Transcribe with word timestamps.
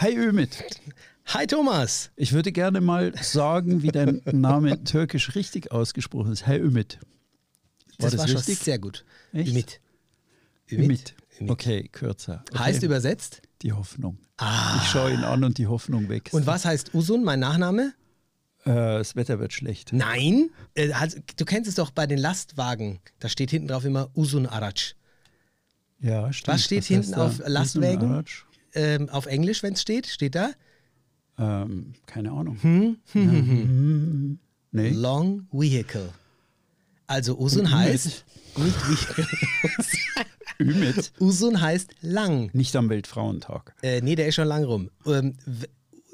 Hi 0.00 0.16
Ümit. 0.16 0.64
Hi 1.26 1.46
Thomas. 1.46 2.10
Ich 2.16 2.32
würde 2.32 2.52
gerne 2.52 2.80
mal 2.80 3.12
sagen, 3.20 3.82
wie 3.82 3.88
dein 3.88 4.22
Name 4.32 4.82
türkisch 4.82 5.34
richtig 5.34 5.72
ausgesprochen 5.72 6.32
ist. 6.32 6.46
Hi 6.46 6.56
Ümit. 6.56 6.98
War 7.98 8.08
das, 8.08 8.12
das 8.12 8.18
war 8.20 8.24
richtig? 8.38 8.56
schon 8.56 8.64
sehr 8.64 8.78
gut. 8.78 9.04
Echt? 9.34 9.48
Ümit. 9.48 9.80
Ümit. 10.72 11.14
Ümit. 11.38 11.50
Okay, 11.50 11.88
kürzer. 11.92 12.42
Okay. 12.48 12.60
Heißt 12.60 12.82
übersetzt? 12.82 13.42
Die 13.60 13.74
Hoffnung. 13.74 14.16
Ah. 14.38 14.80
Ich 14.82 14.88
schaue 14.88 15.12
ihn 15.12 15.22
an 15.22 15.44
und 15.44 15.58
die 15.58 15.66
Hoffnung 15.66 16.08
wächst. 16.08 16.32
Und 16.32 16.46
was 16.46 16.64
heißt 16.64 16.94
Usun, 16.94 17.22
mein 17.22 17.40
Nachname? 17.40 17.92
Äh, 18.64 18.72
das 18.72 19.16
Wetter 19.16 19.38
wird 19.38 19.52
schlecht. 19.52 19.92
Nein, 19.92 20.48
äh, 20.76 20.88
du 21.36 21.44
kennst 21.44 21.68
es 21.68 21.74
doch 21.74 21.90
bei 21.90 22.06
den 22.06 22.18
Lastwagen. 22.18 23.00
Da 23.18 23.28
steht 23.28 23.50
hinten 23.50 23.68
drauf 23.68 23.84
immer 23.84 24.08
Usun 24.16 24.46
Arac. 24.46 24.94
Ja, 25.98 26.32
stimmt. 26.32 26.54
Was 26.54 26.64
steht 26.64 26.84
was 26.84 26.86
hinten 26.86 27.14
auf 27.16 27.42
Lastwagen? 27.44 28.24
Ähm, 28.74 29.08
auf 29.08 29.26
Englisch, 29.26 29.62
wenn 29.62 29.74
es 29.74 29.82
steht? 29.82 30.06
Steht 30.06 30.34
da? 30.34 30.50
Ähm, 31.38 31.94
keine 32.06 32.32
Ahnung. 32.32 32.58
Hm? 32.62 32.96
Ja. 33.14 33.20
Hm. 33.20 34.38
Nee. 34.72 34.90
Long 34.90 35.46
Vehicle. 35.50 36.10
Also 37.06 37.36
Usun 37.38 37.72
heißt 37.72 38.24
nicht 38.56 38.76
Vehicle. 38.88 39.26
Ümit. 40.60 41.12
Usun 41.18 41.60
heißt 41.60 41.90
lang. 42.02 42.50
Nicht 42.52 42.76
am 42.76 42.88
Weltfrauentag. 42.88 43.74
Äh, 43.82 44.00
nee, 44.02 44.14
der 44.14 44.28
ist 44.28 44.36
schon 44.36 44.46
lang 44.46 44.64
rum. 44.64 44.90
Ähm, 45.06 45.34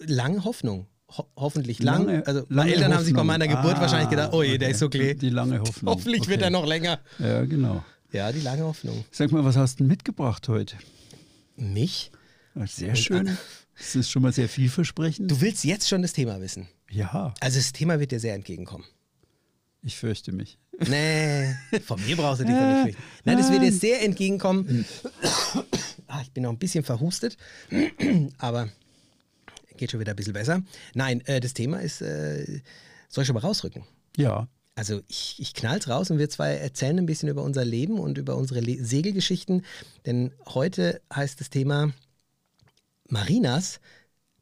lang 0.07 0.45
Hoffnung. 0.45 0.87
Ho 1.17 1.27
hoffentlich 1.37 1.83
lang. 1.83 2.07
Lange, 2.07 2.27
also 2.27 2.45
meine 2.49 2.71
Eltern 2.71 2.85
Hoffnung. 2.85 2.99
haben 2.99 3.05
sich 3.05 3.15
bei 3.15 3.25
meiner 3.25 3.49
Geburt 3.49 3.77
ah, 3.77 3.81
wahrscheinlich 3.83 4.11
gedacht, 4.11 4.33
oh 4.33 4.43
je, 4.43 4.51
okay. 4.51 4.59
der 4.59 4.71
ist 4.71 4.79
so 4.79 4.89
klee. 4.89 5.15
Die 5.15 5.31
lange 5.31 5.61
Hoffnung. 5.61 5.95
Hoffentlich 5.95 6.23
okay. 6.23 6.31
wird 6.31 6.43
er 6.43 6.51
noch 6.51 6.67
länger. 6.67 7.01
Ja, 7.19 7.45
genau. 7.45 7.85
Ja, 8.13 8.33
die 8.33 8.41
lange 8.41 8.65
Hoffnung. 8.65 9.05
Sag 9.11 9.33
mal, 9.33 9.45
was 9.45 9.57
hast 9.57 9.75
du 9.75 9.85
denn 9.85 9.89
mitgebracht 9.89 10.49
heute? 10.49 10.77
Mich? 11.57 12.11
Sehr 12.65 12.97
schön. 12.97 13.37
Das 13.77 13.95
ist 13.95 14.11
schon 14.11 14.23
mal 14.23 14.33
sehr 14.33 14.49
vielversprechend. 14.49 15.31
Du 15.31 15.41
willst 15.41 15.65
jetzt 15.65 15.89
schon 15.89 16.03
das 16.03 16.13
Thema 16.13 16.41
wissen. 16.41 16.69
Ja. 16.91 17.35
Also 17.41 17.59
das 17.59 17.73
Thema 17.73 18.01
wird 18.01 18.13
dir 18.13 18.21
sehr 18.21 18.35
entgegenkommen. 18.35 18.85
Ich 19.83 19.97
fürchte 19.97 20.33
mich. 20.33 20.59
Nee, 20.89 21.55
von 21.85 22.05
mir 22.05 22.17
brauchst 22.17 22.41
du 22.41 22.45
dich 22.45 22.55
doch 22.59 22.67
nicht 22.67 22.83
fürchten. 22.83 23.03
Nein, 23.25 23.39
das 23.39 23.51
wird 23.51 23.63
dir 23.63 23.73
sehr 23.73 24.03
entgegenkommen. 24.03 24.85
Ah, 26.09 26.21
ich 26.23 26.31
bin 26.31 26.45
noch 26.45 26.51
ein 26.51 26.59
bisschen 26.59 26.85
verhustet, 26.85 27.37
aber 28.39 28.69
geht 29.77 29.91
schon 29.91 29.99
wieder 29.99 30.13
ein 30.13 30.17
bisschen 30.17 30.35
besser. 30.35 30.63
Nein, 30.95 31.21
äh, 31.27 31.41
das 31.41 31.53
Thema 31.53 31.81
ist, 31.81 32.01
äh, 32.01 32.63
soll 33.09 33.23
ich 33.23 33.27
schon 33.27 33.35
mal 33.35 33.41
rausrücken? 33.41 33.83
Ja. 34.17 34.47
Also 34.77 35.01
ich, 35.09 35.35
ich 35.41 35.53
knall's 35.53 35.89
raus 35.89 36.13
und 36.13 36.19
wir 36.19 36.31
zwei 36.31 36.53
erzählen 36.53 36.99
ein 36.99 37.07
bisschen 37.07 37.29
über 37.29 37.43
unser 37.43 37.65
Leben 37.65 37.99
und 37.99 38.19
über 38.19 38.37
unsere 38.37 38.61
Le 38.61 38.85
Segelgeschichten. 38.85 39.65
Denn 40.07 40.31
heute 40.47 41.01
heißt 41.13 41.41
das 41.41 41.51
Thema 41.51 41.93
Marinas 43.09 43.81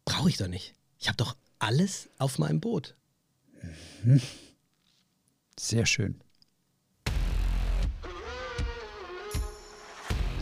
brauche 0.05 0.29
ich 0.29 0.37
doch 0.37 0.49
nicht. 0.49 0.75
Ich 0.99 1.09
habe 1.09 1.17
doch 1.17 1.37
alles 1.59 2.09
auf 2.19 2.39
meinem 2.39 2.61
Boot. 2.61 2.95
Mhm. 4.03 4.21
Sehr 5.59 5.87
schön. 5.87 6.21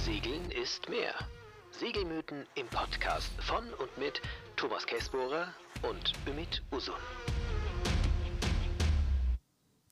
Segeln 0.04 0.50
ist 0.50 0.88
mehr. 0.88 1.14
Segelmythen 1.78 2.44
im 2.54 2.66
Podcast 2.68 3.30
von 3.40 3.64
und 3.74 3.98
mit 3.98 4.20
Thomas 4.56 4.86
Käsbohrer 4.86 5.52
und 5.82 6.12
Ümit 6.28 6.62
Usun. 6.70 6.94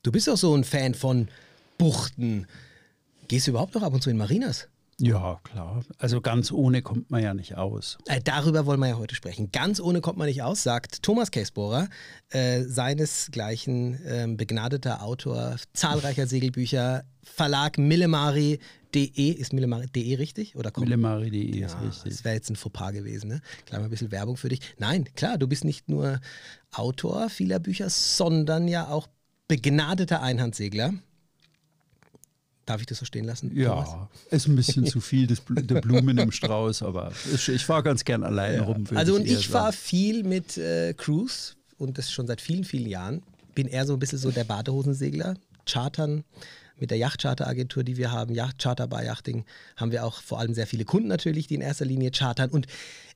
Du 0.03 0.11
bist 0.11 0.29
auch 0.29 0.37
so 0.37 0.55
ein 0.55 0.63
Fan 0.63 0.95
von 0.95 1.27
Buchten. 1.77 2.47
Gehst 3.27 3.47
du 3.47 3.51
überhaupt 3.51 3.75
noch 3.75 3.83
ab 3.83 3.93
und 3.93 4.01
zu 4.01 4.09
in 4.09 4.17
Marinas? 4.17 4.67
Ja, 5.01 5.39
klar. 5.43 5.83
Also 5.97 6.21
ganz 6.21 6.51
ohne 6.51 6.81
kommt 6.81 7.09
man 7.09 7.23
ja 7.23 7.33
nicht 7.33 7.57
aus. 7.57 7.97
Äh, 8.05 8.21
darüber 8.23 8.65
wollen 8.65 8.79
wir 8.79 8.89
ja 8.89 8.97
heute 8.97 9.15
sprechen. 9.15 9.51
Ganz 9.51 9.79
ohne 9.79 10.01
kommt 10.01 10.17
man 10.17 10.27
nicht 10.27 10.43
aus, 10.43 10.63
sagt 10.63 11.01
Thomas 11.01 11.31
Käsbohrer, 11.31 11.89
äh, 12.29 12.63
seinesgleichen 12.63 14.05
äh, 14.05 14.27
begnadeter 14.35 15.01
Autor 15.03 15.55
zahlreicher 15.73 16.27
Segelbücher, 16.27 17.03
Verlag 17.23 17.77
Millemari.de. 17.77 19.31
Ist 19.31 19.53
Millemari.de 19.53 20.15
richtig? 20.15 20.55
Oder 20.55 20.71
Millemari.de 20.77 21.59
ja, 21.59 21.67
ist 21.67 21.81
richtig. 21.81 22.13
Das 22.13 22.23
wäre 22.23 22.35
jetzt 22.35 22.49
ein 22.49 22.55
Fauxpas 22.55 22.91
gewesen, 22.91 23.29
ne? 23.29 23.41
Ein 23.71 23.89
bisschen 23.89 24.11
Werbung 24.11 24.37
für 24.37 24.49
dich. 24.49 24.59
Nein, 24.77 25.05
klar, 25.15 25.37
du 25.37 25.47
bist 25.47 25.63
nicht 25.63 25.89
nur 25.89 26.19
Autor 26.71 27.29
vieler 27.29 27.59
Bücher, 27.59 27.89
sondern 27.89 28.67
ja 28.67 28.87
auch 28.87 29.07
begnadeter 29.47 30.21
Einhandsegler. 30.21 30.93
Darf 32.71 32.79
ich 32.79 32.87
das 32.87 32.99
so 32.99 33.05
stehen 33.05 33.25
lassen? 33.25 33.51
Ja, 33.53 33.83
Thomas? 33.83 34.07
ist 34.29 34.47
ein 34.47 34.55
bisschen 34.55 34.85
zu 34.85 35.01
viel 35.01 35.27
des, 35.27 35.41
der 35.49 35.81
Blumen 35.81 36.17
im 36.17 36.31
Strauß, 36.31 36.83
aber 36.83 37.11
ich 37.33 37.65
fahre 37.65 37.83
ganz 37.83 38.05
gern 38.05 38.23
allein 38.23 38.55
ja. 38.55 38.63
rum. 38.63 38.85
Also 38.95 39.15
und 39.15 39.25
ich 39.25 39.33
ich 39.33 39.47
fahre 39.49 39.73
viel 39.73 40.23
mit 40.23 40.57
äh, 40.57 40.93
Cruise 40.93 41.55
und 41.77 41.97
das 41.97 42.09
schon 42.09 42.27
seit 42.27 42.39
vielen, 42.39 42.63
vielen 42.63 42.87
Jahren. 42.87 43.23
Bin 43.55 43.67
eher 43.67 43.85
so 43.85 43.91
ein 43.91 43.99
bisschen 43.99 44.19
so 44.19 44.31
der 44.31 44.45
Badehosensegler. 44.45 45.33
Chartern 45.65 46.23
mit 46.79 46.91
der 46.91 46.97
Yachtcharteragentur, 46.97 47.83
die 47.83 47.97
wir 47.97 48.13
haben, 48.13 48.33
Yacht 48.33 48.59
Charter 48.59 48.87
Bar 48.87 49.03
Yachting, 49.03 49.43
haben 49.75 49.91
wir 49.91 50.05
auch 50.05 50.21
vor 50.21 50.39
allem 50.39 50.53
sehr 50.53 50.65
viele 50.65 50.85
Kunden 50.85 51.09
natürlich, 51.09 51.47
die 51.47 51.55
in 51.55 51.61
erster 51.61 51.83
Linie 51.83 52.11
chartern. 52.11 52.51
Und 52.51 52.67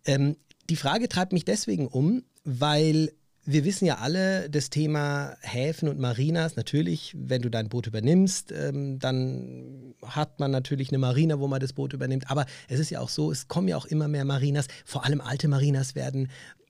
ähm, 0.03 0.35
die 0.69 0.75
Frage 0.75 1.07
treibt 1.07 1.31
mich 1.31 1.45
deswegen 1.45 1.87
um, 1.87 2.23
weil 2.43 3.13
wir 3.45 3.63
wissen 3.63 3.85
ja 3.85 3.99
alle, 3.99 4.49
das 4.49 4.69
Thema 4.69 5.37
Häfen 5.41 5.87
und 5.87 5.99
Marinas, 5.99 6.55
natürlich, 6.55 7.13
wenn 7.17 7.41
du 7.41 7.49
dein 7.49 7.69
Boot 7.69 7.87
übernimmst, 7.87 8.51
ähm, 8.51 8.99
dann 8.99 9.93
hat 10.03 10.39
man 10.39 10.51
natürlich 10.51 10.89
eine 10.89 10.97
Marina, 10.97 11.39
wo 11.39 11.47
man 11.47 11.59
das 11.59 11.73
Boot 11.73 11.93
übernimmt. 11.93 12.31
Aber 12.31 12.45
es 12.67 12.79
ist 12.79 12.89
ja 12.89 12.99
auch 12.99 13.09
so, 13.09 13.31
es 13.31 13.47
kommen 13.47 13.67
ja 13.67 13.77
auch 13.77 13.85
immer 13.85 14.07
mehr 14.07 14.25
Marinas, 14.25 14.67
vor 14.83 15.05
allem 15.05 15.21
alte 15.21 15.47
Marinas 15.47 15.95
werden 15.95 16.29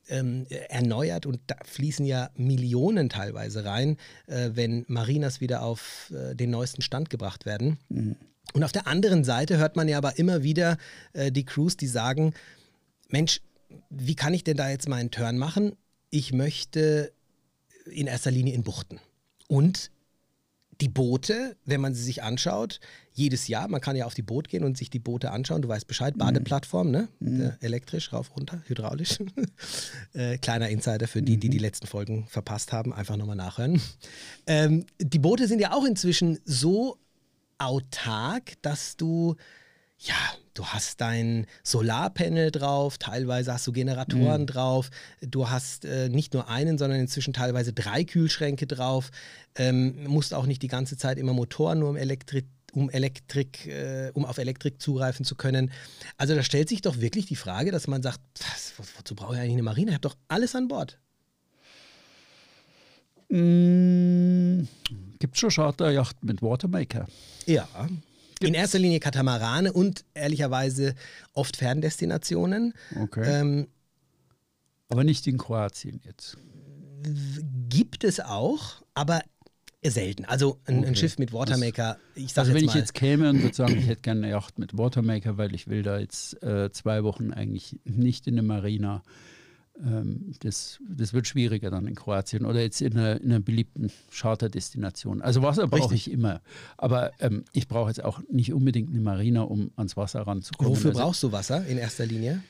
ähm, 0.09 0.45
erneuert 0.69 1.25
und 1.25 1.39
da 1.47 1.55
fließen 1.63 2.05
ja 2.05 2.29
Millionen 2.35 3.09
teilweise 3.09 3.65
rein, 3.65 3.97
äh, 4.27 4.51
wenn 4.53 4.85
Marinas 4.87 5.41
wieder 5.41 5.63
auf 5.63 6.11
äh, 6.13 6.35
den 6.35 6.51
neuesten 6.51 6.81
Stand 6.81 7.09
gebracht 7.09 7.45
werden. 7.45 7.79
Mhm. 7.89 8.15
Und 8.53 8.63
auf 8.63 8.71
der 8.71 8.87
anderen 8.87 9.23
Seite 9.23 9.57
hört 9.57 9.75
man 9.75 9.87
ja 9.87 9.97
aber 9.97 10.19
immer 10.19 10.43
wieder 10.43 10.77
äh, 11.13 11.31
die 11.31 11.45
Crews, 11.45 11.77
die 11.77 11.87
sagen, 11.87 12.33
Mensch, 13.09 13.41
wie 13.89 14.15
kann 14.15 14.33
ich 14.33 14.43
denn 14.43 14.57
da 14.57 14.69
jetzt 14.69 14.87
meinen 14.87 15.11
Turn 15.11 15.37
machen? 15.37 15.73
Ich 16.09 16.33
möchte 16.33 17.11
in 17.85 18.07
erster 18.07 18.31
Linie 18.31 18.53
in 18.53 18.63
Buchten. 18.63 18.99
Und 19.47 19.91
die 20.81 20.89
Boote, 20.89 21.55
wenn 21.65 21.79
man 21.79 21.93
sie 21.93 22.03
sich 22.03 22.23
anschaut, 22.23 22.79
jedes 23.13 23.47
Jahr, 23.47 23.67
man 23.69 23.79
kann 23.79 23.95
ja 23.95 24.05
auf 24.05 24.13
die 24.13 24.21
Boot 24.21 24.49
gehen 24.49 24.63
und 24.63 24.77
sich 24.77 24.89
die 24.89 24.99
Boote 24.99 25.31
anschauen, 25.31 25.61
du 25.61 25.69
weißt 25.69 25.87
Bescheid, 25.87 26.17
Badeplattform, 26.17 26.91
ne? 26.91 27.07
Mhm. 27.19 27.53
elektrisch, 27.61 28.11
rauf, 28.11 28.35
runter, 28.35 28.61
hydraulisch. 28.65 29.19
äh, 30.13 30.37
kleiner 30.37 30.69
Insider 30.69 31.07
für 31.07 31.21
die, 31.21 31.37
die 31.37 31.49
die 31.49 31.59
letzten 31.59 31.87
Folgen 31.87 32.27
verpasst 32.27 32.73
haben, 32.73 32.93
einfach 32.93 33.15
nochmal 33.15 33.37
nachhören. 33.37 33.81
Ähm, 34.47 34.85
die 34.99 35.19
Boote 35.19 35.47
sind 35.47 35.61
ja 35.61 35.71
auch 35.71 35.85
inzwischen 35.85 36.39
so 36.43 36.97
autark, 37.57 38.61
dass 38.61 38.97
du 38.97 39.35
ja, 39.99 40.15
du 40.53 40.65
hast 40.65 41.01
dein 41.01 41.45
Solarpanel 41.63 42.51
drauf, 42.51 42.97
teilweise 42.97 43.53
hast 43.53 43.65
du 43.67 43.71
Generatoren 43.71 44.41
mhm. 44.41 44.47
drauf, 44.47 44.89
du 45.21 45.49
hast 45.49 45.85
äh, 45.85 46.09
nicht 46.09 46.33
nur 46.33 46.49
einen, 46.49 46.77
sondern 46.77 46.99
inzwischen 46.99 47.33
teilweise 47.33 47.73
drei 47.73 48.03
Kühlschränke 48.03 48.67
drauf, 48.67 49.11
ähm, 49.55 50.05
musst 50.07 50.33
auch 50.33 50.45
nicht 50.45 50.61
die 50.61 50.67
ganze 50.67 50.97
Zeit 50.97 51.17
immer 51.17 51.33
Motoren 51.33 51.79
nur 51.79 51.89
um 51.89 51.97
Elektrik 51.97 52.45
um 52.73 52.89
Elektrik, 52.89 53.67
äh, 53.67 54.11
um 54.13 54.25
auf 54.25 54.37
Elektrik 54.37 54.81
zugreifen 54.81 55.23
zu 55.23 55.35
können. 55.35 55.71
Also 56.17 56.35
da 56.35 56.43
stellt 56.43 56.67
sich 56.67 56.81
doch 56.81 56.99
wirklich 56.99 57.25
die 57.25 57.37
Frage, 57.37 57.71
dass 57.71 57.87
man 57.87 58.03
sagt, 58.03 58.19
was, 58.39 58.73
wozu 58.97 59.15
brauche 59.15 59.35
ich 59.35 59.39
eigentlich 59.39 59.53
eine 59.53 59.63
Marine? 59.63 59.91
Ich 59.91 59.93
habe 59.93 60.01
doch 60.01 60.17
alles 60.27 60.55
an 60.55 60.67
Bord. 60.67 60.99
Mm, 63.29 64.63
Gibt 65.19 65.37
schon 65.37 65.51
Charterjachten 65.51 66.27
mit 66.27 66.41
Watermaker? 66.41 67.07
Ja. 67.45 67.67
In 68.41 68.53
erster 68.53 68.79
Linie 68.79 68.99
Katamarane 68.99 69.71
und 69.71 70.03
ehrlicherweise 70.13 70.95
oft 71.33 71.57
Ferndestinationen. 71.57 72.73
Okay. 73.01 73.23
Ähm, 73.25 73.67
aber 74.89 75.03
nicht 75.03 75.25
in 75.27 75.37
Kroatien 75.37 76.01
jetzt. 76.03 76.37
Gibt 77.69 78.03
es 78.03 78.19
auch, 78.19 78.83
aber 78.93 79.21
selten. 79.83 80.25
Also 80.25 80.59
ein, 80.65 80.79
Okay. 80.79 80.87
ein 80.87 80.95
Schiff 80.95 81.19
mit 81.19 81.31
Watermaker, 81.31 81.97
ich 82.15 82.33
sage 82.33 82.49
Also 82.49 82.53
wenn 82.59 82.65
ich 82.67 82.73
jetzt 82.73 82.93
käme 82.93 83.29
und 83.29 83.43
würde 83.43 83.55
sagen, 83.55 83.77
ich 83.77 83.87
hätte 83.87 84.01
gerne 84.01 84.21
eine 84.23 84.31
Yacht 84.31 84.57
mit 84.57 84.77
Watermaker, 84.77 85.37
weil 85.37 85.53
ich 85.53 85.67
will 85.67 85.83
da 85.83 85.99
jetzt 85.99 86.41
äh, 86.41 86.71
zwei 86.71 87.03
Wochen 87.03 87.31
eigentlich 87.31 87.79
nicht 87.83 88.27
in 88.27 88.33
eine 88.35 88.41
Marina. 88.41 89.03
Ähm, 89.83 90.33
das, 90.39 90.79
das 90.87 91.13
wird 91.13 91.27
schwieriger 91.27 91.69
dann 91.69 91.87
in 91.87 91.95
Kroatien 91.95 92.45
oder 92.45 92.61
jetzt 92.61 92.81
in 92.81 92.97
einer, 92.97 93.19
in 93.21 93.31
einer 93.31 93.39
beliebten 93.39 93.91
Charterdestination. 94.11 95.21
Also 95.21 95.41
Wasser 95.41 95.67
brauche 95.67 95.95
ich 95.95 96.09
immer. 96.09 96.41
Aber 96.77 97.11
ähm, 97.19 97.43
ich 97.53 97.67
brauche 97.67 97.89
jetzt 97.89 98.03
auch 98.03 98.21
nicht 98.29 98.53
unbedingt 98.53 98.89
eine 98.89 99.01
Marina, 99.01 99.41
um 99.41 99.71
ans 99.75 99.97
Wasser 99.97 100.21
ranzukommen. 100.21 100.73
wofür 100.73 100.91
also, 100.91 101.01
brauchst 101.01 101.23
du 101.23 101.31
Wasser 101.31 101.65
in 101.65 101.77
erster 101.77 102.05
Linie? 102.05 102.41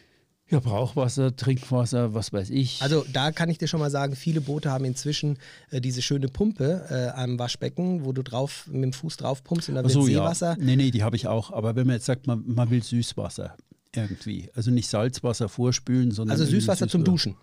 Ja, 0.48 0.60
Brauchwasser, 0.60 1.36
Trinkwasser, 1.36 2.14
was 2.14 2.32
weiß 2.32 2.52
ich. 2.52 2.80
Also 2.84 3.04
da 3.12 3.32
kann 3.32 3.50
ich 3.50 3.58
dir 3.58 3.68
schon 3.68 3.80
mal 3.80 3.90
sagen, 3.90 4.16
viele 4.16 4.42
Boote 4.42 4.70
haben 4.70 4.86
inzwischen 4.86 5.40
äh, 5.72 5.82
diese 5.82 6.04
schöne 6.04 6.28
Pumpe 6.28 6.86
äh, 6.92 7.20
am 7.20 7.40
Waschbecken, 7.40 8.06
wo 8.06 8.12
du 8.12 8.22
drauf 8.22 8.68
mit 8.68 8.84
dem 8.84 8.94
Fuß 8.94 9.18
drauf 9.18 9.44
pumpst 9.44 9.70
und 9.70 9.76
dann 9.76 9.90
so, 9.90 10.02
wird 10.02 10.12
ja. 10.12 10.20
Seewasser. 10.20 10.56
Nee, 10.60 10.76
nee, 10.76 10.92
die 10.92 11.02
habe 11.02 11.16
ich 11.16 11.28
auch. 11.28 11.52
Aber 11.52 11.76
wenn 11.76 11.88
man 11.88 11.96
jetzt 11.96 12.06
sagt, 12.06 12.28
man, 12.28 12.44
man 12.46 12.70
will 12.70 12.84
Süßwasser, 12.84 13.58
irgendwie. 13.96 14.50
Also 14.54 14.72
nicht 14.72 14.90
Salzwasser 14.90 15.50
vorspülen, 15.50 16.12
sondern. 16.12 16.40
Also 16.40 16.46
Süßwasser 16.46 16.88
zum 16.88 17.04
Duschen. 17.04 17.36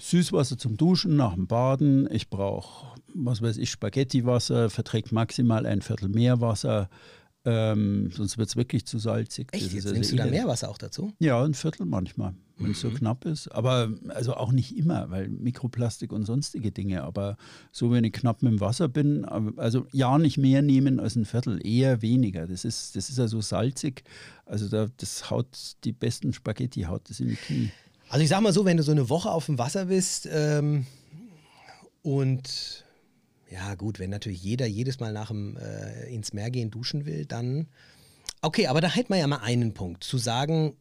Süßwasser 0.00 0.58
zum 0.58 0.76
Duschen 0.76 1.16
nach 1.16 1.34
dem 1.34 1.46
Baden. 1.46 2.10
Ich 2.10 2.28
brauche, 2.28 2.98
was 3.14 3.42
weiß 3.42 3.58
ich, 3.58 3.70
Spaghettiwasser, 3.70 4.70
verträgt 4.70 5.12
maximal 5.12 5.66
ein 5.66 5.82
Viertel 5.82 6.08
Meerwasser. 6.08 6.88
Ähm, 7.46 8.10
sonst 8.10 8.38
wird 8.38 8.48
es 8.48 8.56
wirklich 8.56 8.86
zu 8.86 8.98
salzig. 8.98 9.48
Echt? 9.52 9.72
Jetzt 9.72 9.84
also 9.84 9.92
nimmst 9.94 10.12
du 10.12 10.16
da. 10.16 10.24
Meerwasser 10.26 10.70
auch 10.70 10.78
dazu? 10.78 11.12
Ja, 11.18 11.44
ein 11.44 11.52
Viertel 11.52 11.84
manchmal, 11.84 12.34
wenn 12.58 12.70
es 12.70 12.80
so 12.80 12.88
Mhm. 12.88 12.94
knapp 12.94 13.26
ist. 13.26 13.48
Aber 13.48 13.90
also 14.08 14.34
auch 14.34 14.50
nicht 14.50 14.76
immer, 14.78 15.10
weil 15.10 15.28
Mikroplastik 15.28 16.10
und 16.12 16.24
sonstige 16.24 16.72
Dinge. 16.72 17.02
Aber 17.02 17.36
so, 17.70 17.90
wenn 17.90 18.02
ich 18.04 18.14
knapp 18.14 18.42
mit 18.42 18.52
dem 18.52 18.60
Wasser 18.60 18.88
bin, 18.88 19.26
also 19.26 19.86
ja, 19.92 20.16
nicht 20.18 20.38
mehr 20.38 20.62
nehmen 20.62 20.98
als 21.00 21.16
ein 21.16 21.26
Viertel, 21.26 21.60
eher 21.66 22.00
weniger. 22.00 22.46
Das 22.46 22.64
ist, 22.64 22.96
das 22.96 23.10
ist 23.10 23.20
also 23.20 23.42
salzig. 23.42 24.04
Also 24.46 24.68
da, 24.68 24.86
das 24.96 25.30
haut 25.30 25.48
die 25.84 25.92
besten 25.92 26.32
Spaghetti, 26.32 26.82
haut 26.82 27.10
das 27.10 27.20
in 27.20 27.28
die 27.28 27.36
Knie. 27.36 27.70
Also 28.08 28.22
ich 28.22 28.28
sag 28.30 28.40
mal 28.40 28.52
so, 28.54 28.64
wenn 28.64 28.78
du 28.78 28.82
so 28.82 28.92
eine 28.92 29.10
Woche 29.10 29.30
auf 29.30 29.46
dem 29.46 29.58
Wasser 29.58 29.86
bist 29.86 30.26
ähm, 30.32 30.86
und 32.02 32.83
ja 33.50 33.74
gut, 33.74 33.98
wenn 33.98 34.10
natürlich 34.10 34.42
jeder 34.42 34.66
jedes 34.66 35.00
Mal 35.00 35.12
nach 35.12 35.28
dem 35.28 35.56
äh, 35.56 36.12
ins 36.12 36.32
Meer 36.32 36.50
gehen 36.50 36.70
duschen 36.70 37.06
will, 37.06 37.26
dann 37.26 37.68
okay, 38.42 38.66
aber 38.66 38.80
da 38.80 38.88
hätten 38.88 39.12
wir 39.12 39.18
ja 39.18 39.26
mal 39.26 39.40
einen 39.42 39.74
Punkt, 39.74 40.04
zu 40.04 40.18
sagen, 40.18 40.76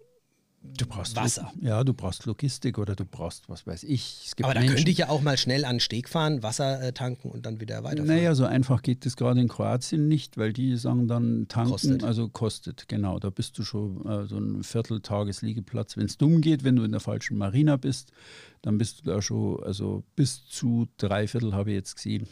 Du 0.65 0.85
brauchst 0.85 1.17
Wasser. 1.17 1.51
Ja, 1.59 1.83
du 1.83 1.93
brauchst 1.93 2.25
Logistik 2.25 2.77
oder 2.77 2.95
du 2.95 3.03
brauchst, 3.03 3.49
was 3.49 3.67
weiß 3.67 3.83
ich. 3.83 4.31
Aber 4.41 4.53
da 4.53 4.61
Menschen, 4.61 4.75
könnte 4.75 4.91
ich 4.91 4.97
ja 4.97 5.09
auch 5.09 5.21
mal 5.21 5.37
schnell 5.37 5.65
an 5.65 5.75
den 5.75 5.79
Steg 5.81 6.07
fahren, 6.07 6.41
Wasser 6.41 6.81
äh, 6.81 6.93
tanken 6.93 7.29
und 7.29 7.45
dann 7.45 7.59
wieder 7.59 7.83
weiterfahren. 7.83 8.07
Naja, 8.07 8.33
so 8.33 8.45
einfach 8.45 8.81
geht 8.81 9.05
das 9.05 9.17
gerade 9.17 9.41
in 9.41 9.49
Kroatien 9.49 10.07
nicht, 10.07 10.37
weil 10.37 10.53
die 10.53 10.77
sagen 10.77 11.09
dann 11.09 11.47
tanken, 11.49 11.71
Kostet. 11.71 12.03
also 12.05 12.29
kostet, 12.29 12.87
genau. 12.87 13.19
Da 13.19 13.29
bist 13.29 13.57
du 13.57 13.63
schon 13.63 14.05
äh, 14.05 14.25
so 14.25 14.37
ein 14.37 14.63
Vierteltagesliegeplatz. 14.63 15.97
Wenn 15.97 16.05
es 16.05 16.17
dumm 16.17 16.39
geht, 16.39 16.63
wenn 16.63 16.77
du 16.77 16.83
in 16.83 16.91
der 16.91 17.01
falschen 17.01 17.37
Marina 17.37 17.75
bist, 17.75 18.13
dann 18.61 18.77
bist 18.77 19.01
du 19.01 19.11
da 19.11 19.21
schon, 19.21 19.61
also 19.63 20.05
bis 20.15 20.45
zu 20.47 20.87
drei 20.95 21.27
Viertel 21.27 21.53
habe 21.53 21.71
ich 21.71 21.75
jetzt 21.75 21.95
gesehen, 21.95 22.25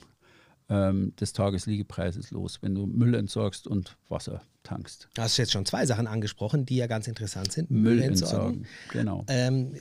ähm, 0.72 1.14
des 1.20 1.34
Tagesliegepreises 1.34 2.32
los, 2.32 2.60
wenn 2.62 2.74
du 2.74 2.86
Müll 2.88 3.14
entsorgst 3.14 3.68
und 3.68 3.98
Wasser 4.08 4.42
tankst. 4.64 5.10
Du 5.14 5.22
hast 5.22 5.36
jetzt 5.36 5.52
schon 5.52 5.66
zwei 5.66 5.86
Sachen 5.86 6.08
angesprochen, 6.08 6.66
die 6.66 6.78
ja 6.78 6.88
ganz 6.88 7.08
interessant 7.08 7.52
sind. 7.52 7.70
Müll 7.70 8.02
entsorgen. 8.02 8.62
entsorgen, 8.64 8.68
genau. 8.90 9.26
Ähm, 9.28 9.74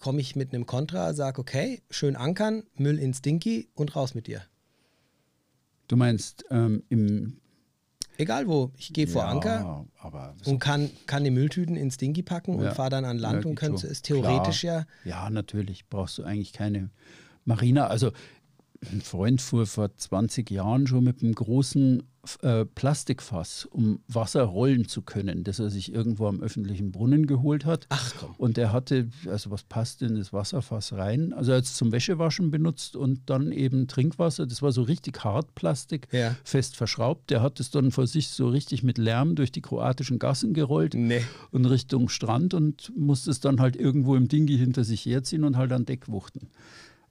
Komme 0.00 0.20
ich 0.20 0.36
mit 0.36 0.52
einem 0.52 0.66
Kontra, 0.66 1.14
sag 1.14 1.38
okay, 1.38 1.80
schön 1.88 2.14
ankern, 2.14 2.64
Müll 2.76 2.98
ins 2.98 3.22
Dinky 3.22 3.70
und 3.74 3.96
raus 3.96 4.14
mit 4.14 4.26
dir. 4.26 4.42
Du 5.88 5.96
meinst 5.96 6.44
ähm, 6.50 6.82
im 6.90 7.38
Egal 8.18 8.46
wo, 8.46 8.70
ich 8.76 8.92
gehe 8.92 9.06
vor 9.08 9.22
ja, 9.22 9.28
Anker 9.30 9.86
und 10.44 10.58
kann, 10.60 10.90
kann 11.06 11.24
die 11.24 11.30
Mülltüten 11.30 11.74
ins 11.76 11.96
Dingy 11.96 12.22
packen 12.22 12.54
und 12.54 12.64
Ja. 12.64 12.74
fahre 12.74 12.90
dann 12.90 13.04
an 13.06 13.18
Land 13.18 13.44
Ja, 13.44 13.48
und 13.50 13.56
könnte 13.56 13.86
es 13.86 14.02
theoretisch 14.02 14.60
Klar. 14.60 14.86
ja. 15.04 15.10
Ja, 15.24 15.30
natürlich 15.30 15.88
brauchst 15.88 16.18
du 16.18 16.22
eigentlich 16.22 16.52
keine 16.52 16.90
Marina. 17.44 17.88
Also 17.88 18.12
ein 18.92 19.00
Freund 19.00 19.40
fuhr 19.40 19.66
vor 19.66 19.96
20 19.96 20.50
Jahren 20.50 20.86
schon 20.86 21.04
mit 21.04 21.22
einem 21.22 21.34
großen 21.34 22.02
äh, 22.40 22.64
Plastikfass, 22.64 23.66
um 23.66 24.00
Wasser 24.08 24.44
rollen 24.44 24.88
zu 24.88 25.02
können, 25.02 25.44
das 25.44 25.58
er 25.58 25.68
sich 25.68 25.92
irgendwo 25.92 26.26
am 26.26 26.40
öffentlichen 26.40 26.90
Brunnen 26.90 27.26
geholt 27.26 27.66
hat. 27.66 27.84
Ach 27.90 28.14
komm. 28.18 28.30
Und 28.38 28.56
er 28.56 28.72
hatte, 28.72 29.08
also 29.26 29.50
was 29.50 29.62
passt 29.64 30.00
in 30.00 30.14
das 30.16 30.32
Wasserfass 30.32 30.94
rein? 30.94 31.34
Also 31.34 31.50
er 31.52 31.58
hat 31.58 31.64
es 31.64 31.74
zum 31.74 31.92
Wäschewaschen 31.92 32.50
benutzt 32.50 32.96
und 32.96 33.20
dann 33.26 33.52
eben 33.52 33.88
Trinkwasser. 33.88 34.46
Das 34.46 34.62
war 34.62 34.72
so 34.72 34.82
richtig 34.82 35.22
Hartplastik, 35.22 36.08
Ja. 36.12 36.34
fest 36.44 36.76
verschraubt. 36.76 37.28
Der 37.28 37.42
hat 37.42 37.60
es 37.60 37.70
dann 37.70 37.90
vor 37.90 38.06
sich 38.06 38.28
so 38.28 38.48
richtig 38.48 38.82
mit 38.82 38.96
Lärm 38.96 39.34
durch 39.34 39.52
die 39.52 39.60
kroatischen 39.60 40.18
Gassen 40.18 40.54
gerollt 40.54 40.94
Nee. 40.94 41.22
und 41.50 41.66
Richtung 41.66 42.08
Strand 42.08 42.54
und 42.54 42.90
musste 42.96 43.30
es 43.30 43.40
dann 43.40 43.60
halt 43.60 43.76
irgendwo 43.76 44.16
im 44.16 44.28
Dingi 44.28 44.56
hinter 44.56 44.84
sich 44.84 45.04
herziehen 45.04 45.44
und 45.44 45.58
halt 45.58 45.72
an 45.72 45.84
Deck 45.84 46.08
wuchten. 46.08 46.48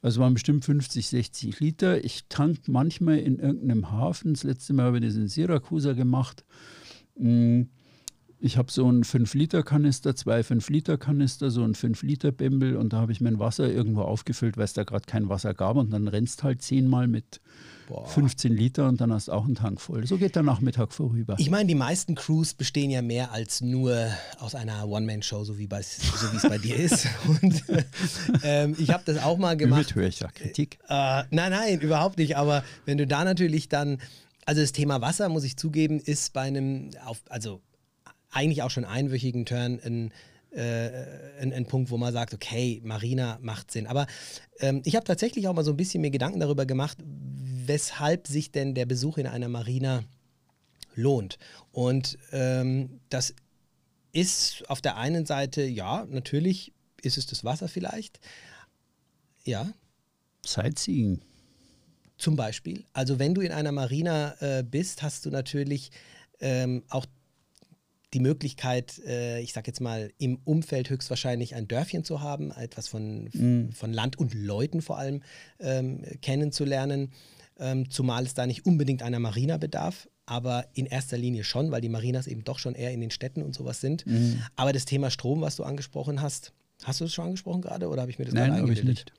Also 0.04 0.22
waren 0.22 0.34
bestimmt 0.36 0.66
50, 0.66 1.08
60 1.08 1.60
Liter. 1.62 2.04
Ich 2.04 2.26
tank 2.28 2.68
manchmal 2.68 3.20
in 3.20 3.40
irgendeinem 3.40 3.90
Hafen. 3.90 4.34
Das 4.34 4.44
letzte 4.44 4.74
Mal 4.74 4.86
habe 4.86 4.98
ich 5.00 5.06
das 5.06 5.16
in 5.16 5.30
Syrakusa 5.30 5.94
gemacht. 5.94 6.44
Mm, 7.18 7.64
Ich 8.40 8.58
habe 8.58 8.70
so 8.70 8.86
einen 8.86 9.06
5-Liter-Kanister, 9.06 10.18
zwei 10.18 10.42
5-Liter-Kanister, 10.42 11.50
so 11.50 11.64
einen 11.64 11.76
5-Liter-Bembel 11.76 12.76
und 12.76 12.92
da 12.92 12.98
habe 12.98 13.14
ich 13.14 13.22
mein 13.22 13.40
Wasser 13.40 13.72
irgendwo 13.72 14.02
aufgefüllt, 14.02 14.58
weil 14.58 14.66
es 14.66 14.74
da 14.74 14.84
gerade 14.84 15.06
kein 15.06 15.30
Wasser 15.30 15.54
gab 15.54 15.78
und 15.78 15.94
dann 15.94 16.10
rennst 16.10 16.44
halt 16.44 16.62
zehnmal 16.62 17.08
mit 17.08 17.40
Boah. 17.88 18.08
15 18.08 18.54
Liter 18.54 18.88
und 18.88 19.02
dann 19.02 19.12
hast 19.12 19.28
du 19.28 19.32
auch 19.34 19.46
einen 19.46 19.56
Tank 19.56 19.82
voll. 19.82 20.06
So 20.08 20.18
geht 20.18 20.36
der 20.36 20.44
Nachmittag 20.44 20.94
vorüber. 20.94 21.36
Ich 21.38 21.50
meine, 21.50 21.68
die 21.68 21.76
meisten 21.76 22.16
Crews 22.16 22.54
bestehen 22.54 22.90
ja 22.92 23.02
mehr 23.02 23.32
als 23.32 23.62
nur 23.62 24.08
aus 24.40 24.56
einer 24.56 24.88
One-Man-Show, 24.88 25.44
so 25.44 25.58
wie 25.58 25.68
bei- 25.68 25.82
so 25.82 26.28
es 26.36 26.44
bei 26.44 26.58
dir 26.58 26.76
ist. 26.76 27.08
Und 27.28 27.64
ähm, 28.44 28.76
ich 28.78 28.90
habe 28.92 29.04
das 29.06 29.22
auch 29.24 29.38
mal 29.38 29.58
gemacht. 29.58 29.80
Mit 29.88 29.96
höre 29.96 30.08
ich 30.08 30.20
ja 30.20 30.30
Kritik. 30.30 30.80
Äh, 30.88 31.24
nein, 31.30 31.52
nein, 31.52 31.80
überhaupt 31.82 32.18
nicht. 32.18 32.38
Aber 32.38 32.64
wenn 32.86 32.98
du 32.98 33.06
da 33.08 33.24
natürlich 33.24 33.70
dann, 33.70 34.00
also 34.46 34.62
das 34.62 34.72
Thema 34.72 35.02
Wasser, 35.02 35.30
muss 35.30 35.44
ich 35.44 35.58
zugeben, 35.58 36.00
ist 36.00 36.34
bei 36.34 36.42
einem, 36.42 36.90
auf, 37.06 37.22
also 37.30 37.62
eigentlich 38.32 38.64
auch 38.64 38.72
schon 38.72 38.86
einwöchigen 38.86 39.46
Turn 39.46 39.80
ein, 39.86 40.12
äh, 40.56 41.42
ein, 41.42 41.54
ein 41.54 41.66
Punkt, 41.66 41.92
wo 41.92 41.98
man 41.98 42.14
sagt, 42.14 42.34
okay, 42.34 42.82
Marina 42.84 43.40
macht 43.42 43.72
Sinn. 43.72 43.88
Aber 43.88 44.08
ähm, 44.60 44.82
ich 44.86 44.96
habe 44.96 45.06
tatsächlich 45.06 45.48
auch 45.48 45.54
mal 45.54 45.64
so 45.64 45.72
ein 45.72 45.78
bisschen 45.78 46.02
mir 46.02 46.12
Gedanken 46.12 46.40
darüber 46.40 46.66
gemacht, 46.66 46.98
weshalb 47.66 48.28
sich 48.28 48.52
denn 48.52 48.76
der 48.76 48.86
Besuch 48.86 49.18
in 49.18 49.28
einer 49.28 49.50
Marina 49.50 50.04
lohnt. 50.96 51.38
Und 51.72 52.18
ähm, 52.32 53.00
das 53.10 53.34
ist 54.12 54.64
auf 54.70 54.82
der 54.82 54.98
einen 54.98 55.26
Seite, 55.26 55.64
ja, 55.64 56.06
natürlich 56.10 56.72
ist 57.02 57.18
es 57.18 57.26
das 57.26 57.44
Wasser 57.44 57.68
vielleicht. 57.68 58.20
Ja, 59.44 59.72
Sightseeing. 60.46 61.22
zum 62.18 62.36
Beispiel. 62.36 62.86
Also 62.94 63.20
wenn 63.20 63.34
du 63.34 63.42
in 63.42 63.52
einer 63.52 63.72
Marina 63.72 64.36
äh, 64.40 64.64
bist, 64.64 65.02
hast 65.02 65.26
du 65.26 65.30
natürlich 65.30 65.92
ähm, 66.40 66.84
auch 66.90 67.06
die 68.14 68.20
Möglichkeit, 68.20 69.00
äh, 69.06 69.40
ich 69.42 69.54
sag 69.54 69.68
jetzt 69.68 69.82
mal, 69.82 70.12
im 70.18 70.40
Umfeld 70.44 70.90
höchstwahrscheinlich 70.90 71.56
ein 71.56 71.68
Dörfchen 71.68 72.04
zu 72.04 72.22
haben, 72.22 72.52
etwas 72.52 72.88
von, 72.88 73.30
von 73.74 73.94
Land 73.94 74.18
und 74.18 74.34
Leuten 74.34 74.82
vor 74.82 74.98
allem 74.98 75.22
ähm, 75.60 76.04
kennenzulernen, 76.22 77.12
ähm, 77.60 77.90
zumal 77.90 78.24
es 78.24 78.34
da 78.34 78.46
nicht 78.46 78.66
unbedingt 78.66 79.04
einer 79.04 79.20
Marina 79.20 79.58
bedarf, 79.58 80.08
aber 80.26 80.66
in 80.74 80.86
erster 80.86 81.18
Linie 81.18 81.44
schon, 81.44 81.72
weil 81.72 81.82
die 81.82 81.90
Marinas 81.90 82.28
eben 82.28 82.44
doch 82.44 82.60
schon 82.60 82.76
eher 82.76 82.92
in 82.92 83.02
den 83.02 83.12
Städten 83.12 83.42
und 83.42 83.54
sowas 83.54 83.82
sind. 83.82 84.06
Aber 84.56 84.74
das 84.74 84.86
Thema 84.86 85.10
Strom, 85.10 85.42
was 85.42 85.56
du 85.56 85.64
angesprochen 85.64 86.22
hast, 86.22 86.54
hast 86.84 87.02
du 87.02 87.06
es 87.06 87.14
schon 87.14 87.26
angesprochen 87.26 87.62
gerade 87.62 87.90
oder 87.90 88.02
habe 88.02 88.12
ich 88.12 88.20
mir 88.20 88.26
das 88.26 88.34
Nein, 88.34 88.50
gerade 88.52 88.62
habe 88.62 88.74
ich 88.74 88.84
nicht. 88.84 89.14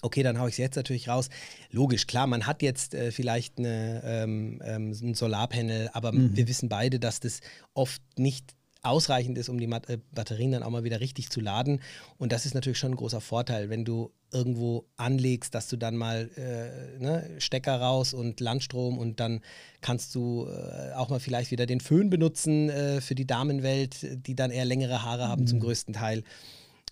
Okay, 0.00 0.22
dann 0.22 0.38
haue 0.38 0.48
ich 0.48 0.54
es 0.54 0.58
jetzt 0.58 0.76
natürlich 0.76 1.08
raus. 1.08 1.28
Logisch, 1.70 2.06
klar, 2.06 2.26
man 2.26 2.46
hat 2.46 2.62
jetzt 2.62 2.94
äh, 2.94 3.10
vielleicht 3.10 3.58
eine, 3.58 4.02
ähm, 4.04 4.62
ähm, 4.64 4.92
ein 4.92 5.14
Solarpanel, 5.14 5.90
aber 5.92 6.12
wir 6.12 6.46
wissen 6.46 6.68
beide, 6.68 7.00
dass 7.00 7.18
das 7.20 7.40
oft 7.74 8.00
nicht 8.16 8.54
ausreichend 8.82 9.38
ist, 9.38 9.48
um 9.48 9.58
die 9.58 9.66
Mat 9.66 9.88
äh, 9.88 9.98
Batterien 10.12 10.52
dann 10.52 10.62
auch 10.62 10.70
mal 10.70 10.84
wieder 10.84 11.00
richtig 11.00 11.30
zu 11.30 11.40
laden. 11.40 11.80
Und 12.16 12.32
das 12.32 12.46
ist 12.46 12.54
natürlich 12.54 12.78
schon 12.78 12.92
ein 12.92 12.96
großer 12.96 13.20
Vorteil, 13.20 13.70
wenn 13.70 13.84
du 13.84 14.12
irgendwo 14.30 14.86
anlegst, 14.96 15.54
dass 15.54 15.68
du 15.68 15.76
dann 15.76 15.96
mal 15.96 16.30
äh, 16.36 17.02
ne, 17.02 17.28
Stecker 17.38 17.80
raus 17.80 18.14
und 18.14 18.40
Landstrom 18.40 18.98
und 18.98 19.20
dann 19.20 19.40
kannst 19.80 20.14
du 20.14 20.46
äh, 20.46 20.92
auch 20.92 21.08
mal 21.08 21.20
vielleicht 21.20 21.50
wieder 21.50 21.66
den 21.66 21.80
Föhn 21.80 22.10
benutzen 22.10 22.68
äh, 22.68 23.00
für 23.00 23.14
die 23.14 23.26
Damenwelt, 23.26 24.26
die 24.26 24.34
dann 24.34 24.50
eher 24.50 24.64
längere 24.64 25.02
Haare 25.02 25.28
haben 25.28 25.46
zum 25.46 25.60
größten 25.60 25.94
Teil. 25.94 26.24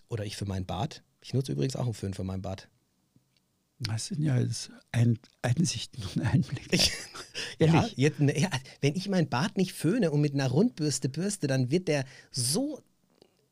Oder 0.08 0.25
ich 0.25 0.36
für 0.36 0.46
mein 0.46 0.66
Bad. 0.66 1.02
Ich 1.20 1.34
nutze 1.34 1.52
übrigens 1.52 1.76
auch 1.76 1.84
einen 1.84 1.94
Föhn 1.94 2.14
für 2.14 2.25
mein 2.25 2.42
Bad. 2.42 2.68
Das 3.78 4.06
sind 4.06 4.23
ja 4.23 4.38
jetzt 4.38 4.71
ein, 4.92 5.18
Einsichten 5.42 6.02
und 6.02 6.23
Einblicke. 6.23 6.75
Ich, 6.75 6.92
ja, 7.59 7.88
jetzt, 7.97 8.21
ja, 8.21 8.50
wenn 8.80 8.95
ich 8.95 9.09
mein 9.09 9.28
Bart 9.28 9.56
nicht 9.56 9.73
föhne 9.73 10.11
und 10.11 10.21
mit 10.21 10.35
einer 10.35 10.49
Rundbürste 10.49 11.09
bürste, 11.09 11.47
dann 11.47 11.71
wird 11.71 11.88
der 11.88 12.04
so, 12.30 12.83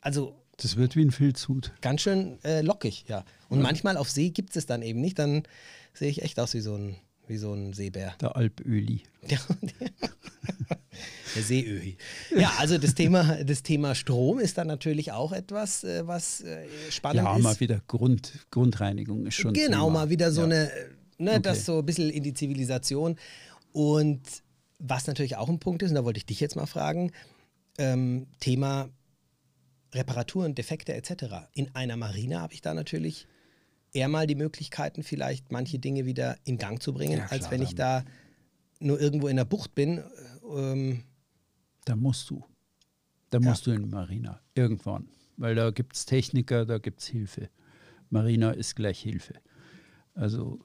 also 0.00 0.34
Das 0.56 0.76
wird 0.76 0.96
wie 0.96 1.04
ein 1.04 1.10
Filzhut. 1.10 1.72
ganz 1.80 2.02
schön 2.02 2.42
äh, 2.44 2.62
lockig, 2.62 3.04
ja. 3.08 3.24
Und 3.48 3.60
manchmal 3.60 3.96
auf 3.96 4.10
See 4.10 4.30
gibt 4.30 4.56
es 4.56 4.66
dann 4.66 4.82
eben 4.82 5.00
nicht, 5.00 5.18
dann 5.18 5.44
sehe 5.92 6.10
ich 6.10 6.22
echt 6.22 6.40
aus 6.40 6.54
wie 6.54 6.60
so 6.60 6.74
ein, 6.76 6.96
wie 7.26 7.36
so 7.36 7.52
ein 7.54 7.72
Seebär. 7.72 8.14
Der 8.20 8.36
Alpöli. 8.36 9.02
Der, 9.30 9.38
der 11.34 11.42
Seeöhi. 11.42 11.96
Ja, 12.36 12.52
also 12.58 12.76
das 12.78 12.94
Thema, 12.94 13.42
das 13.42 13.62
Thema 13.62 13.94
Strom 13.94 14.38
ist 14.38 14.58
dann 14.58 14.66
natürlich 14.66 15.12
auch 15.12 15.32
etwas, 15.32 15.82
äh, 15.82 16.06
was 16.06 16.42
äh, 16.42 16.66
spannend 16.90 17.24
Ja, 17.24 17.36
ist. 17.36 17.42
mal 17.42 17.58
wieder 17.58 17.80
Grund, 17.88 18.32
Grundreinigung 18.50 19.26
ist 19.26 19.34
schon. 19.36 19.54
Genau, 19.54 19.86
Thema. 19.86 20.00
mal 20.00 20.10
wieder 20.10 20.30
so 20.30 20.42
ja. 20.42 20.46
eine, 20.46 20.70
ne, 21.18 21.30
Okay. 21.32 21.42
das 21.42 21.64
so 21.64 21.78
ein 21.78 21.86
bisschen 21.86 22.10
in 22.10 22.22
die 22.22 22.34
Zivilisation. 22.34 23.16
Und 23.72 24.20
was 24.78 25.06
natürlich 25.06 25.36
auch 25.36 25.48
ein 25.48 25.58
Punkt 25.58 25.82
ist, 25.82 25.90
und 25.90 25.96
da 25.96 26.04
wollte 26.04 26.18
ich 26.18 26.26
dich 26.26 26.40
jetzt 26.40 26.54
mal 26.56 26.66
fragen, 26.66 27.10
ähm, 27.78 28.26
Thema 28.38 28.88
Reparaturen, 29.94 30.54
Defekte 30.54 30.92
etc. 30.94 31.48
In 31.54 31.74
einer 31.74 31.96
Marina 31.96 32.40
habe 32.40 32.52
ich 32.54 32.60
da 32.60 32.74
natürlich 32.74 33.26
eher 33.94 34.08
mal 34.08 34.26
die 34.26 34.34
Möglichkeiten, 34.34 35.02
vielleicht 35.02 35.52
manche 35.52 35.78
Dinge 35.78 36.04
wieder 36.04 36.36
in 36.44 36.58
Gang 36.58 36.82
zu 36.82 36.92
bringen, 36.92 37.18
Ja, 37.18 37.26
als 37.26 37.40
klar, 37.40 37.50
wenn 37.52 37.62
ich 37.62 37.74
da 37.74 38.04
nur 38.80 39.00
irgendwo 39.00 39.28
in 39.28 39.36
der 39.36 39.44
Bucht 39.44 39.74
bin. 39.74 40.02
Ähm, 40.54 41.04
Da 41.84 41.96
musst 41.96 42.28
du. 42.30 42.44
Da 43.30 43.40
musst 43.40 43.66
du 43.66 43.72
in 43.72 43.88
Marina 43.90 44.40
irgendwann, 44.54 45.08
weil 45.36 45.54
da 45.54 45.70
gibt 45.70 45.96
es 45.96 46.06
Techniker, 46.06 46.66
da 46.66 46.78
gibt 46.78 47.00
es 47.00 47.06
Hilfe. 47.06 47.48
Marina 48.10 48.50
ist 48.52 48.76
gleich 48.76 49.00
Hilfe. 49.00 49.34
Also 50.14 50.60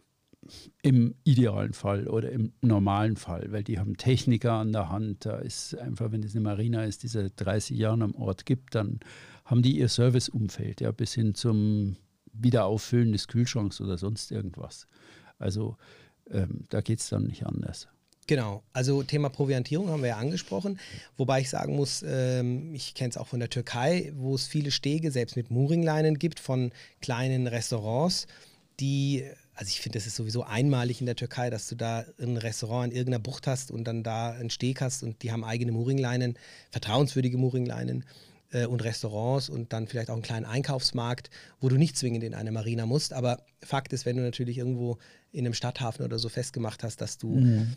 im 0.81 1.15
idealen 1.23 1.73
Fall 1.73 2.07
oder 2.07 2.31
im 2.31 2.53
normalen 2.61 3.15
Fall, 3.15 3.51
weil 3.51 3.63
die 3.63 3.79
haben 3.79 3.97
Techniker 3.97 4.53
an 4.53 4.71
der 4.71 4.89
Hand. 4.89 5.25
Da 5.25 5.37
ist 5.37 5.75
einfach, 5.77 6.11
wenn 6.11 6.23
es 6.23 6.35
eine 6.35 6.41
Marina 6.41 6.83
ist, 6.83 7.03
die 7.03 7.07
seit 7.07 7.33
30 7.37 7.77
Jahren 7.77 8.01
am 8.03 8.15
Ort 8.15 8.45
gibt, 8.45 8.75
dann 8.75 8.99
haben 9.45 9.61
die 9.63 9.77
ihr 9.77 9.89
Serviceumfeld, 9.89 10.81
ja, 10.81 10.91
bis 10.91 11.13
hin 11.13 11.33
zum 11.35 11.97
Wiederauffüllen 12.33 13.11
des 13.11 13.27
Kühlschranks 13.27 13.81
oder 13.81 13.97
sonst 13.97 14.31
irgendwas. 14.31 14.87
Also 15.37 15.77
ähm, 16.29 16.65
da 16.69 16.81
geht 16.81 16.99
es 16.99 17.09
dann 17.09 17.25
nicht 17.25 17.45
anders. 17.45 17.87
Genau, 18.27 18.61
also 18.73 19.01
Thema 19.01 19.29
Proviantierung 19.29 19.89
haben 19.89 20.03
wir 20.03 20.09
ja 20.09 20.17
angesprochen, 20.17 20.79
wobei 21.17 21.41
ich 21.41 21.49
sagen 21.49 21.75
muss, 21.75 22.03
ähm, 22.05 22.75
ich 22.75 22.93
kenne 22.93 23.09
es 23.09 23.17
auch 23.17 23.25
von 23.25 23.39
der 23.39 23.49
Türkei, 23.49 24.13
wo 24.15 24.35
es 24.35 24.45
viele 24.45 24.69
Stege, 24.69 25.09
selbst 25.09 25.35
mit 25.35 25.49
Mooringleinen 25.49 26.19
gibt, 26.19 26.39
von 26.39 26.71
kleinen 27.01 27.47
Restaurants, 27.47 28.27
die 28.79 29.25
also 29.59 29.71
ich 29.71 29.81
finde, 29.81 29.97
das 29.97 30.07
ist 30.07 30.15
sowieso 30.15 30.43
einmalig 30.43 31.01
in 31.01 31.05
der 31.05 31.17
Türkei, 31.17 31.49
dass 31.49 31.67
du 31.67 31.75
da 31.75 32.05
ein 32.17 32.37
Restaurant 32.37 32.93
in 32.93 32.97
irgendeiner 32.97 33.21
Bucht 33.21 33.45
hast 33.45 33.71
und 33.71 33.83
dann 33.83 34.03
da 34.03 34.31
einen 34.31 34.49
Steg 34.51 34.79
hast 34.79 35.03
und 35.03 35.21
die 35.21 35.33
haben 35.33 35.43
eigene 35.43 35.73
Mooringleinen, 35.73 36.37
vertrauenswürdige 36.71 37.37
Mooringleinen 37.37 38.05
äh, 38.51 38.65
und 38.65 38.83
Restaurants 38.83 39.49
und 39.49 39.73
dann 39.73 39.87
vielleicht 39.87 40.09
auch 40.09 40.15
einen 40.15 40.23
kleinen 40.23 40.45
Einkaufsmarkt, 40.45 41.29
wo 41.59 41.69
du 41.69 41.77
nicht 41.77 41.97
zwingend 41.97 42.23
in 42.23 42.33
eine 42.33 42.51
Marina 42.51 42.85
musst. 42.85 43.13
Aber 43.13 43.43
Fakt 43.61 43.93
ist, 43.93 44.05
wenn 44.05 44.17
du 44.17 44.23
natürlich 44.23 44.57
irgendwo 44.57 44.97
in 45.31 45.45
einem 45.45 45.53
Stadthafen 45.53 46.05
oder 46.05 46.19
so 46.19 46.29
festgemacht 46.29 46.83
hast, 46.83 47.01
dass 47.01 47.17
du 47.17 47.35
mhm. 47.35 47.75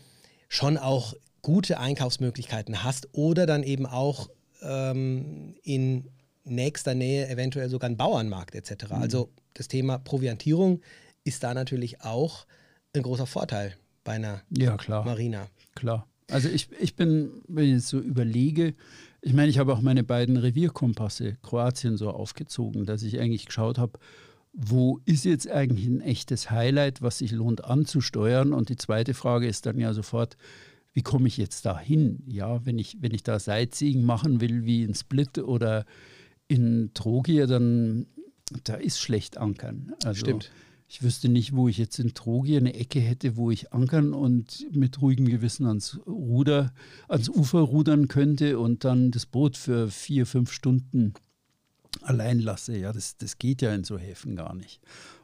schon 0.49 0.77
auch 0.77 1.13
gute 1.41 1.79
Einkaufsmöglichkeiten 1.79 2.83
hast 2.83 3.09
oder 3.11 3.45
dann 3.45 3.63
eben 3.63 3.85
auch 3.85 4.29
ähm, 4.61 5.55
in 5.63 6.09
nächster 6.45 6.95
Nähe 6.95 7.29
eventuell 7.29 7.69
sogar 7.69 7.87
einen 7.87 7.97
Bauernmarkt 7.97 8.55
etc. 8.55 8.85
Mhm. 8.89 8.95
Also 8.95 9.29
das 9.53 9.67
Thema 9.67 9.97
Proviantierung 9.97 10.81
ist 11.23 11.43
da 11.43 11.53
natürlich 11.53 12.01
auch 12.01 12.45
ein 12.95 13.03
großer 13.03 13.27
Vorteil 13.27 13.75
bei 14.03 14.13
einer 14.13 14.41
ja, 14.49 14.77
klar. 14.77 15.05
Marina. 15.05 15.47
Klar. 15.75 16.07
Also 16.29 16.49
ich, 16.49 16.69
ich 16.79 16.95
bin, 16.95 17.43
wenn 17.47 17.65
ich 17.65 17.71
jetzt 17.71 17.87
so 17.87 17.99
überlege, 17.99 18.73
ich 19.23 19.33
meine, 19.33 19.49
ich 19.49 19.57
habe 19.57 19.73
auch 19.73 19.81
meine 19.81 20.03
beiden 20.03 20.35
Revierkompasse 20.35 21.37
Kroatien 21.41 21.95
so 21.95 22.09
aufgezogen, 22.09 22.85
dass 22.85 23.03
ich 23.03 23.19
eigentlich 23.19 23.45
geschaut 23.45 23.77
habe, 23.77 23.97
wo 24.51 24.99
ist 25.05 25.23
jetzt 25.25 25.49
eigentlich 25.49 25.87
ein 25.87 26.01
echtes 26.01 26.51
Highlight, 26.51 27.01
was 27.01 27.19
sich 27.19 27.31
lohnt 27.31 27.63
anzusteuern? 27.63 28.53
Und 28.53 28.69
die 28.69 28.75
zweite 28.75 29.13
Frage 29.13 29.47
ist 29.47 29.65
dann 29.65 29.79
ja 29.79 29.93
sofort, 29.93 30.37
wie 30.91 31.01
komme 31.01 31.27
ich 31.27 31.37
jetzt 31.37 31.65
da 31.65 31.79
hin? 31.79 32.21
Ja, 32.27 32.65
wenn 32.65 32.77
ich, 32.77 32.97
wenn 33.01 33.13
ich 33.13 33.23
da 33.23 33.39
Sightseeing 33.39 34.03
machen 34.03 34.41
will, 34.41 34.65
wie 34.65 34.83
in 34.83 34.93
Split 34.93 35.39
oder 35.39 35.85
in 36.47 36.91
Trogir, 36.93 37.47
dann 37.47 38.05
da 38.65 38.75
ist 38.75 38.99
schlecht 38.99 39.37
ankern. 39.37 39.93
Also, 40.03 40.19
Stimmt. 40.19 40.51
Ich 40.93 41.01
wüsste 41.01 41.27
nicht, 41.27 41.55
wo 41.55 41.67
ich 41.67 41.79
jetzt 41.79 41.97
in 41.97 42.13
Trogi 42.13 42.55
eine 42.55 42.75
Ecke 42.75 42.99
hätte, 42.99 43.35
wo 43.35 43.49
ich 43.49 43.73
ankern 43.73 44.13
und 44.13 44.67
mit 44.75 45.01
ruhigem 45.01 45.27
Gewissen 45.27 45.65
ans 45.65 45.99
Ruder, 46.05 46.71
ans 47.07 47.29
Ufer 47.29 47.61
rudern 47.61 48.07
könnte 48.07 48.59
und 48.59 48.83
dann 48.83 49.09
das 49.09 49.25
Boot 49.25 49.57
für 49.57 49.89
vier, 49.89 50.27
fünf 50.27 50.51
Stunden 50.51 51.15
allein 52.03 52.39
lasse. 52.39 52.77
Ja, 52.77 52.93
das, 52.93 53.17
das 53.17 53.39
geht 53.39 53.63
ja 53.63 53.73
in 53.73 53.83
so 53.83 53.97
Häfen 53.97 54.35
gar 54.35 54.53
nicht. 54.53 54.81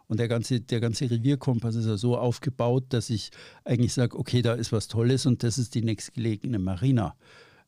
Und 0.07 0.19
der 0.19 0.27
ganze, 0.27 0.59
der 0.59 0.79
ganze 0.79 1.11
Revierkompass 1.11 1.75
ist 1.75 1.85
ja 1.85 1.97
so 1.97 2.17
aufgebaut, 2.17 2.85
dass 2.89 3.11
ich 3.11 3.29
eigentlich 3.63 3.93
sage, 3.93 4.17
okay, 4.17 4.41
da 4.41 4.55
ist 4.55 4.71
was 4.71 4.87
Tolles 4.87 5.27
und 5.27 5.43
das 5.43 5.59
ist 5.59 5.75
die 5.75 5.83
nächstgelegene 5.83 6.57
Marina. 6.57 7.15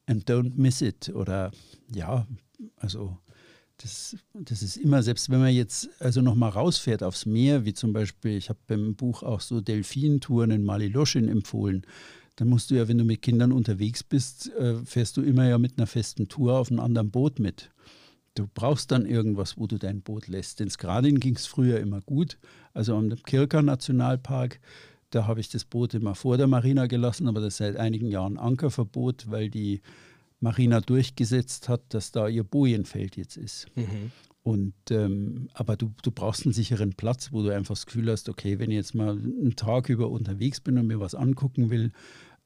And 0.08 0.28
don't 0.28 0.54
miss 0.56 0.82
it. 0.82 1.10
Oder 1.10 1.52
ja, 1.94 2.26
also 2.78 3.20
das, 3.82 4.16
das 4.34 4.62
ist 4.62 4.78
immer, 4.78 5.04
selbst 5.04 5.30
wenn 5.30 5.40
man 5.40 5.54
jetzt 5.54 5.90
also 6.00 6.22
nochmal 6.22 6.52
rausfährt 6.52 7.04
aufs 7.04 7.26
Meer, 7.26 7.66
wie 7.66 7.74
zum 7.74 7.94
Beispiel, 7.94 8.38
ich 8.38 8.50
habe 8.50 8.60
beim 8.68 8.96
Buch 8.96 9.24
auch 9.24 9.42
so 9.42 9.62
Delfintouren 9.62 10.52
in 10.52 10.64
Maliloschin 10.64 11.28
empfohlen, 11.28 11.86
dann 12.36 12.48
musst 12.48 12.72
du 12.72 12.76
ja, 12.76 12.88
wenn 12.88 12.98
du 12.98 13.04
mit 13.04 13.22
Kindern 13.22 13.52
unterwegs 13.52 14.04
bist, 14.04 14.52
äh, 14.56 14.76
fährst 14.86 15.18
du 15.18 15.22
immer 15.22 15.48
ja 15.48 15.58
mit 15.58 15.78
einer 15.78 15.88
festen 15.88 16.28
Tour 16.28 16.58
auf 16.58 16.72
einem 16.72 16.80
anderen 16.80 17.12
Boot 17.12 17.40
mit. 17.40 17.70
Du 18.36 18.48
brauchst 18.54 18.92
dann 18.92 19.06
irgendwas, 19.06 19.58
wo 19.58 19.68
du 19.68 19.78
dein 19.78 20.02
Boot 20.02 20.28
lässt. 20.28 20.62
In 20.62 20.70
Skradin 20.70 21.20
ging 21.20 21.36
es 21.36 21.46
früher 21.46 21.80
immer 21.80 22.02
gut. 22.02 22.38
Also 22.74 22.96
am 22.96 23.10
Kirker 23.24 23.62
Nationalpark, 23.62 24.60
da 25.10 25.28
habe 25.28 25.42
ich 25.42 25.50
das 25.50 25.66
Boot 25.66 25.94
immer 25.94 26.16
vor 26.16 26.38
der 26.38 26.48
Marina 26.48 26.88
gelassen, 26.88 27.28
aber 27.28 27.42
das 27.42 27.56
ist 27.56 27.58
seit 27.58 27.76
einigen 27.76 28.08
Jahren 28.08 28.38
Ankerverbot, 28.38 29.30
weil 29.30 29.50
die 29.50 29.82
Marina 30.42 30.82
durchgesetzt 30.82 31.70
hat, 31.70 31.82
dass 31.90 32.12
da 32.12 32.28
ihr 32.28 32.44
Bojenfeld 32.44 33.16
jetzt 33.16 33.38
ist. 33.38 33.68
Mhm. 33.76 34.12
Und, 34.44 34.74
ähm, 34.90 35.50
aber 35.54 35.78
du, 35.78 35.94
du 36.02 36.12
brauchst 36.12 36.46
einen 36.46 36.54
sicheren 36.54 36.94
Platz, 36.94 37.32
wo 37.32 37.44
du 37.44 37.50
einfach 37.50 37.76
das 37.76 37.86
Gefühl 37.86 38.12
hast, 38.12 38.28
okay, 38.28 38.58
wenn 38.58 38.72
ich 38.72 38.78
jetzt 38.78 38.96
mal 38.96 39.12
einen 39.12 39.56
Tag 39.56 39.90
über 39.90 40.10
unterwegs 40.10 40.60
bin 40.60 40.78
und 40.80 40.88
mir 40.88 41.00
was 41.00 41.14
angucken 41.14 41.70
will, 41.70 41.92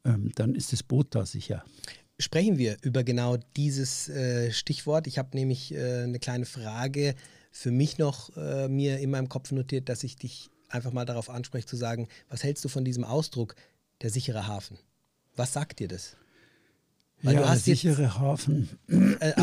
ähm, 0.03 0.31
dann 0.35 0.55
ist 0.55 0.73
das 0.73 0.83
Boot 0.83 1.07
da 1.15 1.25
sicher. 1.25 1.63
Sprechen 2.19 2.57
wir 2.57 2.77
über 2.81 3.03
genau 3.03 3.37
dieses 3.55 4.09
äh, 4.09 4.51
Stichwort. 4.51 5.07
Ich 5.07 5.17
habe 5.17 5.37
nämlich 5.37 5.73
äh, 5.73 6.03
eine 6.03 6.19
kleine 6.19 6.45
Frage 6.45 7.15
für 7.51 7.71
mich 7.71 7.97
noch 7.97 8.35
äh, 8.35 8.67
mir 8.67 8.99
in 8.99 9.11
meinem 9.11 9.29
Kopf 9.29 9.51
notiert, 9.51 9.87
dass 9.87 10.03
ich 10.03 10.17
dich 10.17 10.49
einfach 10.69 10.91
mal 10.91 11.05
darauf 11.05 11.29
anspreche, 11.29 11.65
zu 11.65 11.77
sagen, 11.77 12.09
was 12.27 12.43
hältst 12.43 12.65
du 12.65 12.69
von 12.69 12.83
diesem 12.83 13.05
Ausdruck, 13.05 13.55
der 14.01 14.09
sichere 14.09 14.47
Hafen? 14.47 14.77
Was 15.37 15.53
sagt 15.53 15.79
dir 15.79 15.87
das? 15.87 16.17
Weil 17.25 17.35
ja, 17.35 17.41
du 17.41 17.49
hast 17.49 17.65
sichere 17.65 18.03
jetzt, 18.03 18.19
Hafen. 18.19 18.69
Äh, 18.87 19.33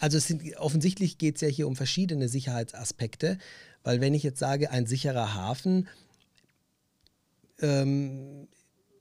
also 0.00 0.18
sind, 0.18 0.56
offensichtlich 0.56 1.18
geht 1.18 1.36
es 1.36 1.40
ja 1.40 1.48
hier 1.48 1.68
um 1.68 1.76
verschiedene 1.76 2.28
Sicherheitsaspekte, 2.28 3.38
weil 3.84 4.00
wenn 4.00 4.14
ich 4.14 4.22
jetzt 4.22 4.38
sage, 4.38 4.70
ein 4.70 4.86
sicherer 4.86 5.34
Hafen, 5.34 5.88
ähm, 7.60 8.48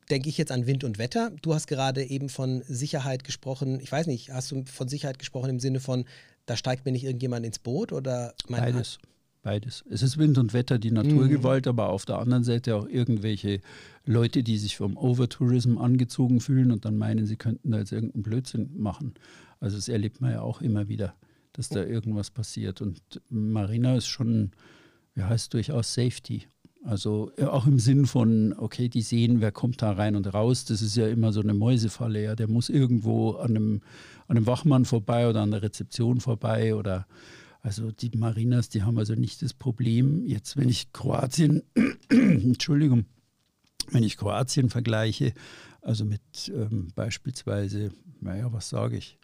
denke 0.09 0.29
ich 0.29 0.38
jetzt 0.38 0.51
an 0.51 0.65
Wind 0.67 0.83
und 0.83 0.98
Wetter. 0.98 1.31
Du 1.41 1.53
hast 1.53 1.67
gerade 1.67 2.03
eben 2.03 2.29
von 2.29 2.63
Sicherheit 2.67 3.24
gesprochen. 3.24 3.79
Ich 3.79 3.91
weiß 3.91 4.07
nicht, 4.07 4.31
hast 4.31 4.51
du 4.51 4.63
von 4.65 4.88
Sicherheit 4.88 5.19
gesprochen 5.19 5.50
im 5.50 5.59
Sinne 5.59 5.79
von, 5.79 6.05
da 6.45 6.55
steigt 6.55 6.86
mir 6.86 6.91
nicht 6.91 7.03
irgendjemand 7.03 7.45
ins 7.45 7.59
Boot 7.59 7.91
oder 7.91 8.33
Beides. 8.48 9.00
Beides. 9.41 9.86
Es 9.89 10.03
ist 10.03 10.17
Wind 10.17 10.38
und 10.38 10.53
Wetter, 10.53 10.79
die 10.79 10.91
Naturgewalt, 10.91 11.65
mhm. 11.65 11.69
aber 11.69 11.89
auf 11.89 12.05
der 12.05 12.19
anderen 12.19 12.43
Seite 12.43 12.75
auch 12.75 12.88
irgendwelche 12.88 13.62
Leute, 14.05 14.43
die 14.43 14.58
sich 14.58 14.75
vom 14.75 14.98
Overtourism 14.98 15.77
angezogen 15.77 16.41
fühlen 16.41 16.72
und 16.72 16.84
dann 16.84 16.98
meinen, 16.98 17.25
sie 17.25 17.38
könnten 17.38 17.72
da 17.72 17.79
jetzt 17.79 17.93
irgendeinen 17.93 18.24
Blödsinn 18.24 18.72
machen. 18.77 19.13
Also 19.62 19.77
das 19.77 19.88
erlebt 19.88 20.19
man 20.19 20.31
ja 20.31 20.41
auch 20.41 20.62
immer 20.62 20.89
wieder, 20.89 21.15
dass 21.53 21.69
da 21.69 21.84
irgendwas 21.84 22.31
passiert. 22.31 22.81
Und 22.81 23.01
Marina 23.29 23.96
ist 23.96 24.08
schon, 24.08 24.51
wie 25.15 25.24
heißt 25.24 25.53
durchaus 25.53 25.93
Safety. 25.93 26.43
Also 26.84 27.31
auch 27.46 27.67
im 27.67 27.79
Sinn 27.79 28.05
von, 28.05 28.53
okay, 28.58 28.89
die 28.89 29.01
sehen, 29.01 29.41
wer 29.41 29.51
kommt 29.51 29.81
da 29.81 29.91
rein 29.91 30.15
und 30.15 30.34
raus. 30.34 30.65
Das 30.65 30.81
ist 30.81 30.96
ja 30.96 31.08
immer 31.08 31.31
so 31.34 31.41
eine 31.41 31.53
Mäusefalle. 31.53 32.24
Ja. 32.24 32.36
Der 32.36 32.48
muss 32.48 32.69
irgendwo 32.69 33.31
an 33.31 33.50
einem, 33.51 33.81
an 34.27 34.38
einem 34.38 34.48
Wachmann 34.48 34.86
vorbei 34.86 35.29
oder 35.29 35.41
an 35.41 35.51
der 35.51 35.62
Rezeption 35.62 36.19
vorbei 36.19 36.75
oder 36.75 37.05
also 37.61 37.91
die 37.91 38.11
Marinas, 38.15 38.69
die 38.69 38.83
haben 38.83 38.97
also 38.97 39.15
nicht 39.15 39.41
das 39.41 39.53
Problem, 39.53 40.25
jetzt 40.25 40.57
wenn 40.57 40.69
ich 40.69 40.93
Kroatien, 40.93 41.63
Entschuldigung, 42.09 43.05
wenn 43.91 44.03
ich 44.03 44.17
Kroatien 44.17 44.69
vergleiche, 44.69 45.33
also 45.81 46.05
mit 46.05 46.21
ähm, 46.47 46.91
beispielsweise, 46.95 47.91
naja, 48.21 48.51
was 48.53 48.69
sage 48.69 48.97
ich, 48.97 49.17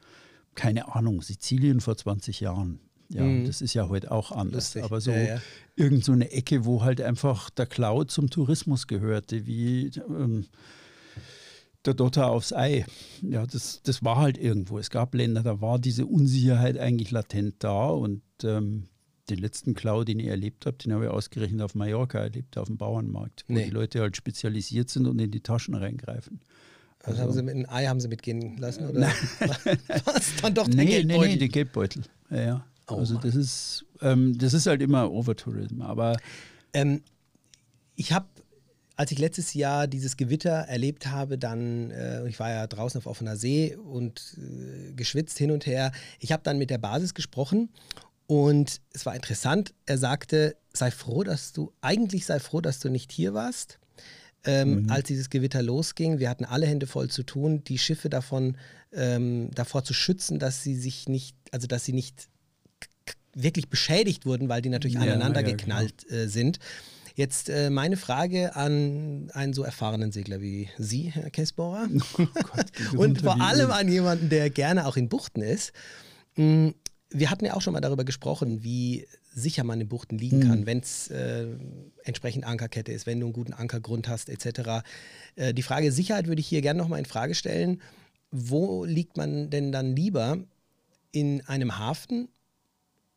keine 0.53 0.95
Ahnung, 0.95 1.21
Sizilien 1.21 1.81
vor 1.81 1.97
20 1.97 2.39
Jahren. 2.39 2.79
Ja, 3.09 3.23
mhm. 3.23 3.45
das 3.45 3.61
ist 3.61 3.73
ja 3.73 3.87
heute 3.87 4.11
auch 4.11 4.31
anders. 4.31 4.73
Lustig. 4.73 4.83
Aber 4.83 4.99
so 4.99 5.11
ja, 5.11 5.35
ja. 5.35 5.41
irgend 5.75 6.03
so 6.03 6.11
eine 6.11 6.31
Ecke, 6.31 6.65
wo 6.65 6.83
halt 6.83 7.01
einfach 7.01 7.49
der 7.51 7.67
Cloud 7.67 8.09
zum 8.09 8.29
Tourismus 8.29 8.87
gehörte, 8.87 9.45
wie 9.45 9.91
ähm, 10.09 10.45
der 11.87 11.93
Dotter 11.93 12.29
aufs 12.29 12.53
Ei. 12.53 12.85
Ja, 13.21 13.45
das, 13.45 13.81
das 13.83 14.03
war 14.03 14.17
halt 14.17 14.37
irgendwo. 14.37 14.79
Es 14.79 14.89
gab 14.89 15.13
Länder, 15.13 15.43
da 15.43 15.61
war 15.61 15.79
diese 15.79 16.05
Unsicherheit 16.05 16.77
eigentlich 16.77 17.11
latent 17.11 17.55
da 17.59 17.87
und 17.89 18.21
ähm, 18.43 18.87
den 19.29 19.39
letzten 19.39 19.73
Klau, 19.73 20.03
den 20.03 20.19
ich 20.19 20.27
erlebt 20.27 20.65
habe, 20.65 20.77
den 20.77 20.93
habe 20.93 21.05
ich 21.05 21.09
ausgerechnet 21.09 21.61
auf 21.61 21.75
Mallorca 21.75 22.19
erlebt, 22.19 22.57
auf 22.57 22.67
dem 22.67 22.77
Bauernmarkt, 22.77 23.45
wo 23.47 23.53
nee. 23.53 23.65
die 23.65 23.71
Leute 23.71 24.01
halt 24.01 24.15
spezialisiert 24.17 24.89
sind 24.89 25.07
und 25.07 25.19
in 25.19 25.31
die 25.31 25.41
Taschen 25.41 25.73
reingreifen. 25.73 26.41
Also, 27.03 27.21
haben 27.21 27.33
sie 27.33 27.43
mit, 27.43 27.55
ein 27.55 27.69
Ei 27.69 27.85
haben 27.85 27.99
sie 27.99 28.07
mitgehen 28.07 28.57
lassen 28.57 28.87
oder 28.87 29.01
was 30.05 30.35
dann 30.41 30.53
doch 30.53 30.67
der 30.67 30.75
nee, 30.75 30.85
Geldbeutel? 30.85 31.27
Nee, 31.27 31.33
nee, 31.33 31.39
den 31.39 31.51
Geldbeutel. 31.51 32.03
Ja, 32.31 32.41
ja. 32.41 32.65
Oh 32.87 32.97
also 32.97 33.17
das 33.17 33.35
ist, 33.35 33.85
ähm, 34.01 34.37
das 34.37 34.53
ist 34.53 34.67
halt 34.67 34.81
immer 34.81 35.11
Overtourism. 35.11 35.81
Aber 35.81 36.17
ähm, 36.73 37.01
ich 37.95 38.11
habe 38.11 38.27
als 38.95 39.11
ich 39.11 39.19
letztes 39.19 39.53
Jahr 39.53 39.87
dieses 39.87 40.17
Gewitter 40.17 40.51
erlebt 40.51 41.07
habe, 41.07 41.37
dann, 41.37 41.91
äh, 41.91 42.27
ich 42.27 42.39
war 42.39 42.49
ja 42.49 42.67
draußen 42.67 42.99
auf 42.99 43.07
offener 43.07 43.35
See 43.35 43.75
und 43.75 44.37
äh, 44.37 44.93
geschwitzt 44.93 45.37
hin 45.37 45.51
und 45.51 45.65
her, 45.65 45.91
ich 46.19 46.31
habe 46.31 46.43
dann 46.43 46.57
mit 46.57 46.69
der 46.69 46.77
Basis 46.77 47.13
gesprochen 47.13 47.69
und 48.27 48.81
es 48.93 49.05
war 49.05 49.15
interessant. 49.15 49.73
Er 49.85 49.97
sagte, 49.97 50.55
sei 50.73 50.91
froh, 50.91 51.23
dass 51.23 51.53
du, 51.53 51.73
eigentlich 51.81 52.25
sei 52.25 52.39
froh, 52.39 52.61
dass 52.61 52.79
du 52.79 52.89
nicht 52.89 53.11
hier 53.11 53.33
warst, 53.33 53.79
ähm, 54.45 54.83
mhm. 54.83 54.91
als 54.91 55.07
dieses 55.07 55.29
Gewitter 55.29 55.61
losging. 55.61 56.19
Wir 56.19 56.29
hatten 56.29 56.45
alle 56.45 56.65
Hände 56.65 56.87
voll 56.87 57.09
zu 57.09 57.23
tun, 57.23 57.63
die 57.63 57.77
Schiffe 57.77 58.09
davon 58.09 58.57
ähm, 58.93 59.49
davor 59.53 59.83
zu 59.83 59.93
schützen, 59.93 60.39
dass 60.39 60.63
sie 60.63 60.75
sich 60.75 61.09
nicht, 61.09 61.35
also 61.51 61.67
dass 61.67 61.85
sie 61.85 61.93
nicht 61.93 62.29
wirklich 63.33 63.69
beschädigt 63.69 64.25
wurden, 64.25 64.47
weil 64.47 64.61
die 64.61 64.69
natürlich 64.69 64.95
ja, 64.95 65.01
aneinander 65.01 65.41
ja, 65.41 65.47
geknallt 65.47 66.09
äh, 66.09 66.27
sind. 66.27 66.59
Jetzt 67.15 67.49
äh, 67.49 67.69
meine 67.69 67.95
Frage 67.95 68.57
an 68.57 69.31
einen 69.33 69.53
so 69.53 69.63
erfahrenen 69.63 70.11
Segler 70.11 70.41
wie 70.41 70.67
Sie, 70.77 71.11
Herr 71.11 71.29
Kessbohrer. 71.29 71.87
Oh 72.17 72.97
und 72.97 73.21
vor 73.21 73.39
allem 73.41 73.71
an 73.71 73.87
jemanden, 73.87 74.29
der 74.29 74.49
gerne 74.49 74.85
auch 74.85 74.97
in 74.97 75.07
Buchten 75.07 75.41
ist. 75.41 75.71
Hm, 76.33 76.75
wir 77.09 77.31
hatten 77.31 77.45
ja 77.45 77.53
auch 77.53 77.61
schon 77.61 77.73
mal 77.73 77.79
darüber 77.79 78.03
gesprochen, 78.03 78.63
wie 78.63 79.07
sicher 79.33 79.63
man 79.63 79.79
in 79.79 79.87
Buchten 79.87 80.17
liegen 80.17 80.41
kann, 80.41 80.61
mhm. 80.61 80.65
wenn 80.65 80.79
es 80.79 81.09
äh, 81.09 81.47
entsprechend 82.03 82.45
Ankerkette 82.45 82.91
ist, 82.91 83.05
wenn 83.05 83.21
du 83.21 83.27
einen 83.27 83.33
guten 83.33 83.53
Ankergrund 83.53 84.09
hast, 84.09 84.29
etc. 84.29 84.83
Äh, 85.35 85.53
die 85.53 85.63
Frage 85.63 85.93
Sicherheit 85.93 86.27
würde 86.27 86.41
ich 86.41 86.47
hier 86.47 86.61
gerne 86.61 86.79
nochmal 86.79 86.99
in 86.99 87.05
Frage 87.05 87.33
stellen. 87.33 87.81
Wo 88.31 88.83
liegt 88.83 89.15
man 89.15 89.49
denn 89.49 89.71
dann 89.71 89.95
lieber? 89.95 90.39
In 91.11 91.45
einem 91.47 91.79
Hafen, 91.79 92.27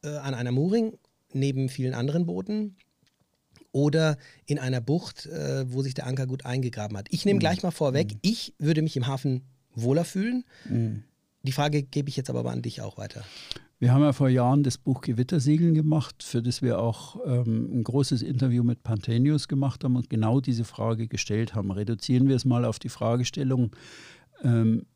äh, 0.05 0.09
an 0.09 0.35
einer 0.35 0.53
Mooring, 0.53 0.97
neben 1.33 1.69
vielen 1.69 1.95
anderen 1.95 2.27
Booten 2.27 2.77
oder 3.73 4.17
in 4.47 4.59
einer 4.59 4.81
Bucht, 4.81 5.27
äh, 5.27 5.71
wo 5.73 5.83
sich 5.83 5.95
der 5.95 6.07
Anker 6.07 6.27
gut 6.27 6.45
eingegraben 6.47 6.97
hat. 6.97 7.07
Ich 7.11 7.25
nehme 7.25 7.37
mhm. 7.37 7.41
gleich 7.41 7.63
mal 7.63 7.71
vorweg, 7.71 8.15
mhm. 8.15 8.19
ich 8.23 8.55
würde 8.59 8.83
mich 8.83 8.97
im 8.97 9.07
Hafen 9.07 9.43
wohler 9.75 10.05
fühlen. 10.05 10.45
Mhm. 10.69 11.05
Die 11.43 11.53
Frage 11.53 11.83
gebe 11.83 12.09
ich 12.09 12.17
jetzt 12.17 12.31
aber 12.31 12.51
an 12.51 12.63
dich 12.63 12.81
auch 12.83 12.99
weiter. 12.99 13.23
Wir 13.81 13.93
haben 13.93 14.03
ja 14.03 14.13
vor 14.13 14.29
Jahren 14.29 14.65
das 14.65 14.77
Buch 14.77 15.03
Gewittersegeln 15.03 15.73
gemacht, 15.73 16.25
für 16.25 16.43
das 16.43 16.63
wir 16.63 16.81
auch 16.81 17.17
ähm, 17.25 17.71
ein 17.73 17.85
großes 17.85 18.23
Interview 18.23 18.65
mit 18.65 18.83
Pantenius 18.83 19.47
gemacht 19.47 19.85
haben 19.85 19.95
und 19.95 20.11
genau 20.11 20.41
diese 20.41 20.65
Frage 20.65 21.07
gestellt 21.07 21.55
haben. 21.55 21.71
Reduzieren 21.71 22.29
wir 22.29 22.35
es 22.35 22.45
mal 22.45 22.65
auf 22.65 22.81
die 22.81 22.89
Fragestellung, 22.89 23.71
ähm, 24.43 24.87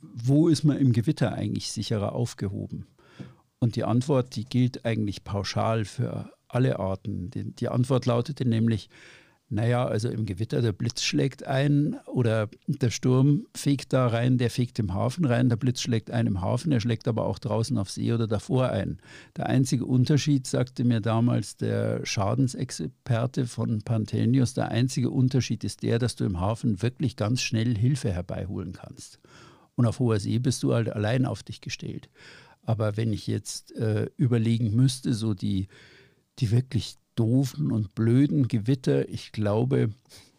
wo 0.00 0.48
ist 0.48 0.64
man 0.64 0.76
im 0.78 0.92
Gewitter 0.92 1.32
eigentlich 1.32 1.70
sicherer 1.70 2.14
aufgehoben? 2.14 2.86
Und 3.60 3.76
die 3.76 3.84
Antwort, 3.84 4.34
die 4.34 4.44
gilt 4.44 4.84
eigentlich 4.84 5.22
pauschal 5.22 5.84
für 5.84 6.32
alle 6.54 6.78
Arten. 6.78 7.30
Die, 7.30 7.52
die 7.52 7.68
Antwort 7.68 8.06
lautete 8.06 8.46
nämlich, 8.46 8.88
naja, 9.52 9.84
also 9.84 10.08
im 10.08 10.24
Gewitter, 10.24 10.62
der 10.62 10.72
Blitz 10.72 11.02
schlägt 11.02 11.46
ein 11.46 11.96
oder 12.06 12.48
der 12.66 12.88
Sturm 12.88 13.46
fegt 13.54 13.92
da 13.92 14.06
rein, 14.06 14.38
der 14.38 14.48
fegt 14.48 14.78
im 14.78 14.94
Hafen 14.94 15.26
rein, 15.26 15.50
der 15.50 15.56
Blitz 15.56 15.82
schlägt 15.82 16.10
ein 16.10 16.26
im 16.26 16.40
Hafen, 16.40 16.72
er 16.72 16.80
schlägt 16.80 17.06
aber 17.06 17.26
auch 17.26 17.38
draußen 17.38 17.76
auf 17.76 17.90
See 17.90 18.14
oder 18.14 18.26
davor 18.26 18.70
ein. 18.70 18.98
Der 19.36 19.46
einzige 19.46 19.84
Unterschied, 19.84 20.46
sagte 20.46 20.84
mir 20.84 21.00
damals 21.00 21.58
der 21.58 22.04
Schadensexperte 22.06 23.46
von 23.46 23.82
Pantenius, 23.82 24.54
der 24.54 24.68
einzige 24.68 25.10
Unterschied 25.10 25.64
ist 25.64 25.82
der, 25.82 25.98
dass 25.98 26.16
du 26.16 26.24
im 26.24 26.40
Hafen 26.40 26.80
wirklich 26.80 27.16
ganz 27.16 27.42
schnell 27.42 27.76
Hilfe 27.76 28.10
herbeiholen 28.10 28.72
kannst. 28.72 29.20
Und 29.74 29.84
auf 29.84 29.98
hoher 29.98 30.18
See 30.18 30.38
bist 30.38 30.62
du 30.62 30.72
halt 30.72 30.88
allein 30.88 31.26
auf 31.26 31.42
dich 31.42 31.60
gestellt. 31.60 32.08
Aber 32.62 32.96
wenn 32.96 33.12
ich 33.12 33.26
jetzt 33.26 33.72
äh, 33.76 34.08
überlegen 34.16 34.74
müsste, 34.74 35.12
so 35.12 35.34
die, 35.34 35.68
die 36.38 36.50
wirklich 36.50 36.96
doofen 37.14 37.72
und 37.72 37.94
blöden 37.94 38.48
Gewitter, 38.48 39.08
ich 39.08 39.32
glaube. 39.32 39.90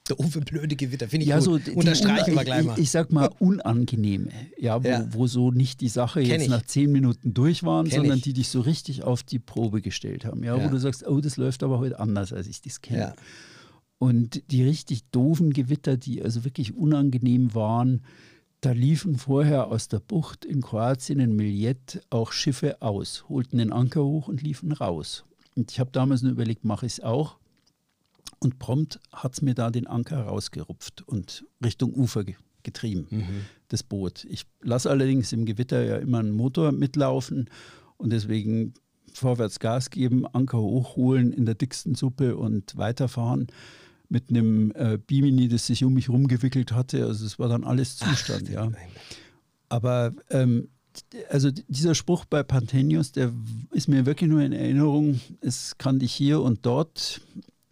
Doofe, 0.08 0.42
blöde 0.42 0.76
Gewitter, 0.76 1.08
finde 1.08 1.24
ich 1.24 1.30
ja, 1.30 1.40
gut. 1.40 1.66
So 1.66 1.72
Unterstreichen 1.74 2.36
wir 2.36 2.44
gleich 2.44 2.66
mal. 2.66 2.74
Ich, 2.74 2.84
ich, 2.84 2.92
sag 2.92 3.14
mal 3.14 3.30
unangenehme, 3.40 4.30
ja, 4.58 4.84
wo, 4.84 4.88
ja. 4.88 5.08
wo 5.14 5.28
so 5.28 5.52
nicht 5.52 5.80
die 5.80 5.88
Sache 5.88 6.22
Kenn 6.22 6.32
jetzt 6.32 6.44
ich. 6.44 6.50
nach 6.50 6.64
zehn 6.64 6.92
Minuten 6.92 7.34
durch 7.34 7.64
waren, 7.64 7.88
Kenn 7.88 8.00
sondern 8.00 8.18
ich. 8.18 8.24
die 8.24 8.34
dich 8.34 8.50
so 8.50 8.60
richtig 8.62 9.04
auf 9.04 9.24
die 9.24 9.40
Probe 9.40 9.82
gestellt 9.82 10.26
haben. 10.26 10.44
Ja, 10.44 10.58
ja, 10.58 10.66
wo 10.66 10.70
du 10.70 10.78
sagst, 10.78 11.08
oh, 11.08 11.22
das 11.22 11.38
läuft 11.38 11.64
aber 11.64 11.80
heute 11.80 12.00
anders, 12.00 12.34
als 12.34 12.48
ich 12.48 12.62
das 12.62 12.82
kenne. 12.82 13.00
Ja. 13.00 13.16
Und 13.98 14.44
die 14.52 14.64
richtig 14.64 15.06
doofen 15.12 15.54
Gewitter, 15.54 15.96
die 15.96 16.22
also 16.22 16.44
wirklich 16.44 16.76
unangenehm 16.76 17.56
waren, 17.56 18.02
da 18.60 18.72
liefen 18.72 19.18
vorher 19.18 19.68
aus 19.68 19.88
der 19.88 20.00
Bucht 20.00 20.44
in 20.44 20.62
Kroatien 20.62 21.20
in 21.20 21.36
Miljet 21.36 22.02
auch 22.10 22.32
Schiffe 22.34 22.82
aus, 22.82 23.26
holten 23.30 23.58
den 23.58 23.72
Anker 23.72 24.04
hoch 24.04 24.28
und 24.28 24.42
liefen 24.42 24.74
raus. 24.74 25.24
Und 25.56 25.72
ich 25.72 25.80
habe 25.80 25.92
damals 25.92 26.22
nur 26.22 26.32
überlegt, 26.32 26.66
mache 26.66 26.86
ich 26.86 26.94
es 26.94 27.00
auch? 27.00 27.38
Und 28.40 28.60
prompt 28.60 29.00
hat 29.12 29.34
es 29.34 29.42
mir 29.42 29.54
da 29.54 29.70
den 29.70 29.88
Anker 29.88 30.24
rausgerupft 30.24 31.02
und 31.08 31.46
Richtung 31.64 31.94
Ufer 31.94 32.26
getrieben, 32.64 33.08
mhm. 33.10 33.46
das 33.70 33.84
Boot. 33.84 34.26
Ich 34.26 34.46
lasse 34.62 34.90
allerdings 34.90 35.32
im 35.32 35.46
Gewitter 35.46 35.84
ja 35.84 35.98
immer 35.98 36.20
einen 36.20 36.32
Motor 36.32 36.72
mitlaufen 36.72 37.50
und 37.98 38.12
deswegen 38.12 38.74
vorwärts 39.14 39.60
Gas 39.60 39.90
geben, 39.90 40.26
Anker 40.26 40.60
hochholen 40.60 41.32
in 41.32 41.46
der 41.46 41.56
dicksten 41.56 41.96
Suppe 41.96 42.36
und 42.36 42.76
weiterfahren 42.76 43.48
mit 44.10 44.30
einem 44.30 44.72
äh, 44.76 44.98
Bimini, 44.98 45.48
das 45.48 45.68
sich 45.68 45.84
um 45.84 45.94
mich 45.94 46.10
rumgewickelt 46.10 46.72
hatte. 46.72 47.06
Also 47.06 47.26
es 47.26 47.40
war 47.40 47.50
dann 47.50 47.64
alles 47.64 47.98
Zustand, 47.98 48.44
Ach, 48.48 48.54
ja. 48.54 48.72
Aber 49.70 50.14
ähm, 50.30 50.70
also 51.30 51.52
dieser 51.52 51.96
Spruch 51.96 52.26
bei 52.26 52.44
Pantenius, 52.44 53.12
der 53.12 53.32
ist 53.72 53.88
mir 53.88 54.06
wirklich 54.06 54.30
nur 54.30 54.42
in 54.42 54.54
Erinnerung. 54.54 55.20
Es 55.42 55.78
kann 55.78 56.00
dich 56.00 56.14
hier 56.14 56.42
und 56.42 56.66
dort 56.66 57.22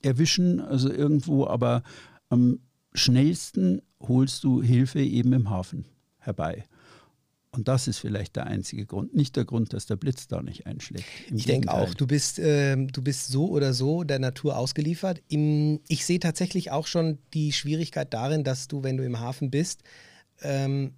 erwischen, 0.01 0.59
also 0.59 0.91
irgendwo, 0.91 1.45
aber 1.47 1.83
am 2.29 2.59
schnellsten 2.93 3.81
holst 4.01 4.43
du 4.43 4.61
Hilfe 4.61 5.01
eben 5.01 5.33
im 5.33 5.49
Hafen 5.49 5.85
herbei. 6.17 6.65
Und 7.53 7.67
das 7.67 7.89
ist 7.89 7.97
vielleicht 7.97 8.37
der 8.37 8.47
einzige 8.47 8.85
Grund, 8.85 9.13
nicht 9.13 9.35
der 9.35 9.43
Grund, 9.43 9.73
dass 9.73 9.85
der 9.85 9.97
Blitz 9.97 10.27
da 10.27 10.41
nicht 10.41 10.67
einschlägt. 10.67 11.03
ich 11.29 11.45
denke 11.45 11.73
auch, 11.73 11.93
du 11.93 12.07
bist, 12.07 12.39
äh, 12.39 12.77
du 12.77 13.01
bist 13.01 13.27
so 13.27 13.49
oder 13.49 13.73
so 13.73 14.05
der 14.05 14.19
Natur 14.19 14.57
ausgeliefert. 14.57 15.21
Im, 15.27 15.81
ich 15.89 16.05
sehe 16.05 16.19
tatsächlich 16.19 16.71
auch 16.71 16.87
schon 16.87 17.17
die 17.33 17.51
Schwierigkeit 17.51 18.13
darin, 18.13 18.45
dass 18.45 18.69
du, 18.69 18.83
wenn 18.83 18.95
du 18.95 19.03
im 19.03 19.19
Hafen 19.19 19.51
bist, 19.51 19.83
ähm, 20.41 20.93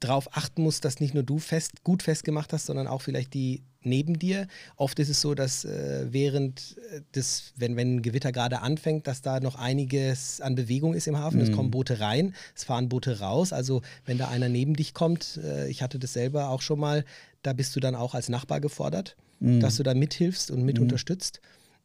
darauf 0.00 0.36
achten 0.36 0.62
musst, 0.62 0.84
dass 0.84 1.00
nicht 1.00 1.14
nur 1.14 1.22
du 1.22 1.38
fest, 1.38 1.82
gut 1.82 2.02
festgemacht 2.02 2.52
hast, 2.52 2.66
sondern 2.66 2.86
auch 2.86 3.02
vielleicht 3.02 3.34
die 3.34 3.62
neben 3.82 4.18
dir. 4.18 4.46
Oft 4.76 4.98
ist 4.98 5.08
es 5.08 5.20
so, 5.20 5.34
dass 5.34 5.64
äh, 5.64 6.06
während 6.10 6.76
äh, 6.92 7.00
des, 7.14 7.52
wenn, 7.56 7.76
wenn 7.76 7.96
ein 7.96 8.02
Gewitter 8.02 8.32
gerade 8.32 8.60
anfängt, 8.60 9.06
dass 9.06 9.22
da 9.22 9.40
noch 9.40 9.54
einiges 9.54 10.40
an 10.40 10.54
Bewegung 10.54 10.92
ist 10.92 11.06
im 11.06 11.16
Hafen. 11.16 11.38
Mhm. 11.38 11.44
Es 11.44 11.52
kommen 11.52 11.70
Boote 11.70 12.00
rein, 12.00 12.34
es 12.54 12.64
fahren 12.64 12.88
Boote 12.88 13.20
raus. 13.20 13.52
Also 13.52 13.82
wenn 14.04 14.18
da 14.18 14.28
einer 14.28 14.48
neben 14.48 14.74
dich 14.74 14.92
kommt, 14.92 15.40
äh, 15.42 15.68
ich 15.68 15.82
hatte 15.82 15.98
das 15.98 16.12
selber 16.12 16.50
auch 16.50 16.62
schon 16.62 16.80
mal, 16.80 17.04
da 17.42 17.52
bist 17.52 17.74
du 17.76 17.80
dann 17.80 17.94
auch 17.94 18.14
als 18.14 18.28
Nachbar 18.28 18.60
gefordert, 18.60 19.16
mhm. 19.40 19.60
dass 19.60 19.76
du 19.76 19.82
da 19.82 19.94
mithilfst 19.94 20.50
und 20.50 20.64
mit 20.64 20.76
mhm. 20.76 20.84
unterstützt. 20.84 21.40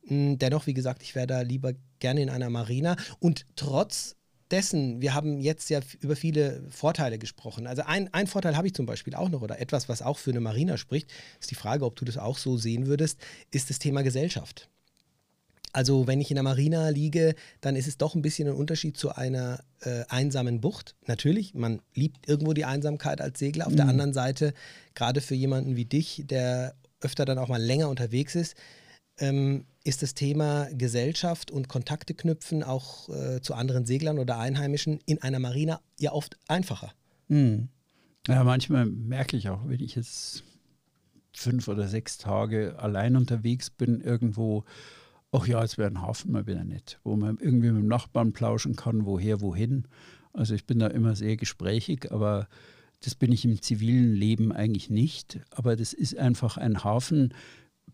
Mm, 0.05 0.35
dennoch, 0.37 0.65
wie 0.65 0.73
gesagt, 0.73 1.03
ich 1.03 1.15
wäre 1.15 1.27
da 1.27 1.41
lieber 1.41 1.73
gerne 1.99 2.21
in 2.21 2.29
einer 2.29 2.49
Marina. 2.49 2.95
Und 3.19 3.45
trotz 3.55 4.15
dessen, 4.51 5.01
wir 5.01 5.13
haben 5.13 5.39
jetzt 5.39 5.69
ja 5.69 5.79
über 5.99 6.15
viele 6.15 6.63
Vorteile 6.69 7.17
gesprochen. 7.17 7.67
Also 7.67 7.83
ein, 7.83 8.13
ein 8.13 8.27
Vorteil 8.27 8.57
habe 8.57 8.67
ich 8.67 8.73
zum 8.73 8.85
Beispiel 8.85 9.15
auch 9.15 9.29
noch 9.29 9.41
oder 9.41 9.59
etwas, 9.59 9.89
was 9.89 10.01
auch 10.01 10.17
für 10.17 10.31
eine 10.31 10.39
Marina 10.39 10.77
spricht, 10.77 11.09
ist 11.39 11.51
die 11.51 11.55
Frage, 11.55 11.85
ob 11.85 11.95
du 11.95 12.05
das 12.05 12.17
auch 12.17 12.37
so 12.37 12.57
sehen 12.57 12.87
würdest, 12.87 13.19
ist 13.51 13.69
das 13.69 13.79
Thema 13.79 14.03
Gesellschaft. 14.03 14.69
Also 15.73 16.05
wenn 16.05 16.19
ich 16.19 16.29
in 16.31 16.35
der 16.35 16.43
Marina 16.43 16.89
liege, 16.89 17.35
dann 17.61 17.75
ist 17.75 17.87
es 17.87 17.97
doch 17.97 18.15
ein 18.15 18.21
bisschen 18.21 18.47
ein 18.47 18.55
Unterschied 18.55 18.97
zu 18.97 19.15
einer 19.15 19.63
äh, 19.81 20.03
einsamen 20.09 20.59
Bucht. 20.59 20.95
Natürlich, 21.07 21.53
man 21.53 21.81
liebt 21.93 22.27
irgendwo 22.27 22.53
die 22.53 22.65
Einsamkeit 22.65 23.21
als 23.21 23.39
Segler. 23.39 23.67
Auf 23.67 23.73
mhm. 23.73 23.77
der 23.77 23.87
anderen 23.87 24.13
Seite, 24.13 24.53
gerade 24.95 25.21
für 25.21 25.35
jemanden 25.35 25.75
wie 25.77 25.85
dich, 25.85 26.23
der 26.25 26.75
öfter 26.99 27.25
dann 27.25 27.37
auch 27.37 27.47
mal 27.47 27.61
länger 27.61 27.89
unterwegs 27.89 28.35
ist, 28.35 28.55
ähm, 29.19 29.65
ist 29.83 30.03
das 30.03 30.13
Thema 30.13 30.67
Gesellschaft 30.73 31.51
und 31.51 31.67
Kontakte 31.67 32.13
knüpfen 32.13 32.63
auch 32.63 33.09
äh, 33.09 33.41
zu 33.41 33.53
anderen 33.53 33.85
Seglern 33.85 34.19
oder 34.19 34.37
Einheimischen 34.37 34.99
in 35.05 35.21
einer 35.21 35.39
Marina 35.39 35.81
ja 35.99 36.11
oft 36.11 36.37
einfacher. 36.47 36.93
Mhm. 37.27 37.69
Ja, 38.27 38.43
manchmal 38.43 38.85
merke 38.85 39.37
ich 39.37 39.49
auch, 39.49 39.67
wenn 39.67 39.79
ich 39.79 39.95
jetzt 39.95 40.43
fünf 41.33 41.67
oder 41.67 41.87
sechs 41.87 42.17
Tage 42.17 42.77
allein 42.77 43.15
unterwegs 43.15 43.69
bin, 43.69 44.01
irgendwo, 44.01 44.63
ach 45.31 45.47
ja, 45.47 45.63
es 45.63 45.77
wäre 45.77 45.89
ein 45.89 46.01
Hafen 46.01 46.31
mal 46.31 46.45
wieder 46.45 46.63
nett, 46.63 46.99
wo 47.03 47.15
man 47.15 47.37
irgendwie 47.37 47.71
mit 47.71 47.81
dem 47.81 47.87
Nachbarn 47.87 48.33
plauschen 48.33 48.75
kann, 48.75 49.05
woher, 49.05 49.41
wohin. 49.41 49.87
Also 50.33 50.53
ich 50.53 50.65
bin 50.65 50.79
da 50.79 50.87
immer 50.87 51.15
sehr 51.15 51.35
gesprächig, 51.35 52.11
aber 52.11 52.47
das 53.03 53.15
bin 53.15 53.31
ich 53.31 53.43
im 53.45 53.59
zivilen 53.61 54.13
Leben 54.13 54.51
eigentlich 54.51 54.89
nicht. 54.89 55.39
Aber 55.49 55.75
das 55.75 55.93
ist 55.93 56.15
einfach 56.17 56.57
ein 56.57 56.83
Hafen, 56.83 57.33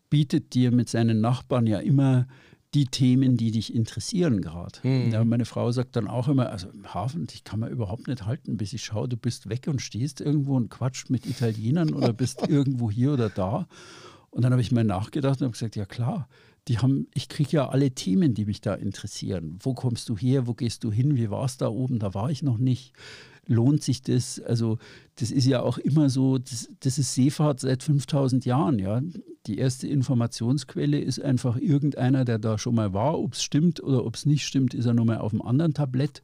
bietet 0.10 0.54
dir 0.54 0.72
mit 0.72 0.89
seinen 0.89 1.22
Nachbarn 1.22 1.67
ja 1.67 1.80
immer 1.80 2.28
die 2.74 2.86
Themen, 2.86 3.38
die 3.38 3.52
dich 3.52 3.74
interessieren 3.74 4.41
gerade. 4.41 4.80
Mhm. 4.84 5.12
Ja, 5.12 5.24
meine 5.24 5.46
Frau 5.46 5.72
sagt 5.72 5.96
dann 5.96 6.08
auch 6.08 6.28
immer, 6.28 6.50
also 6.50 6.70
im 6.70 6.93
Hafen, 6.93 7.28
ich 7.32 7.43
kann 7.43 7.60
man 7.60 7.72
überhaupt 7.72 8.08
nicht 8.08 8.26
halten, 8.26 8.58
bis 8.58 8.74
ich 8.74 8.84
schaue, 8.84 9.08
du 9.08 9.17
bist 9.17 9.50
weg 9.50 9.67
und 9.67 9.82
stehst 9.82 10.22
irgendwo 10.22 10.56
und 10.56 10.70
quatscht 10.70 11.10
mit 11.10 11.26
Italienern 11.26 11.93
oder 11.93 12.13
bist 12.13 12.41
irgendwo 12.48 12.91
hier 12.91 13.13
oder 13.13 13.30
da. 13.30 13.67
Und 14.30 14.43
dann 14.43 14.52
habe 14.52 14.62
ich 14.62 14.72
mal 14.72 14.84
nachgedacht 14.84 15.39
und 15.39 15.46
habe 15.46 15.54
gesagt, 15.54 15.76
ja 15.76 15.86
klar, 15.86 16.28
die 16.67 16.80
haben, 16.80 17.08
ich 17.13 17.30
kriege 17.30 17.52
ja 17.52 17.70
alle 17.70 17.91
Themen, 17.91 18.34
die 18.34 18.46
mich 18.46 18.60
da 18.60 18.74
interessieren. 18.74 19.58
Wo 19.62 19.74
kommst 19.74 20.10
du 20.10 20.17
her? 20.17 20.48
Wo 20.48 20.54
gehst 20.54 20.84
du 20.84 20.91
hin? 20.91 21.15
Wie 21.15 21.30
war 21.30 21.46
es 21.46 21.58
da 21.58 21.70
oben? 21.70 22.00
Da 22.00 22.13
war 22.13 22.30
ich 22.30 22.43
noch 22.43 22.58
nicht. 22.58 22.93
Lohnt 23.48 23.84
sich 23.84 24.02
das? 24.02 24.40
Also 24.40 24.78
das 25.16 25.32
ist 25.32 25.46
ja 25.46 25.62
auch 25.62 25.78
immer 25.78 26.10
so, 26.10 26.38
das, 26.38 26.70
das 26.80 26.98
ist 26.98 27.16
Seefahrt 27.16 27.60
seit 27.60 27.84
5000 27.84 28.46
Jahren. 28.46 28.80
Ja? 28.80 29.02
Die 29.48 29.58
erste 29.58 29.88
Informationsquelle 29.88 31.00
ist 31.00 31.22
einfach 31.22 31.58
irgendeiner, 31.58 32.26
der 32.26 32.40
da 32.40 32.58
schon 32.58 32.76
mal 32.76 32.94
war. 32.94 33.20
Ob 33.20 33.34
es 33.34 33.44
stimmt 33.44 33.82
oder 33.82 34.06
ob 34.06 34.16
es 34.16 34.26
nicht 34.26 34.46
stimmt, 34.46 34.74
ist 34.74 34.86
er 34.86 34.94
nochmal 34.94 35.20
auf 35.20 35.32
einem 35.32 35.42
anderen 35.42 35.74
Tablett. 35.74 36.22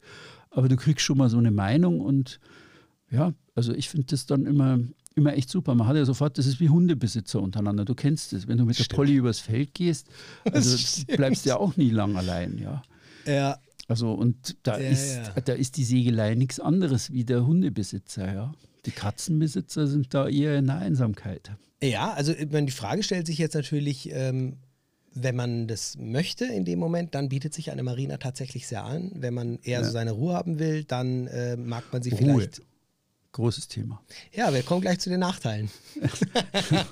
Aber 0.50 0.68
du 0.68 0.76
kriegst 0.76 1.04
schon 1.04 1.18
mal 1.18 1.30
so 1.30 1.38
eine 1.38 1.50
Meinung 1.50 2.00
und 2.00 2.38
ja, 3.10 3.32
also 3.54 3.72
ich 3.72 3.88
finde 3.88 4.06
das 4.08 4.26
dann 4.26 4.46
immer, 4.46 4.78
immer 5.14 5.34
echt 5.34 5.48
super. 5.48 5.74
Man 5.74 5.86
hat 5.86 5.96
ja 5.96 6.04
sofort, 6.04 6.38
das 6.38 6.46
ist 6.46 6.60
wie 6.60 6.68
Hundebesitzer 6.68 7.40
untereinander. 7.40 7.84
Du 7.84 7.94
kennst 7.94 8.32
es, 8.32 8.46
wenn 8.46 8.58
du 8.58 8.64
mit 8.64 8.78
der 8.78 8.94
Polly 8.94 9.14
übers 9.14 9.40
Feld 9.40 9.74
gehst, 9.74 10.08
also 10.52 10.76
bleibst 11.16 11.44
du 11.44 11.50
ja 11.50 11.56
auch 11.56 11.76
nie 11.76 11.90
lang 11.90 12.16
allein, 12.16 12.58
ja. 12.58 12.82
Ja. 13.26 13.58
Also 13.88 14.12
und 14.12 14.56
da 14.62 14.78
ja, 14.78 14.88
ist, 14.88 15.16
ja. 15.16 15.40
da 15.40 15.52
ist 15.52 15.76
die 15.76 15.84
Segelei 15.84 16.34
nichts 16.34 16.60
anderes 16.60 17.12
wie 17.12 17.24
der 17.24 17.46
Hundebesitzer, 17.46 18.32
ja. 18.32 18.52
Die 18.86 18.90
Katzenbesitzer 18.90 19.86
sind 19.86 20.12
da 20.12 20.28
eher 20.28 20.58
in 20.58 20.66
der 20.66 20.76
Einsamkeit. 20.76 21.52
Ja, 21.82 22.12
also 22.12 22.32
die 22.34 22.70
Frage 22.70 23.02
stellt 23.02 23.26
sich 23.26 23.38
jetzt 23.38 23.54
natürlich, 23.54 24.10
ähm, 24.12 24.58
wenn 25.14 25.36
man 25.36 25.68
das 25.68 25.96
möchte 25.96 26.44
in 26.44 26.64
dem 26.64 26.78
Moment, 26.78 27.14
dann 27.14 27.28
bietet 27.28 27.54
sich 27.54 27.70
eine 27.70 27.82
Marina 27.82 28.16
tatsächlich 28.18 28.66
sehr 28.66 28.84
an. 28.84 29.12
Wenn 29.14 29.32
man 29.32 29.58
eher 29.62 29.80
ja. 29.80 29.84
so 29.84 29.90
seine 29.90 30.12
Ruhe 30.12 30.34
haben 30.34 30.58
will, 30.58 30.84
dann 30.84 31.26
äh, 31.28 31.56
mag 31.56 31.84
man 31.92 32.02
sie 32.02 32.10
Ruhe. 32.10 32.18
vielleicht 32.18 32.62
Großes 33.32 33.66
Thema. 33.66 34.00
Ja, 34.32 34.54
wir 34.54 34.62
kommen 34.62 34.80
gleich 34.80 35.00
zu 35.00 35.10
den 35.10 35.18
Nachteilen. 35.18 35.68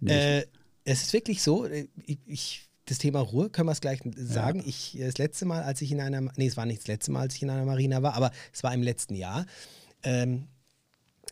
äh, 0.06 0.44
es 0.84 1.02
ist 1.02 1.12
wirklich 1.12 1.42
so, 1.42 1.66
äh, 1.66 1.88
ich, 2.04 2.18
ich, 2.26 2.69
das 2.90 2.98
Thema 2.98 3.20
Ruhe, 3.20 3.50
können 3.50 3.68
wir 3.68 3.72
es 3.72 3.80
gleich 3.80 4.00
sagen. 4.16 4.60
Ja. 4.60 4.66
Ich, 4.66 4.98
das 5.00 5.18
letzte 5.18 5.44
Mal, 5.44 5.62
als 5.62 5.80
ich 5.80 5.92
in 5.92 6.00
einer, 6.00 6.20
nee, 6.36 6.46
es 6.46 6.56
war 6.56 6.66
nicht 6.66 6.80
das 6.80 6.88
letzte 6.88 7.12
Mal, 7.12 7.20
als 7.20 7.36
ich 7.36 7.42
in 7.42 7.50
einer 7.50 7.64
Marina 7.64 8.02
war, 8.02 8.14
aber 8.14 8.32
es 8.52 8.62
war 8.62 8.74
im 8.74 8.82
letzten 8.82 9.14
Jahr. 9.14 9.46
Ähm, 10.02 10.48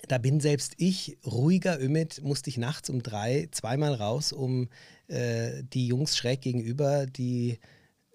da 0.06 0.18
bin 0.18 0.38
selbst 0.40 0.74
ich 0.76 1.18
ruhiger 1.26 1.80
Ümit, 1.80 2.22
musste 2.22 2.50
ich 2.50 2.58
nachts 2.58 2.88
um 2.88 3.02
drei 3.02 3.48
zweimal 3.50 3.94
raus, 3.94 4.32
um 4.32 4.68
äh, 5.08 5.64
die 5.64 5.88
Jungs 5.88 6.16
schräg 6.16 6.42
gegenüber, 6.42 7.06
die 7.06 7.58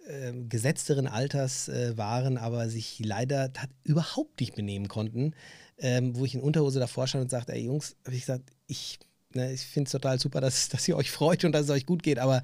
äh, 0.07 0.33
gesetzteren 0.47 1.07
Alters 1.07 1.67
äh, 1.67 1.97
waren, 1.97 2.37
aber 2.37 2.69
sich 2.69 3.01
leider 3.03 3.51
überhaupt 3.83 4.39
nicht 4.39 4.55
benehmen 4.55 4.87
konnten, 4.87 5.33
ähm, 5.77 6.15
wo 6.15 6.23
ich 6.23 6.35
in 6.35 6.41
Unterhose 6.41 6.79
davor 6.79 7.07
stand 7.07 7.23
und 7.23 7.29
sagte, 7.29 7.53
ey 7.53 7.65
Jungs, 7.65 7.97
habe 8.05 8.15
ich 8.15 8.21
gesagt, 8.21 8.49
ich, 8.67 8.99
ne, 9.33 9.51
ich 9.51 9.61
finde 9.61 9.87
es 9.87 9.91
total 9.91 10.19
super, 10.19 10.39
dass, 10.39 10.69
dass 10.69 10.87
ihr 10.87 10.95
euch 10.95 11.11
freut 11.11 11.43
und 11.43 11.51
dass 11.51 11.65
es 11.65 11.69
euch 11.69 11.85
gut 11.85 12.03
geht, 12.03 12.19
aber 12.19 12.43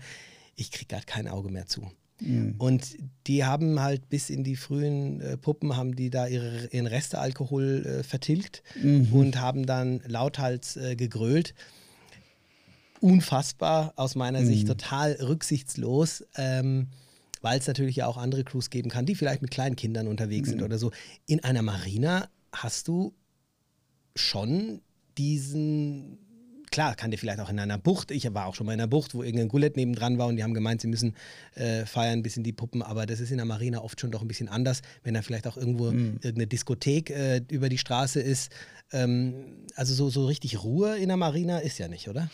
ich 0.59 0.71
kriege 0.71 0.87
gerade 0.87 1.05
kein 1.05 1.27
Auge 1.27 1.49
mehr 1.49 1.67
zu. 1.67 1.89
Mhm. 2.19 2.55
Und 2.57 2.97
die 3.27 3.45
haben 3.45 3.79
halt 3.79 4.09
bis 4.09 4.29
in 4.29 4.43
die 4.43 4.57
frühen 4.57 5.21
äh, 5.21 5.37
Puppen, 5.37 5.77
haben 5.77 5.95
die 5.95 6.09
da 6.09 6.27
ihre, 6.27 6.67
ihren 6.67 6.87
Restealkohol 6.87 7.85
äh, 7.85 8.03
vertilgt 8.03 8.61
mhm. 8.81 9.13
und 9.13 9.39
haben 9.39 9.65
dann 9.65 10.01
lauthals 10.05 10.75
äh, 10.75 10.95
gegrölt. 10.95 11.53
Unfassbar, 12.99 13.93
aus 13.95 14.15
meiner 14.15 14.41
mhm. 14.41 14.47
Sicht 14.47 14.67
total 14.67 15.13
rücksichtslos. 15.13 16.25
Ähm, 16.35 16.87
weil 17.41 17.59
es 17.59 17.67
natürlich 17.67 17.95
ja 17.95 18.07
auch 18.07 18.17
andere 18.17 18.43
Crews 18.43 18.69
geben 18.69 18.89
kann, 18.89 19.05
die 19.05 19.15
vielleicht 19.15 19.41
mit 19.41 19.51
kleinen 19.51 19.77
Kindern 19.77 20.07
unterwegs 20.07 20.49
sind 20.49 20.59
mhm. 20.59 20.65
oder 20.65 20.77
so. 20.77 20.91
In 21.25 21.41
einer 21.43 21.61
Marina 21.61 22.27
hast 22.51 22.89
du 22.89 23.13
schon 24.15 24.81
diesen, 25.17 26.17
klar, 26.71 26.95
kann 26.95 27.11
dir 27.11 27.17
vielleicht 27.17 27.39
auch 27.39 27.49
in 27.49 27.59
einer 27.59 27.77
Bucht, 27.77 28.11
ich 28.11 28.31
war 28.33 28.45
auch 28.45 28.55
schon 28.55 28.65
mal 28.65 28.73
in 28.73 28.79
einer 28.79 28.87
Bucht, 28.87 29.13
wo 29.13 29.23
irgendein 29.23 29.47
Gullet 29.47 29.75
nebendran 29.75 30.17
war 30.17 30.27
und 30.27 30.35
die 30.35 30.43
haben 30.43 30.53
gemeint, 30.53 30.81
sie 30.81 30.87
müssen 30.87 31.15
äh, 31.55 31.85
feiern, 31.85 32.19
ein 32.19 32.23
bisschen 32.23 32.43
die 32.43 32.53
Puppen, 32.53 32.81
aber 32.81 33.05
das 33.05 33.19
ist 33.19 33.31
in 33.31 33.37
der 33.37 33.45
Marina 33.45 33.81
oft 33.81 33.99
schon 33.99 34.11
doch 34.11 34.21
ein 34.21 34.27
bisschen 34.27 34.49
anders, 34.49 34.81
wenn 35.03 35.13
da 35.13 35.21
vielleicht 35.21 35.47
auch 35.47 35.57
irgendwo 35.57 35.91
mhm. 35.91 36.19
irgendeine 36.21 36.47
Diskothek 36.47 37.09
äh, 37.09 37.41
über 37.49 37.69
die 37.69 37.77
Straße 37.77 38.21
ist. 38.21 38.51
Ähm, 38.91 39.33
also 39.75 39.93
so, 39.93 40.09
so 40.09 40.25
richtig 40.25 40.63
Ruhe 40.63 40.97
in 40.97 41.09
der 41.09 41.17
Marina 41.17 41.59
ist 41.59 41.77
ja 41.77 41.87
nicht, 41.87 42.07
oder? 42.09 42.29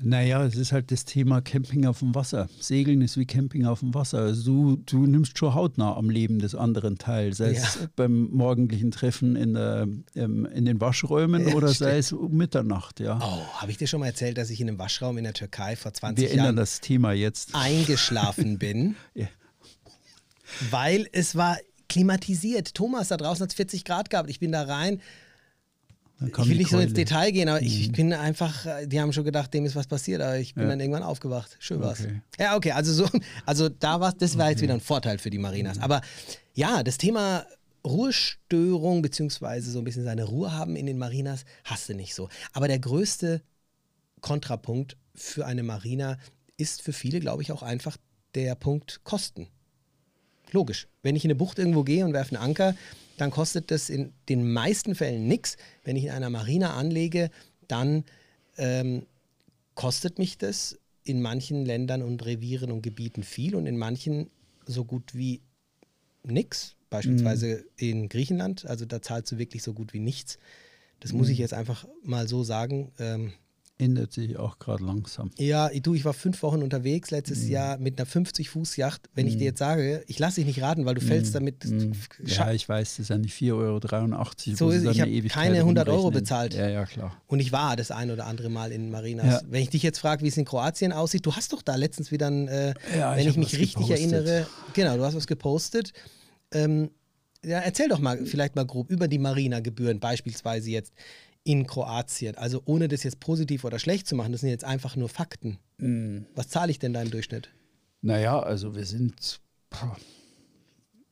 Naja, 0.00 0.44
es 0.44 0.54
ist 0.54 0.70
halt 0.70 0.92
das 0.92 1.04
Thema 1.04 1.40
Camping 1.40 1.84
auf 1.86 1.98
dem 1.98 2.14
Wasser. 2.14 2.48
Segeln 2.60 3.00
ist 3.00 3.16
wie 3.16 3.26
Camping 3.26 3.66
auf 3.66 3.80
dem 3.80 3.94
Wasser. 3.94 4.18
Also 4.18 4.42
du, 4.44 4.82
du 4.86 5.06
nimmst 5.06 5.36
schon 5.36 5.54
hautnah 5.54 5.96
am 5.96 6.08
Leben 6.08 6.38
des 6.38 6.54
anderen 6.54 6.98
teil, 6.98 7.34
sei 7.34 7.52
ja. 7.52 7.62
es 7.62 7.88
beim 7.96 8.30
morgendlichen 8.30 8.92
Treffen 8.92 9.34
in, 9.34 9.54
der, 9.54 9.88
ähm, 10.14 10.46
in 10.46 10.66
den 10.66 10.80
Waschräumen 10.80 11.48
ja, 11.48 11.54
oder 11.54 11.68
stimmt. 11.68 11.90
sei 11.90 11.98
es 11.98 12.12
um 12.12 12.36
Mitternacht. 12.36 13.00
Ja. 13.00 13.18
Oh, 13.20 13.60
habe 13.60 13.70
ich 13.72 13.76
dir 13.76 13.88
schon 13.88 14.00
mal 14.00 14.06
erzählt, 14.06 14.38
dass 14.38 14.50
ich 14.50 14.60
in 14.60 14.68
einem 14.68 14.78
Waschraum 14.78 15.18
in 15.18 15.24
der 15.24 15.34
Türkei 15.34 15.74
vor 15.74 15.92
20 15.92 16.22
Wir 16.22 16.28
Jahren 16.28 16.38
ändern 16.50 16.56
das 16.56 16.80
Thema 16.80 17.12
jetzt. 17.12 17.54
eingeschlafen 17.54 18.58
bin, 18.58 18.94
ja. 19.14 19.26
weil 20.70 21.08
es 21.12 21.34
war 21.34 21.58
klimatisiert. 21.88 22.74
Thomas, 22.74 23.08
da 23.08 23.16
draußen 23.16 23.42
hat 23.42 23.50
es 23.50 23.56
40 23.56 23.84
Grad 23.84 24.10
gehabt. 24.10 24.30
Ich 24.30 24.38
bin 24.38 24.52
da 24.52 24.62
rein 24.62 25.00
ich 26.20 26.48
will 26.48 26.56
nicht 26.56 26.70
so 26.70 26.78
ins 26.78 26.94
Detail 26.94 27.30
gehen, 27.30 27.48
aber 27.48 27.60
mhm. 27.60 27.66
ich, 27.66 27.92
bin 27.92 28.12
einfach, 28.12 28.66
die 28.86 29.00
haben 29.00 29.12
schon 29.12 29.24
gedacht, 29.24 29.54
dem 29.54 29.64
ist 29.64 29.76
was 29.76 29.86
passiert, 29.86 30.20
aber 30.20 30.38
ich 30.38 30.54
bin 30.54 30.64
ja. 30.64 30.70
dann 30.70 30.80
irgendwann 30.80 31.04
aufgewacht. 31.04 31.56
Schön 31.60 31.80
war's. 31.80 32.00
Okay. 32.00 32.20
Ja, 32.38 32.56
okay, 32.56 32.72
also 32.72 32.92
so, 32.92 33.08
also 33.46 33.68
da 33.68 34.00
war 34.00 34.12
das 34.12 34.36
war 34.36 34.46
okay. 34.46 34.52
jetzt 34.52 34.62
wieder 34.62 34.74
ein 34.74 34.80
Vorteil 34.80 35.18
für 35.18 35.30
die 35.30 35.38
Marinas. 35.38 35.76
Mhm. 35.76 35.82
Aber 35.84 36.00
ja, 36.54 36.82
das 36.82 36.98
Thema 36.98 37.46
Ruhestörung, 37.86 39.02
beziehungsweise 39.02 39.70
so 39.70 39.78
ein 39.78 39.84
bisschen 39.84 40.04
seine 40.04 40.24
Ruhe 40.24 40.52
haben 40.52 40.74
in 40.74 40.86
den 40.86 40.98
Marinas, 40.98 41.44
hast 41.64 41.88
du 41.88 41.94
nicht 41.94 42.14
so. 42.14 42.28
Aber 42.52 42.66
der 42.66 42.80
größte 42.80 43.42
Kontrapunkt 44.20 44.96
für 45.14 45.46
eine 45.46 45.62
Marina 45.62 46.18
ist 46.56 46.82
für 46.82 46.92
viele, 46.92 47.20
glaube 47.20 47.42
ich, 47.42 47.52
auch 47.52 47.62
einfach 47.62 47.96
der 48.34 48.54
Punkt 48.56 49.04
Kosten. 49.04 49.48
Logisch. 50.50 50.88
Wenn 51.02 51.14
ich 51.14 51.24
in 51.24 51.30
eine 51.30 51.36
Bucht 51.36 51.58
irgendwo 51.58 51.84
gehe 51.84 52.04
und 52.04 52.12
werfe 52.12 52.34
einen 52.34 52.44
Anker, 52.44 52.74
dann 53.20 53.30
kostet 53.30 53.70
das 53.70 53.90
in 53.90 54.12
den 54.28 54.52
meisten 54.52 54.94
Fällen 54.94 55.26
nichts. 55.26 55.56
Wenn 55.84 55.96
ich 55.96 56.04
in 56.04 56.10
einer 56.10 56.30
Marina 56.30 56.74
anlege, 56.74 57.30
dann 57.66 58.04
ähm, 58.56 59.06
kostet 59.74 60.18
mich 60.18 60.38
das 60.38 60.78
in 61.04 61.22
manchen 61.22 61.64
Ländern 61.64 62.02
und 62.02 62.24
Revieren 62.24 62.70
und 62.70 62.82
Gebieten 62.82 63.22
viel 63.22 63.54
und 63.54 63.66
in 63.66 63.78
manchen 63.78 64.30
so 64.66 64.84
gut 64.84 65.14
wie 65.14 65.40
nichts. 66.22 66.74
Beispielsweise 66.90 67.56
mhm. 67.56 67.64
in 67.76 68.08
Griechenland, 68.08 68.66
also 68.66 68.86
da 68.86 69.02
zahlst 69.02 69.32
du 69.32 69.38
wirklich 69.38 69.62
so 69.62 69.74
gut 69.74 69.92
wie 69.92 70.00
nichts. 70.00 70.38
Das 71.00 71.12
mhm. 71.12 71.18
muss 71.18 71.28
ich 71.28 71.38
jetzt 71.38 71.54
einfach 71.54 71.86
mal 72.02 72.28
so 72.28 72.44
sagen. 72.44 72.92
Ähm, 72.98 73.32
ändert 73.78 74.12
sich 74.12 74.36
auch 74.36 74.58
gerade 74.58 74.84
langsam. 74.84 75.30
Ja, 75.38 75.68
du, 75.68 75.94
ich 75.94 76.04
war 76.04 76.12
fünf 76.12 76.42
Wochen 76.42 76.62
unterwegs 76.62 77.10
letztes 77.10 77.44
mhm. 77.44 77.50
Jahr 77.50 77.78
mit 77.78 77.98
einer 77.98 78.08
50-Fuß-Yacht. 78.08 79.08
Wenn 79.14 79.26
mhm. 79.26 79.30
ich 79.30 79.38
dir 79.38 79.44
jetzt 79.44 79.60
sage, 79.60 80.02
ich 80.08 80.18
lasse 80.18 80.36
dich 80.36 80.46
nicht 80.46 80.60
raten, 80.60 80.84
weil 80.84 80.94
du 80.94 81.00
fällst 81.00 81.30
mhm. 81.30 81.34
damit. 81.34 81.64
Mhm. 81.64 81.92
Ja, 82.24 82.52
ich 82.52 82.68
weiß, 82.68 82.96
das 82.96 82.98
ist 82.98 83.08
ja 83.10 83.18
nicht 83.18 83.34
4,83 83.34 83.52
Euro. 83.52 84.56
So 84.56 84.70
ist, 84.70 84.84
ich 84.84 85.00
habe 85.00 85.22
keine 85.28 85.58
100 85.58 85.88
Euro 85.88 86.10
bezahlt. 86.10 86.54
Ja, 86.54 86.68
ja, 86.68 86.84
klar. 86.86 87.20
Und 87.28 87.40
ich 87.40 87.52
war 87.52 87.76
das 87.76 87.90
ein 87.90 88.10
oder 88.10 88.26
andere 88.26 88.50
Mal 88.50 88.72
in 88.72 88.90
Marinas. 88.90 89.42
Ja. 89.42 89.48
Wenn 89.48 89.62
ich 89.62 89.70
dich 89.70 89.82
jetzt 89.82 89.98
frage, 89.98 90.24
wie 90.24 90.28
es 90.28 90.36
in 90.36 90.44
Kroatien 90.44 90.92
aussieht, 90.92 91.24
du 91.24 91.34
hast 91.34 91.52
doch 91.52 91.62
da 91.62 91.76
letztens 91.76 92.10
wieder 92.10 92.28
ein, 92.28 92.48
äh, 92.48 92.74
ja, 92.96 93.16
wenn 93.16 93.20
ich, 93.20 93.28
ich 93.28 93.36
mich 93.36 93.52
richtig 93.58 93.74
gepostet. 93.74 94.12
erinnere, 94.12 94.46
genau, 94.74 94.96
du 94.96 95.04
hast 95.04 95.14
was 95.14 95.26
gepostet. 95.26 95.92
Ähm, 96.52 96.90
ja, 97.44 97.60
erzähl 97.60 97.88
doch 97.88 98.00
mal 98.00 98.26
vielleicht 98.26 98.56
mal 98.56 98.66
grob 98.66 98.90
über 98.90 99.06
die 99.06 99.18
Marina-Gebühren, 99.18 100.00
beispielsweise 100.00 100.70
jetzt 100.70 100.92
in 101.48 101.66
Kroatien. 101.66 102.36
Also 102.36 102.60
ohne 102.66 102.88
das 102.88 103.04
jetzt 103.04 103.20
positiv 103.20 103.64
oder 103.64 103.78
schlecht 103.78 104.06
zu 104.06 104.14
machen, 104.14 104.32
das 104.32 104.42
sind 104.42 104.50
jetzt 104.50 104.64
einfach 104.64 104.96
nur 104.96 105.08
Fakten. 105.08 105.58
Mm. 105.78 106.18
Was 106.34 106.50
zahle 106.50 106.70
ich 106.70 106.78
denn 106.78 106.92
da 106.92 107.00
im 107.00 107.10
Durchschnitt? 107.10 107.48
Naja, 108.02 108.38
also 108.38 108.76
wir 108.76 108.84
sind, 108.84 109.40
boah, 109.70 109.96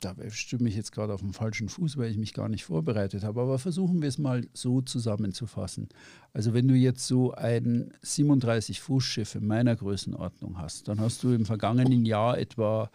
da 0.00 0.14
stimme 0.28 0.68
ich 0.68 0.76
jetzt 0.76 0.92
gerade 0.92 1.14
auf 1.14 1.20
dem 1.20 1.32
falschen 1.32 1.70
Fuß, 1.70 1.96
weil 1.96 2.10
ich 2.10 2.18
mich 2.18 2.34
gar 2.34 2.50
nicht 2.50 2.64
vorbereitet 2.64 3.24
habe. 3.24 3.40
Aber 3.40 3.58
versuchen 3.58 4.02
wir 4.02 4.10
es 4.10 4.18
mal 4.18 4.46
so 4.52 4.82
zusammenzufassen. 4.82 5.88
Also 6.34 6.52
wenn 6.52 6.68
du 6.68 6.74
jetzt 6.74 7.06
so 7.06 7.32
ein 7.32 7.94
37-Fuß-Schiff 8.04 9.36
in 9.36 9.46
meiner 9.46 9.74
Größenordnung 9.74 10.58
hast, 10.58 10.88
dann 10.88 11.00
hast 11.00 11.22
du 11.22 11.32
im 11.32 11.46
vergangenen 11.46 12.04
Jahr 12.04 12.36
etwa 12.36 12.90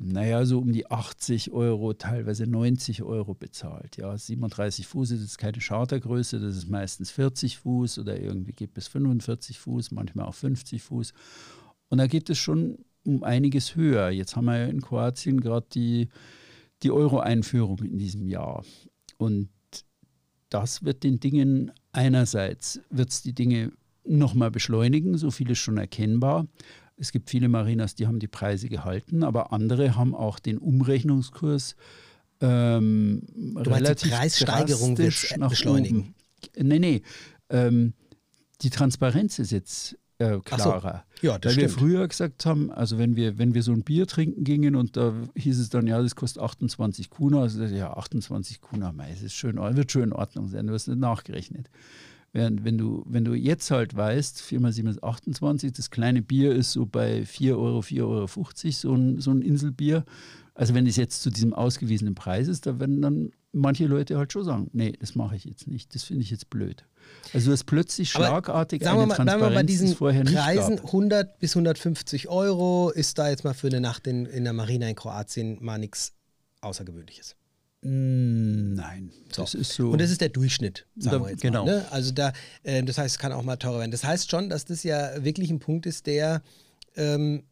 naja, 0.00 0.46
so 0.46 0.60
um 0.60 0.72
die 0.72 0.88
80 0.88 1.50
Euro, 1.50 1.92
teilweise 1.92 2.46
90 2.46 3.02
Euro 3.02 3.34
bezahlt. 3.34 3.96
Ja, 3.96 4.16
37 4.16 4.86
Fuß 4.86 5.10
ist 5.10 5.22
jetzt 5.22 5.38
keine 5.38 5.58
Chartergröße, 5.58 6.38
das 6.38 6.56
ist 6.56 6.70
meistens 6.70 7.10
40 7.10 7.58
Fuß 7.58 7.98
oder 7.98 8.18
irgendwie 8.20 8.52
gibt 8.52 8.78
es 8.78 8.86
45 8.86 9.58
Fuß, 9.58 9.90
manchmal 9.90 10.26
auch 10.26 10.34
50 10.34 10.82
Fuß. 10.82 11.12
Und 11.88 11.98
da 11.98 12.06
geht 12.06 12.30
es 12.30 12.38
schon 12.38 12.78
um 13.04 13.24
einiges 13.24 13.74
höher. 13.74 14.10
Jetzt 14.10 14.36
haben 14.36 14.44
wir 14.44 14.58
ja 14.58 14.66
in 14.66 14.82
Kroatien 14.82 15.40
gerade 15.40 15.66
die, 15.72 16.08
die 16.84 16.92
Euro-Einführung 16.92 17.80
in 17.80 17.98
diesem 17.98 18.28
Jahr. 18.28 18.64
Und 19.16 19.48
das 20.48 20.84
wird 20.84 21.02
den 21.02 21.18
Dingen 21.18 21.72
einerseits, 21.90 22.80
wird 22.90 23.10
es 23.10 23.22
die 23.22 23.34
Dinge 23.34 23.72
nochmal 24.04 24.52
beschleunigen, 24.52 25.18
so 25.18 25.32
viel 25.32 25.50
ist 25.50 25.58
schon 25.58 25.76
erkennbar. 25.76 26.46
Es 26.98 27.12
gibt 27.12 27.30
viele 27.30 27.48
Marinas, 27.48 27.94
die 27.94 28.06
haben 28.06 28.18
die 28.18 28.28
Preise 28.28 28.68
gehalten, 28.68 29.22
aber 29.22 29.52
andere 29.52 29.96
haben 29.96 30.14
auch 30.14 30.38
den 30.38 30.58
Umrechnungskurs 30.58 31.76
ähm, 32.40 33.22
du 33.34 33.70
relativ 33.70 34.10
die 34.10 34.14
Preissteigerung 34.14 34.98
wird 34.98 35.14
beschleunigen. 35.48 36.14
Oben. 36.56 36.68
Nee, 36.68 36.78
nee. 36.78 37.02
Ähm, 37.50 37.94
die 38.62 38.70
Transparenz 38.70 39.38
ist 39.38 39.50
jetzt 39.50 39.98
äh, 40.18 40.38
klarer. 40.44 41.04
So. 41.20 41.26
Ja, 41.28 41.38
das 41.38 41.52
Weil 41.52 41.62
wir 41.62 41.68
stimmt. 41.68 41.80
früher 41.80 42.08
gesagt 42.08 42.46
haben, 42.46 42.70
also 42.70 42.98
wenn 42.98 43.16
wir, 43.16 43.38
wenn 43.38 43.54
wir 43.54 43.62
so 43.62 43.72
ein 43.72 43.82
Bier 43.82 44.06
trinken 44.06 44.44
gingen 44.44 44.76
und 44.76 44.96
da 44.96 45.12
hieß 45.36 45.58
es 45.58 45.70
dann, 45.70 45.86
ja, 45.86 46.00
das 46.00 46.14
kostet 46.16 46.42
28 46.42 47.10
Kuna, 47.10 47.42
also 47.42 47.62
ja, 47.64 47.92
28 47.92 48.60
Kuna, 48.60 48.92
mei, 48.92 49.10
das 49.10 49.22
ist 49.22 49.34
schön, 49.34 49.56
wird 49.56 49.92
schon 49.92 50.02
in 50.02 50.12
Ordnung 50.12 50.48
sein, 50.48 50.66
du 50.66 50.74
hast 50.74 50.88
nicht 50.88 50.98
nachgerechnet. 50.98 51.70
Während 52.38 52.64
wenn 52.64 52.78
du, 52.78 53.02
wenn 53.08 53.24
du 53.24 53.34
jetzt 53.34 53.72
halt 53.72 53.96
weißt, 53.96 54.40
4 54.40 54.60
mal 54.60 54.72
7 54.72 54.86
ist 54.86 55.02
28, 55.02 55.72
das 55.72 55.90
kleine 55.90 56.22
Bier 56.22 56.54
ist 56.54 56.70
so 56.70 56.86
bei 56.86 57.26
4 57.26 57.58
Euro, 57.58 57.80
4,50 57.80 58.04
Euro, 58.04 58.26
so 58.28 58.94
ein, 58.94 59.20
so 59.20 59.32
ein 59.32 59.42
Inselbier. 59.42 60.04
Also 60.54 60.72
wenn 60.72 60.86
es 60.86 60.94
jetzt 60.94 61.20
zu 61.22 61.30
diesem 61.30 61.52
ausgewiesenen 61.52 62.14
Preis 62.14 62.46
ist, 62.46 62.66
da 62.66 62.78
werden 62.78 63.02
dann 63.02 63.32
manche 63.50 63.86
Leute 63.86 64.18
halt 64.18 64.32
schon 64.32 64.44
sagen, 64.44 64.70
nee, 64.72 64.92
das 65.00 65.16
mache 65.16 65.34
ich 65.34 65.46
jetzt 65.46 65.66
nicht, 65.66 65.96
das 65.96 66.04
finde 66.04 66.22
ich 66.22 66.30
jetzt 66.30 66.48
blöd. 66.48 66.84
Also 67.34 67.46
du 67.46 67.52
hast 67.54 67.64
plötzlich 67.64 68.14
Aber 68.14 68.26
schlagartig 68.26 68.84
Sagen 68.84 68.98
wir, 68.98 69.02
eine 69.02 69.08
mal, 69.08 69.16
sagen 69.16 69.26
wir 69.26 69.32
Transparenz, 69.32 69.54
bei 69.56 69.62
die 69.64 69.72
es 69.72 69.80
diesen 69.80 69.96
vorher 69.96 70.22
nicht 70.22 70.36
Preisen 70.36 70.76
gab. 70.76 70.84
100 70.86 71.38
bis 71.40 71.56
150 71.56 72.28
Euro 72.28 72.90
ist 72.90 73.18
da 73.18 73.30
jetzt 73.30 73.42
mal 73.42 73.54
für 73.54 73.66
eine 73.66 73.80
Nacht 73.80 74.06
in, 74.06 74.26
in 74.26 74.44
der 74.44 74.52
Marina 74.52 74.88
in 74.88 74.94
Kroatien 74.94 75.58
mal 75.60 75.78
nichts 75.78 76.12
Außergewöhnliches. 76.60 77.34
Nein, 77.82 79.10
So. 79.32 79.42
das 79.42 79.54
ist 79.54 79.72
so. 79.72 79.90
Und 79.90 80.00
das 80.00 80.10
ist 80.10 80.20
der 80.20 80.28
Durchschnitt, 80.30 80.86
sagen 80.96 81.18
Da- 81.18 81.24
wir 81.26 81.30
jetzt 81.30 81.42
genau. 81.42 81.64
mal. 81.64 81.76
Ne? 81.78 81.92
Also 81.92 82.12
da, 82.12 82.32
äh, 82.64 82.82
das 82.82 82.98
heißt, 82.98 83.16
es 83.16 83.18
kann 83.18 83.32
auch 83.32 83.42
mal 83.44 83.56
teurer 83.56 83.78
werden. 83.78 83.90
Das 83.92 84.04
heißt 84.04 84.30
schon, 84.30 84.48
dass 84.50 84.64
das 84.64 84.82
ja 84.82 85.22
wirklich 85.24 85.50
ein 85.50 85.58
Punkt 85.60 85.86
ist, 85.86 86.06
der 86.06 86.42
ähm, 86.96 87.44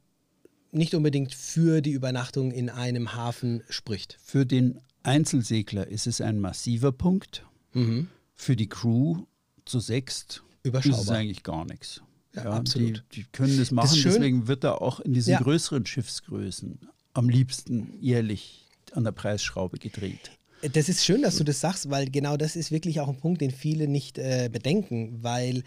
nicht 0.73 0.95
unbedingt 0.95 1.33
für 1.35 1.81
die 1.81 1.93
Übernachtung 1.93 2.51
in 2.51 2.69
einem 2.71 3.15
Hafen 3.15 3.62
spricht. 3.69 4.19
Für 4.23 4.45
den 4.45 4.81
Einzelsegler 5.05 5.87
ist 5.87 6.07
es 6.09 6.21
ein 6.21 6.41
massiver 6.41 6.91
Punkt. 6.93 7.45
Mhm. 7.73 8.09
Für 8.35 8.57
die 8.57 8.69
Crew 8.69 9.25
zu 9.65 9.79
sechst 9.81 10.43
Überschaubar. 10.65 10.99
ist 10.99 11.05
es 11.05 11.11
eigentlich 11.11 11.43
gar 11.45 11.65
nichts. 11.65 12.03
Ja, 12.35 12.43
absolut. 12.51 13.05
Die, 13.12 13.23
die 13.23 13.27
können 13.31 13.57
das 13.59 13.71
machen, 13.71 13.97
schön. 13.97 14.12
deswegen 14.12 14.49
wird 14.49 14.65
da 14.65 14.73
auch 14.73 15.01
in 15.01 15.15
diesen 15.15 15.31
Ja. 15.33 15.39
größeren 15.41 15.87
Schiffsgrößen 15.87 16.81
am 17.15 17.29
liebsten 17.31 17.95
jährlich 18.01 18.65
an 18.96 19.04
der 19.04 19.12
Preisschraube 19.12 19.78
gedreht. 19.78 20.30
Das 20.62 20.88
ist 20.88 21.04
schön, 21.04 21.22
dass 21.22 21.37
du 21.37 21.44
das 21.44 21.61
sagst, 21.61 21.90
weil 21.90 22.11
genau 22.11 22.37
das 22.37 22.56
ist 22.56 22.70
wirklich 22.72 23.00
auch 23.00 23.09
ein 23.09 23.18
Punkt, 23.18 23.40
den 23.40 23.50
viele 23.50 23.88
nicht 23.88 24.18
äh, 24.18 24.48
bedenken, 24.50 25.22
weil 25.22 25.62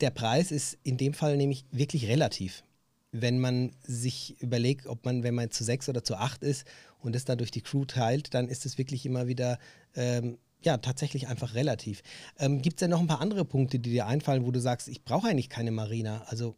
der 0.00 0.10
Preis 0.10 0.50
ist 0.52 0.78
in 0.82 0.96
dem 0.96 1.12
Fall 1.12 1.36
nämlich 1.36 1.64
wirklich 1.70 2.06
relativ. 2.06 2.62
Wenn 3.12 3.40
man 3.40 3.72
sich 3.82 4.40
überlegt, 4.40 4.86
ob 4.86 5.04
man, 5.04 5.24
wenn 5.24 5.34
man 5.34 5.50
zu 5.50 5.64
sechs 5.64 5.88
oder 5.88 6.04
zu 6.04 6.14
acht 6.14 6.44
ist 6.44 6.64
und 7.00 7.14
das 7.14 7.24
dann 7.24 7.38
durch 7.38 7.50
die 7.50 7.62
Crew 7.62 7.84
teilt, 7.84 8.32
dann 8.34 8.48
ist 8.48 8.64
es 8.64 8.78
wirklich 8.78 9.04
immer 9.04 9.26
wieder, 9.26 9.58
ähm, 9.96 10.38
ja, 10.62 10.76
tatsächlich 10.76 11.26
einfach 11.26 11.54
relativ. 11.54 12.02
Ähm, 12.38 12.62
Gibt 12.62 12.76
es 12.76 12.80
denn 12.80 12.90
noch 12.90 13.00
ein 13.00 13.08
paar 13.08 13.20
andere 13.20 13.44
Punkte, 13.44 13.80
die 13.80 13.90
dir 13.90 14.06
einfallen, 14.06 14.44
wo 14.46 14.52
du 14.52 14.60
sagst, 14.60 14.88
ich 14.88 15.02
brauche 15.02 15.28
eigentlich 15.28 15.48
keine 15.48 15.72
Marina? 15.72 16.22
Also, 16.28 16.54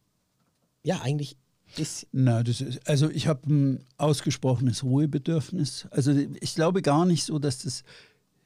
ja, 0.82 1.00
eigentlich 1.00 1.36
ist. 1.78 2.06
Na, 2.12 2.42
das 2.42 2.60
ist, 2.60 2.86
also 2.88 3.10
ich 3.10 3.26
habe 3.26 3.52
ein 3.52 3.84
ausgesprochenes 3.96 4.84
Ruhebedürfnis. 4.84 5.86
Also 5.90 6.12
ich 6.40 6.54
glaube 6.54 6.82
gar 6.82 7.06
nicht 7.06 7.24
so, 7.24 7.38
dass 7.38 7.60
das, 7.60 7.84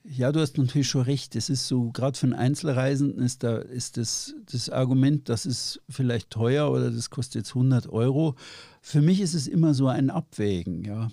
ja, 0.05 0.33
du 0.33 0.41
hast 0.41 0.57
natürlich 0.59 0.89
schon 0.89 1.03
recht, 1.03 1.37
es 1.37 1.51
ist 1.51 1.67
so, 1.67 1.91
gerade 1.91 2.19
für 2.19 2.27
einen 2.27 2.35
Einzelreisenden 2.35 3.25
ist 3.25 3.43
da 3.43 3.59
ist 3.59 3.97
das, 3.97 4.35
das 4.51 4.71
Argument, 4.71 5.29
das 5.29 5.47
ist 5.47 5.81
vielleicht 5.89 6.31
teuer 6.31 6.71
oder 6.71 6.91
das 6.91 7.11
kostet 7.11 7.37
jetzt 7.37 7.51
100 7.51 7.89
Euro. 7.89 8.35
Für 8.81 9.03
mich 9.03 9.21
ist 9.21 9.35
es 9.35 9.47
immer 9.47 9.75
so 9.75 9.89
ein 9.89 10.11
Abwägen, 10.11 10.85
ja. 10.85 11.11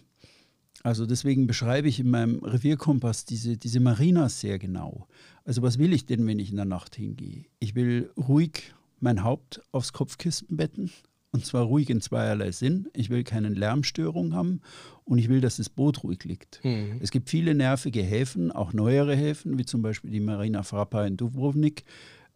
Also 0.83 1.05
deswegen 1.05 1.47
beschreibe 1.47 1.87
ich 1.87 2.01
in 2.01 2.09
meinem 2.09 2.43
Revierkompass 2.43 3.23
diese, 3.23 3.57
diese 3.57 3.79
Marinas 3.79 4.41
sehr 4.41 4.59
genau. 4.59 5.07
Also 5.45 5.61
was 5.61 5.77
will 5.77 5.93
ich 5.93 6.05
denn, 6.05 6.27
wenn 6.27 6.39
ich 6.39 6.49
in 6.49 6.57
der 6.57 6.65
Nacht 6.65 6.95
hingehe? 6.95 7.45
Ich 7.59 7.73
will 7.73 8.11
ruhig 8.17 8.73
mein 8.99 9.23
Haupt 9.23 9.61
aufs 9.71 9.93
Kopfkissen 9.93 10.57
betten 10.57 10.91
und 11.33 11.45
zwar 11.45 11.63
ruhig 11.63 11.89
in 11.89 11.99
zweierlei 11.99 12.51
Sinn. 12.51 12.87
Ich 12.93 13.09
will 13.09 13.23
keine 13.23 13.49
Lärmstörung 13.49 14.35
haben 14.35 14.61
und 15.03 15.17
ich 15.17 15.29
will, 15.29 15.41
dass 15.41 15.57
das 15.57 15.67
Boot 15.67 16.03
ruhig 16.03 16.23
liegt. 16.23 16.63
Mhm. 16.63 16.99
Es 17.01 17.09
gibt 17.09 17.29
viele 17.29 17.55
nervige 17.55 18.03
Häfen, 18.03 18.51
auch 18.51 18.71
neuere 18.71 19.15
Häfen, 19.15 19.57
wie 19.57 19.65
zum 19.65 19.81
Beispiel 19.81 20.11
die 20.11 20.19
Marina 20.19 20.61
Frappa 20.61 21.05
in 21.05 21.17
Dubrovnik. 21.17 21.85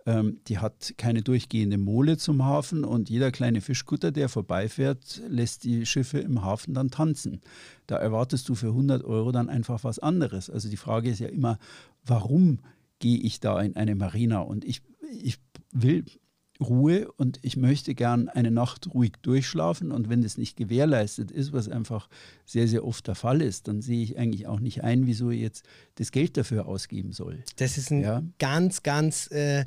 Ähm, 0.08 0.40
die 0.48 0.58
hat 0.58 0.96
keine 0.98 1.22
durchgehende 1.22 1.78
Mole 1.78 2.18
zum 2.18 2.44
Hafen 2.44 2.84
und 2.84 3.10
jeder 3.12 3.30
kleine 3.32 3.62
Fischkutter, 3.62 4.12
der 4.12 4.30
vorbeifährt, 4.30 5.22
lässt 5.30 5.64
die 5.64 5.86
Schiffe 5.86 6.18
im 6.18 6.44
Hafen 6.44 6.74
dann 6.74 6.90
tanzen. 6.90 7.42
Da 7.86 7.98
erwartest 7.98 8.50
du 8.50 8.56
für 8.56 8.70
100 8.70 9.04
Euro 9.04 9.32
dann 9.32 9.48
einfach 9.48 9.84
was 9.84 10.00
anderes. 10.00 10.50
Also 10.50 10.70
die 10.70 10.78
Frage 10.78 11.12
ist 11.12 11.20
ja 11.20 11.28
immer, 11.28 11.60
warum 12.04 12.60
gehe 12.98 13.20
ich 13.20 13.42
da 13.42 13.62
in 13.62 13.76
eine 13.76 13.94
Marina? 13.94 14.40
Und 14.40 14.66
ich, 14.66 14.82
ich 15.22 15.38
will 15.72 16.04
Ruhe 16.60 17.12
und 17.14 17.40
ich 17.42 17.58
möchte 17.58 17.96
gern 17.96 18.30
eine 18.30 18.52
Nacht 18.52 18.94
ruhig 18.94 19.14
durchschlafen. 19.22 19.92
Und 19.92 20.10
wenn 20.10 20.22
das 20.22 20.38
nicht 20.38 20.58
gewährleistet 20.58 21.32
ist, 21.32 21.54
was 21.54 21.70
einfach 21.70 22.10
sehr, 22.46 22.68
sehr 22.68 22.86
oft 22.86 23.08
der 23.08 23.16
Fall 23.16 23.42
ist, 23.42 23.68
dann 23.68 23.82
sehe 23.82 24.04
ich 24.04 24.18
eigentlich 24.18 24.48
auch 24.48 24.60
nicht 24.60 24.84
ein, 24.84 25.06
wieso 25.06 25.30
ich 25.30 25.42
jetzt 25.42 25.66
das 25.96 26.12
Geld 26.12 26.38
dafür 26.38 26.68
ausgeben 26.68 27.14
soll. 27.14 27.44
Das 27.58 27.78
ist 27.78 27.92
ein 27.92 28.02
Ja. 28.02 28.24
ganz, 28.40 28.84
ganz 28.84 29.30
äh, 29.32 29.66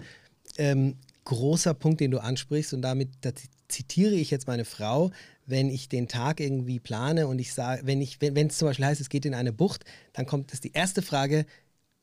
ähm, 0.59 0.97
großer 1.25 1.75
Punkt, 1.75 2.01
den 2.01 2.11
du 2.11 2.19
ansprichst. 2.19 2.73
Und 2.75 2.83
damit 2.83 3.11
da 3.21 3.31
zitiere 3.69 4.15
ich 4.15 4.31
jetzt 4.31 4.47
meine 4.47 4.65
Frau, 4.65 5.11
wenn 5.47 5.69
ich 5.69 5.89
den 5.89 6.09
Tag 6.09 6.41
irgendwie 6.41 6.81
plane 6.81 7.27
und 7.27 7.39
ich 7.39 7.53
sage, 7.55 7.83
wenn 7.85 8.01
ich, 8.01 8.21
wenn 8.21 8.47
es 8.49 8.59
zum 8.59 8.69
Beispiel 8.69 8.87
heißt, 8.87 9.01
es 9.01 9.09
geht 9.09 9.25
in 9.27 9.35
eine 9.35 9.53
Bucht, 9.53 9.85
dann 10.13 10.27
kommt 10.27 10.53
das 10.53 10.61
die 10.61 10.73
erste 10.73 11.03
Frage, 11.03 11.47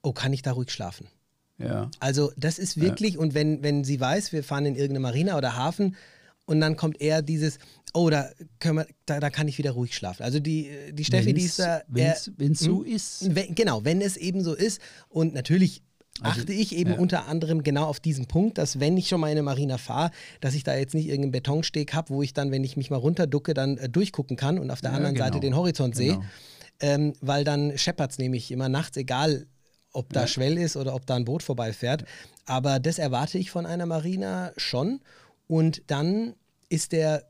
oh, 0.01 0.13
kann 0.13 0.33
ich 0.33 0.41
da 0.41 0.51
ruhig 0.53 0.71
schlafen? 0.71 1.07
Ja. 1.57 1.89
Also 1.99 2.31
das 2.37 2.59
ist 2.59 2.79
wirklich, 2.79 3.17
und 3.17 3.33
wenn, 3.33 3.63
wenn 3.63 3.83
sie 3.83 3.99
weiß, 3.99 4.31
wir 4.31 4.43
fahren 4.43 4.65
in 4.65 4.75
irgendeine 4.75 4.99
Marina 4.99 5.37
oder 5.37 5.55
Hafen 5.55 5.95
und 6.45 6.61
dann 6.61 6.75
kommt 6.77 7.01
eher 7.01 7.21
dieses, 7.21 7.57
oh, 7.93 8.09
da, 8.09 8.29
können 8.59 8.77
wir, 8.77 8.87
da, 9.05 9.19
da 9.19 9.29
kann 9.29 9.47
ich 9.47 9.57
wieder 9.57 9.71
ruhig 9.71 9.95
schlafen. 9.95 10.23
Also 10.23 10.39
die, 10.39 10.69
die 10.93 11.03
Steffi, 11.03 11.33
die 11.33 11.41
ist 11.43 11.59
da... 11.59 11.81
Wenn 11.87 12.05
es 12.51 12.59
so 12.59 12.85
Hm? 12.85 12.91
ist. 12.93 13.35
wenn, 13.35 13.55
genau, 13.55 13.83
wenn 13.85 14.01
es 14.01 14.17
eben 14.17 14.43
so 14.43 14.53
ist. 14.53 14.79
Und 15.09 15.33
natürlich 15.33 15.81
Also, 16.21 16.41
achte 16.41 16.53
ich 16.53 16.75
eben 16.75 16.91
ja. 16.91 16.97
unter 16.99 17.27
anderem 17.27 17.63
genau 17.63 17.85
auf 17.85 17.99
diesen 17.99 18.27
Punkt, 18.27 18.57
dass 18.59 18.79
wenn 18.79 18.95
ich 18.95 19.07
schon 19.07 19.19
mal 19.19 19.27
in 19.27 19.31
eine 19.33 19.43
Marina 19.43 19.77
fahre, 19.77 20.11
dass 20.41 20.53
ich 20.53 20.63
da 20.63 20.75
jetzt 20.75 20.93
nicht 20.93 21.07
irgendeinen 21.07 21.31
Betonsteg 21.31 21.93
habe, 21.93 22.11
wo 22.11 22.21
ich 22.21 22.33
dann, 22.33 22.51
wenn 22.51 22.63
ich 22.63 22.77
mich 22.77 22.89
mal 22.91 22.97
runterducke, 22.97 23.53
dann 23.53 23.77
äh, 23.77 23.89
durchgucken 23.89 24.37
kann 24.37 24.57
und 24.59 24.69
auf 24.71 24.81
der 24.81 24.91
Ja, 24.91 24.97
anderen 24.97 25.15
Seite 25.17 25.31
genau. 25.31 25.41
den 25.41 25.55
Horizont 25.55 25.95
sehe. 25.95 26.13
Genau. 26.13 26.23
Ähm, 26.79 27.13
weil 27.21 27.43
dann 27.43 27.75
scheppert 27.77 28.11
es 28.11 28.19
nämlich 28.19 28.51
immer 28.51 28.69
nachts, 28.69 28.95
egal 28.97 29.47
ob 29.97 30.13
da 30.13 30.27
Schwell 30.27 30.57
ist 30.57 30.77
oder 30.77 30.93
ob 30.93 31.05
da 31.05 31.15
ein 31.15 31.25
Boot 31.25 31.43
vorbeifährt. 31.43 32.05
Aber 32.45 32.79
das 32.79 32.99
erwarte 32.99 33.37
ich 33.37 33.49
von 33.51 33.65
einer 33.65 33.85
Marina 33.85 34.53
schon. 34.55 35.01
Und 35.47 35.81
dann 35.87 36.35
ist 36.69 36.91
der, 36.91 37.25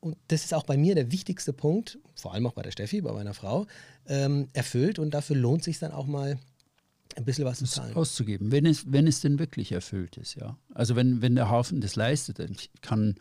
und 0.00 0.16
das 0.28 0.44
ist 0.44 0.54
auch 0.54 0.64
bei 0.64 0.76
mir 0.76 0.94
der 0.94 1.12
wichtigste 1.12 1.52
Punkt, 1.52 1.98
vor 2.14 2.32
allem 2.32 2.46
auch 2.46 2.54
bei 2.54 2.62
der 2.62 2.70
Steffi, 2.70 3.02
bei 3.02 3.12
meiner 3.12 3.34
Frau, 3.34 3.66
ähm, 4.06 4.48
erfüllt. 4.54 4.98
Und 4.98 5.12
dafür 5.12 5.36
lohnt 5.36 5.62
sich 5.62 5.78
dann 5.78 5.92
auch 5.92 6.06
mal 6.06 6.38
ein 7.16 7.24
bisschen 7.24 7.44
was 7.44 7.58
zu 7.58 7.66
zahlen. 7.66 7.94
auszugeben, 7.94 8.50
wenn 8.50 8.64
es, 8.64 8.90
wenn 8.90 9.06
es 9.06 9.20
denn 9.20 9.38
wirklich 9.38 9.72
erfüllt 9.72 10.16
ist, 10.16 10.36
ja. 10.36 10.56
Also 10.72 10.96
wenn, 10.96 11.20
wenn 11.22 11.34
der 11.34 11.50
Hafen 11.50 11.80
das 11.80 11.96
leistet, 11.96 12.38
dann 12.38 12.56
kann 12.80 13.16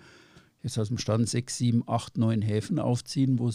jetzt 0.62 0.78
aus 0.78 0.90
dem 0.90 0.98
Stand 0.98 1.30
sechs, 1.30 1.58
sieben, 1.58 1.84
acht, 1.88 2.18
neun 2.18 2.42
Häfen 2.42 2.80
aufziehen, 2.80 3.40
wo 3.40 3.50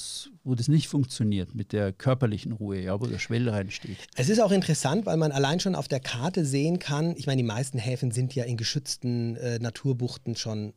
das 0.55 0.69
nicht 0.69 0.89
funktioniert 0.89 1.55
mit 1.55 1.73
der 1.73 1.93
körperlichen 1.93 2.53
Ruhe, 2.53 2.81
ja, 2.81 3.01
wo 3.01 3.07
der 3.07 3.19
Schwell 3.19 3.49
reinsteht. 3.49 3.99
Es 4.17 4.29
ist 4.29 4.41
auch 4.41 4.53
interessant, 4.53 5.07
weil 5.07 5.17
man 5.17 5.33
allein 5.33 5.61
schon 5.61 5.75
auf 5.75 5.89
der 5.89 6.01
Karte 6.01 6.45
sehen 6.45 6.79
kann, 6.79 7.15
ich 7.17 7.27
meine, 7.27 7.43
die 7.43 7.47
meisten 7.47 7.79
Häfen 7.79 8.11
sind 8.11 8.35
ja 8.35 8.45
in 8.45 8.57
geschützten 8.57 9.37
äh, 9.37 9.59
Naturbuchten 9.59 10.37
schon 10.37 10.73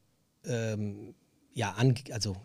ähm, 0.45 1.13
ja, 1.53 1.75
also 2.11 2.35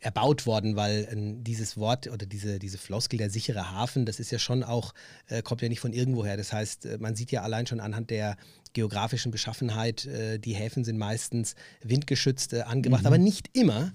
erbaut 0.00 0.46
worden, 0.46 0.76
weil 0.76 1.08
ähm, 1.10 1.42
dieses 1.44 1.76
Wort 1.76 2.08
oder 2.08 2.26
diese, 2.26 2.58
diese 2.58 2.78
Floskel, 2.78 3.18
der 3.18 3.30
sichere 3.30 3.70
Hafen, 3.72 4.06
das 4.06 4.20
ist 4.20 4.30
ja 4.30 4.38
schon 4.38 4.62
auch, 4.62 4.94
äh, 5.28 5.42
kommt 5.42 5.62
ja 5.62 5.68
nicht 5.68 5.80
von 5.80 5.92
irgendwoher. 5.92 6.36
Das 6.36 6.52
heißt, 6.52 6.86
äh, 6.86 6.98
man 6.98 7.14
sieht 7.14 7.32
ja 7.32 7.42
allein 7.42 7.66
schon 7.66 7.80
anhand 7.80 8.10
der 8.10 8.36
geografischen 8.72 9.32
Beschaffenheit, 9.32 10.06
äh, 10.06 10.38
die 10.38 10.54
Häfen 10.54 10.84
sind 10.84 10.98
meistens 10.98 11.54
windgeschützt 11.82 12.52
äh, 12.52 12.62
angebracht, 12.62 13.06
aber 13.06 13.18
nicht 13.18 13.50
immer. 13.56 13.92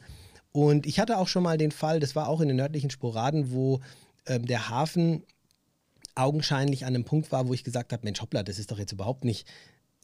Und 0.52 0.86
ich 0.86 1.00
hatte 1.00 1.18
auch 1.18 1.28
schon 1.28 1.44
mal 1.44 1.58
den 1.58 1.72
Fall, 1.72 2.00
das 2.00 2.16
war 2.16 2.28
auch 2.28 2.42
in 2.42 2.48
den 2.48 2.58
nördlichen 2.58 2.90
Sporaden, 2.90 3.52
wo 3.52 3.82
ähm, 4.28 4.46
der 4.46 4.70
Hafen 4.70 5.24
augenscheinlich 6.16 6.86
an 6.86 6.96
einem 6.96 7.06
Punkt 7.06 7.32
war, 7.32 7.48
wo 7.48 7.54
ich 7.54 7.64
gesagt 7.64 7.92
habe, 7.92 8.04
Mensch, 8.04 8.22
hoppla, 8.22 8.44
das 8.44 8.60
ist 8.60 8.72
doch 8.72 8.78
jetzt 8.78 8.92
überhaupt 8.92 9.26
nicht 9.26 9.48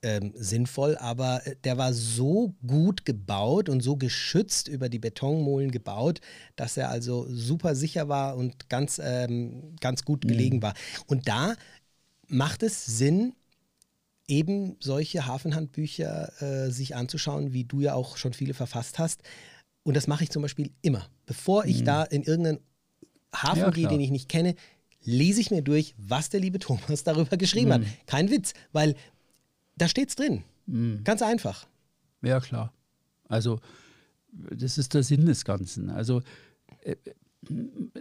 ähm, 0.04 0.34
sinnvoll, 0.36 0.98
aber 0.98 1.46
äh, 1.46 1.56
der 1.64 1.78
war 1.78 1.94
so 1.94 2.56
gut 2.66 3.06
gebaut 3.06 3.70
und 3.70 3.82
so 3.82 3.98
geschützt 3.98 4.68
über 4.68 4.90
die 4.90 5.00
Betonmolen 5.00 5.72
gebaut, 5.72 6.22
dass 6.56 6.78
er 6.78 6.90
also 6.90 7.28
super 7.30 7.76
sicher 7.76 8.10
war 8.10 8.38
und 8.38 8.70
ganz, 8.70 9.00
ähm, 9.04 9.76
ganz 9.80 10.04
gut 10.04 10.22
gelegen 10.22 10.62
war. 10.62 10.74
Und 11.08 11.28
da 11.28 11.56
macht 12.28 12.64
es 12.64 12.86
Sinn, 12.86 13.34
eben 14.28 14.78
solche 14.80 15.26
Hafenhandbücher 15.26 16.42
äh, 16.42 16.72
sich 16.72 16.96
anzuschauen, 16.96 17.52
wie 17.52 17.64
du 17.66 17.82
ja 17.82 17.96
auch 17.96 18.16
schon 18.18 18.34
viele 18.34 18.54
verfasst 18.54 19.00
hast. 19.00 19.22
Und 19.84 19.96
das 19.96 20.08
mache 20.08 20.24
ich 20.24 20.30
zum 20.30 20.44
Beispiel 20.44 20.72
immer. 20.82 21.10
Bevor 21.26 21.66
ich 21.66 21.84
da 21.84 22.04
in 22.04 22.24
irgendeinen 22.24 22.60
Hafen 23.34 23.60
Ja, 23.60 23.70
gehe, 23.72 23.88
den 23.88 24.00
ich 24.00 24.12
nicht 24.12 24.30
kenne, 24.30 24.56
lese 25.02 25.42
ich 25.42 25.52
mir 25.52 25.62
durch, 25.62 25.96
was 25.98 26.30
der 26.30 26.40
liebe 26.40 26.60
Thomas 26.60 27.04
darüber 27.04 27.38
geschrieben 27.38 27.74
hat. 27.74 27.82
Kein 28.06 28.30
Witz, 28.30 28.54
weil 28.72 28.96
da 29.82 29.88
steht's 29.88 30.16
drin. 30.16 30.44
Ganz 31.04 31.22
einfach. 31.22 31.68
Ja, 32.22 32.40
klar. 32.40 32.74
Also 33.28 33.60
das 34.32 34.78
ist 34.78 34.94
der 34.94 35.04
Sinn 35.04 35.26
des 35.26 35.46
Ganzen. 35.46 35.90
Also 35.90 36.22
äh, 36.82 36.96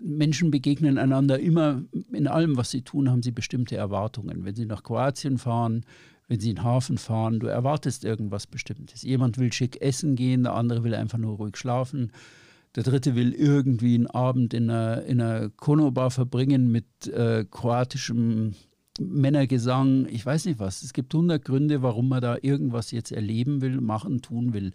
Menschen 0.02 0.50
begegnen 0.50 0.98
einander 0.98 1.38
immer, 1.38 1.82
in 2.12 2.26
allem, 2.26 2.56
was 2.56 2.70
sie 2.70 2.82
tun, 2.82 3.10
haben 3.10 3.22
sie 3.22 3.30
bestimmte 3.30 3.76
Erwartungen. 3.76 4.44
Wenn 4.44 4.54
sie 4.54 4.66
nach 4.66 4.82
Kroatien 4.82 5.38
fahren, 5.38 5.84
wenn 6.26 6.40
sie 6.40 6.50
in 6.50 6.56
den 6.56 6.64
Hafen 6.64 6.98
fahren, 6.98 7.40
du 7.40 7.46
erwartest 7.46 8.04
irgendwas 8.04 8.46
Bestimmtes. 8.46 9.02
Jemand 9.02 9.38
will 9.38 9.52
schick 9.52 9.80
essen 9.80 10.16
gehen, 10.16 10.42
der 10.42 10.54
andere 10.54 10.84
will 10.84 10.94
einfach 10.94 11.18
nur 11.18 11.36
ruhig 11.36 11.56
schlafen. 11.56 12.12
Der 12.74 12.82
dritte 12.82 13.14
will 13.14 13.32
irgendwie 13.32 13.94
einen 13.94 14.08
Abend 14.08 14.52
in 14.52 14.68
einer, 14.68 15.02
in 15.04 15.20
einer 15.20 15.48
Konobar 15.50 16.10
verbringen 16.10 16.70
mit 16.70 17.06
äh, 17.06 17.46
kroatischem 17.50 18.54
Männergesang. 18.98 20.06
Ich 20.10 20.24
weiß 20.24 20.46
nicht 20.46 20.58
was. 20.58 20.82
Es 20.82 20.92
gibt 20.92 21.12
hundert 21.14 21.44
Gründe, 21.44 21.82
warum 21.82 22.08
man 22.08 22.20
da 22.20 22.36
irgendwas 22.40 22.90
jetzt 22.90 23.12
erleben 23.12 23.60
will, 23.60 23.80
machen, 23.80 24.22
tun 24.22 24.52
will. 24.52 24.72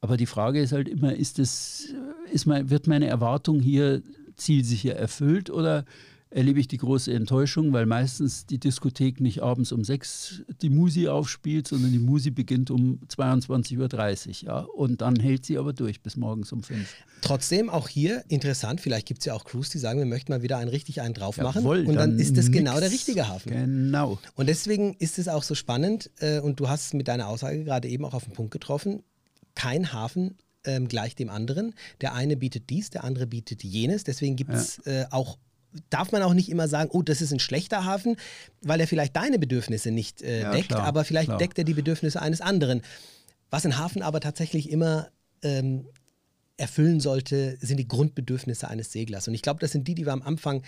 Aber 0.00 0.16
die 0.16 0.26
Frage 0.26 0.60
ist 0.60 0.72
halt 0.72 0.88
immer, 0.88 1.14
ist 1.14 1.38
das, 1.38 1.88
ist 2.30 2.46
mein, 2.46 2.70
wird 2.70 2.86
meine 2.86 3.06
Erwartung 3.06 3.60
hier 3.60 4.02
zielsicher 4.34 4.94
erfüllt 4.94 5.50
oder 5.50 5.84
erlebe 6.30 6.58
ich 6.58 6.68
die 6.68 6.76
große 6.76 7.12
Enttäuschung, 7.12 7.72
weil 7.72 7.86
meistens 7.86 8.46
die 8.46 8.58
Diskothek 8.58 9.20
nicht 9.20 9.42
abends 9.42 9.70
um 9.72 9.84
sechs 9.84 10.42
die 10.60 10.70
Musi 10.70 11.08
aufspielt, 11.08 11.68
sondern 11.68 11.92
die 11.92 11.98
Musi 11.98 12.30
beginnt 12.30 12.70
um 12.70 13.00
22.30 13.08 14.28
Uhr. 14.28 14.46
Ja? 14.46 14.58
Und 14.60 15.00
dann 15.00 15.16
hält 15.20 15.46
sie 15.46 15.56
aber 15.56 15.72
durch 15.72 16.02
bis 16.02 16.16
morgens 16.16 16.52
um 16.52 16.62
fünf. 16.62 16.94
Trotzdem 17.20 17.70
auch 17.70 17.88
hier 17.88 18.24
interessant, 18.28 18.80
vielleicht 18.80 19.06
gibt 19.06 19.20
es 19.20 19.26
ja 19.26 19.34
auch 19.34 19.44
Crews, 19.44 19.70
die 19.70 19.78
sagen, 19.78 19.98
wir 20.00 20.06
möchten 20.06 20.32
mal 20.32 20.42
wieder 20.42 20.58
einen 20.58 20.68
richtig 20.68 21.00
einen 21.00 21.14
drauf 21.14 21.36
machen. 21.36 21.62
Jawohl, 21.62 21.80
und 21.80 21.94
dann, 21.94 22.10
dann 22.10 22.18
ist 22.18 22.36
das 22.36 22.46
nix. 22.46 22.58
genau 22.58 22.80
der 22.80 22.90
richtige 22.90 23.28
Hafen. 23.28 23.52
Genau. 23.52 24.18
Und 24.34 24.48
deswegen 24.48 24.94
ist 24.94 25.18
es 25.18 25.28
auch 25.28 25.44
so 25.44 25.54
spannend, 25.54 26.10
äh, 26.18 26.40
und 26.40 26.58
du 26.58 26.68
hast 26.68 26.86
es 26.86 26.92
mit 26.92 27.08
deiner 27.08 27.28
Aussage 27.28 27.62
gerade 27.64 27.88
eben 27.88 28.04
auch 28.04 28.14
auf 28.14 28.24
den 28.24 28.32
Punkt 28.32 28.50
getroffen, 28.50 29.02
kein 29.54 29.92
Hafen 29.92 30.36
ähm, 30.64 30.88
gleich 30.88 31.14
dem 31.14 31.30
anderen. 31.30 31.74
Der 32.00 32.14
eine 32.14 32.36
bietet 32.36 32.68
dies, 32.68 32.90
der 32.90 33.04
andere 33.04 33.26
bietet 33.26 33.62
jenes. 33.62 34.04
Deswegen 34.04 34.36
gibt 34.36 34.52
es 34.52 34.78
äh, 34.86 35.06
auch 35.10 35.38
darf 35.90 36.12
man 36.12 36.22
auch 36.22 36.34
nicht 36.34 36.48
immer 36.48 36.68
sagen, 36.68 36.90
oh, 36.92 37.02
das 37.02 37.20
ist 37.20 37.32
ein 37.32 37.38
schlechter 37.38 37.84
Hafen, 37.84 38.16
weil 38.62 38.80
er 38.80 38.86
vielleicht 38.86 39.16
deine 39.16 39.38
Bedürfnisse 39.38 39.90
nicht 39.90 40.22
äh, 40.22 40.42
Ja, 40.42 40.52
deckt, 40.52 40.68
klar, 40.68 40.84
aber 40.84 41.04
vielleicht 41.04 41.28
klar. 41.28 41.38
deckt 41.38 41.58
er 41.58 41.64
die 41.64 41.74
Bedürfnisse 41.74 42.20
eines 42.20 42.40
anderen. 42.40 42.82
Was 43.50 43.64
ein 43.64 43.78
Hafen 43.78 44.02
aber 44.02 44.20
tatsächlich 44.20 44.70
immer 44.70 45.08
ähm, 45.42 45.86
erfüllen 46.56 47.00
sollte, 47.00 47.58
sind 47.60 47.76
die 47.76 47.88
Grundbedürfnisse 47.88 48.68
eines 48.68 48.90
Seglers. 48.90 49.28
Und 49.28 49.34
ich 49.34 49.42
glaube, 49.42 49.60
das 49.60 49.72
sind 49.72 49.86
die, 49.86 49.94
die 49.94 50.06
wir 50.06 50.12
am 50.12 50.22
Anfang 50.22 50.62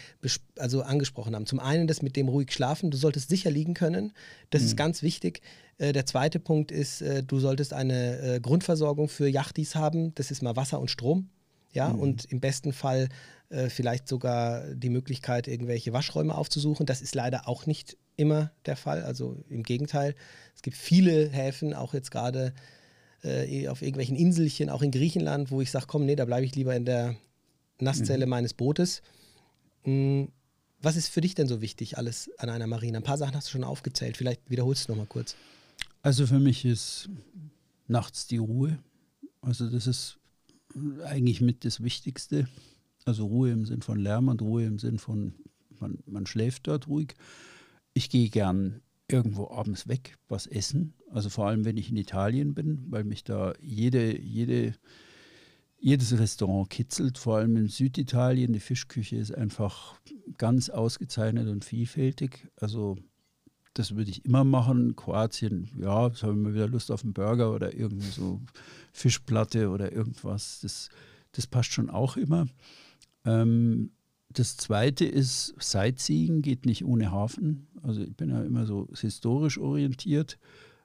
also 0.58 0.82
angesprochen 0.82 1.34
haben. 1.34 1.46
Zum 1.46 1.60
einen 1.60 1.86
das 1.86 2.02
mit 2.02 2.14
dem 2.16 2.28
ruhig 2.28 2.52
schlafen. 2.52 2.90
Du 2.90 2.98
solltest 2.98 3.30
sicher 3.30 3.50
liegen 3.50 3.74
können. 3.74 4.12
Das 4.50 4.62
ist 4.62 4.76
ganz 4.76 5.02
wichtig. 5.02 5.40
Äh, 5.78 5.92
der 5.92 6.04
zweite 6.04 6.40
Punkt 6.40 6.70
ist, 6.70 7.00
äh, 7.00 7.22
du 7.22 7.40
solltest 7.40 7.72
eine 7.72 8.18
äh, 8.18 8.40
Grundversorgung 8.40 9.08
für 9.08 9.28
Yachtis 9.28 9.74
haben. 9.74 10.14
Das 10.14 10.30
ist 10.30 10.42
mal 10.42 10.56
Wasser 10.56 10.78
und 10.78 10.90
Strom. 10.90 11.30
Ja, 11.72 11.88
und 11.88 12.24
im 12.26 12.40
besten 12.40 12.72
Fall 12.72 13.08
äh, 13.50 13.68
vielleicht 13.68 14.08
sogar 14.08 14.74
die 14.74 14.88
Möglichkeit, 14.88 15.48
irgendwelche 15.48 15.92
Waschräume 15.92 16.34
aufzusuchen. 16.34 16.86
Das 16.86 17.00
ist 17.02 17.14
leider 17.14 17.48
auch 17.48 17.66
nicht 17.66 17.96
immer 18.16 18.50
der 18.66 18.76
Fall. 18.76 19.02
Also 19.02 19.36
im 19.48 19.62
Gegenteil. 19.62 20.14
Es 20.54 20.62
gibt 20.62 20.76
viele 20.76 21.28
Häfen, 21.28 21.74
auch 21.74 21.94
jetzt 21.94 22.10
gerade 22.10 22.52
äh, 23.22 23.68
auf 23.68 23.82
irgendwelchen 23.82 24.16
Inselchen, 24.16 24.70
auch 24.70 24.82
in 24.82 24.90
Griechenland, 24.90 25.50
wo 25.50 25.60
ich 25.60 25.70
sage, 25.70 25.86
komm, 25.88 26.04
nee, 26.04 26.16
da 26.16 26.24
bleibe 26.24 26.44
ich 26.44 26.54
lieber 26.54 26.74
in 26.74 26.84
der 26.84 27.16
Nasszelle 27.80 28.26
meines 28.26 28.54
Bootes. 28.54 29.02
Mm, 29.84 30.24
Was 30.80 30.96
ist 30.96 31.08
für 31.08 31.20
dich 31.20 31.34
denn 31.34 31.48
so 31.48 31.60
wichtig, 31.60 31.96
alles 31.98 32.30
an 32.38 32.50
einer 32.50 32.66
Marine? 32.66 32.98
Ein 32.98 33.04
paar 33.04 33.18
Sachen 33.18 33.34
hast 33.34 33.48
du 33.48 33.52
schon 33.52 33.64
aufgezählt. 33.64 34.16
Vielleicht 34.16 34.48
wiederholst 34.50 34.88
du 34.88 34.92
noch 34.92 34.98
mal 34.98 35.06
kurz. 35.06 35.36
Also 36.02 36.26
für 36.26 36.38
mich 36.38 36.64
ist 36.64 37.08
nachts 37.86 38.26
die 38.26 38.38
Ruhe. 38.38 38.78
Also 39.40 39.68
das 39.68 39.86
ist 39.86 40.17
eigentlich 41.04 41.40
mit 41.40 41.64
das 41.64 41.82
Wichtigste. 41.82 42.48
Also 43.04 43.26
Ruhe 43.26 43.50
im 43.50 43.64
Sinn 43.64 43.82
von 43.82 43.98
Lärm 43.98 44.28
und 44.28 44.42
Ruhe 44.42 44.64
im 44.64 44.78
Sinn 44.78 44.98
von, 44.98 45.34
man, 45.80 45.98
man 46.06 46.26
schläft 46.26 46.66
dort 46.66 46.88
ruhig. 46.88 47.14
Ich 47.94 48.10
gehe 48.10 48.28
gern 48.28 48.80
irgendwo 49.10 49.50
abends 49.50 49.88
weg, 49.88 50.16
was 50.28 50.46
essen. 50.46 50.94
Also 51.10 51.30
vor 51.30 51.46
allem, 51.46 51.64
wenn 51.64 51.76
ich 51.76 51.90
in 51.90 51.96
Italien 51.96 52.54
bin, 52.54 52.84
weil 52.90 53.04
mich 53.04 53.24
da 53.24 53.54
jede, 53.62 54.20
jede, 54.20 54.74
jedes 55.78 56.18
Restaurant 56.18 56.68
kitzelt, 56.68 57.16
vor 57.16 57.38
allem 57.38 57.56
in 57.56 57.68
Süditalien. 57.68 58.52
Die 58.52 58.60
Fischküche 58.60 59.16
ist 59.16 59.34
einfach 59.34 59.98
ganz 60.36 60.68
ausgezeichnet 60.68 61.48
und 61.48 61.64
vielfältig. 61.64 62.48
Also 62.56 62.98
das 63.78 63.94
würde 63.94 64.10
ich 64.10 64.24
immer 64.24 64.44
machen. 64.44 64.96
Kroatien, 64.96 65.70
ja, 65.80 66.08
jetzt 66.08 66.22
habe 66.22 66.32
ich 66.32 66.38
mal 66.38 66.54
wieder 66.54 66.66
Lust 66.68 66.90
auf 66.90 67.04
einen 67.04 67.12
Burger 67.12 67.54
oder 67.54 67.74
irgendwie 67.74 68.10
so 68.10 68.40
Fischplatte 68.92 69.70
oder 69.70 69.92
irgendwas. 69.92 70.60
Das, 70.60 70.88
das 71.32 71.46
passt 71.46 71.72
schon 71.72 71.88
auch 71.88 72.16
immer. 72.16 72.46
Ähm, 73.24 73.92
das 74.30 74.56
zweite 74.56 75.04
ist, 75.04 75.54
Sightseeing 75.58 76.42
geht 76.42 76.66
nicht 76.66 76.84
ohne 76.84 77.12
Hafen. 77.12 77.68
Also 77.82 78.02
ich 78.02 78.14
bin 78.16 78.30
ja 78.30 78.42
immer 78.42 78.66
so 78.66 78.88
historisch 78.94 79.58
orientiert. 79.58 80.38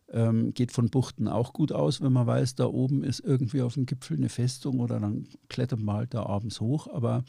Ähm, 0.09 0.53
geht 0.53 0.71
von 0.71 0.89
Buchten 0.89 1.27
auch 1.27 1.53
gut 1.53 1.71
aus, 1.71 1.99
wenn 2.01 2.13
man 2.13 2.27
weiß, 2.27 2.55
da 2.55 2.65
oben 2.65 3.03
ist 3.03 3.21
irgendwie 3.21 3.63
auf 3.63 3.73
dem 3.73 3.87
Gipfel 3.87 4.17
eine 4.17 4.29
Festung 4.29 4.79
oder 4.79 4.99
dann 4.99 5.27
klettert 5.49 5.79
man 5.79 5.95
halt 5.95 6.13
da 6.13 6.25
abends 6.25 6.61
hoch. 6.61 6.87
Aber 6.87 7.23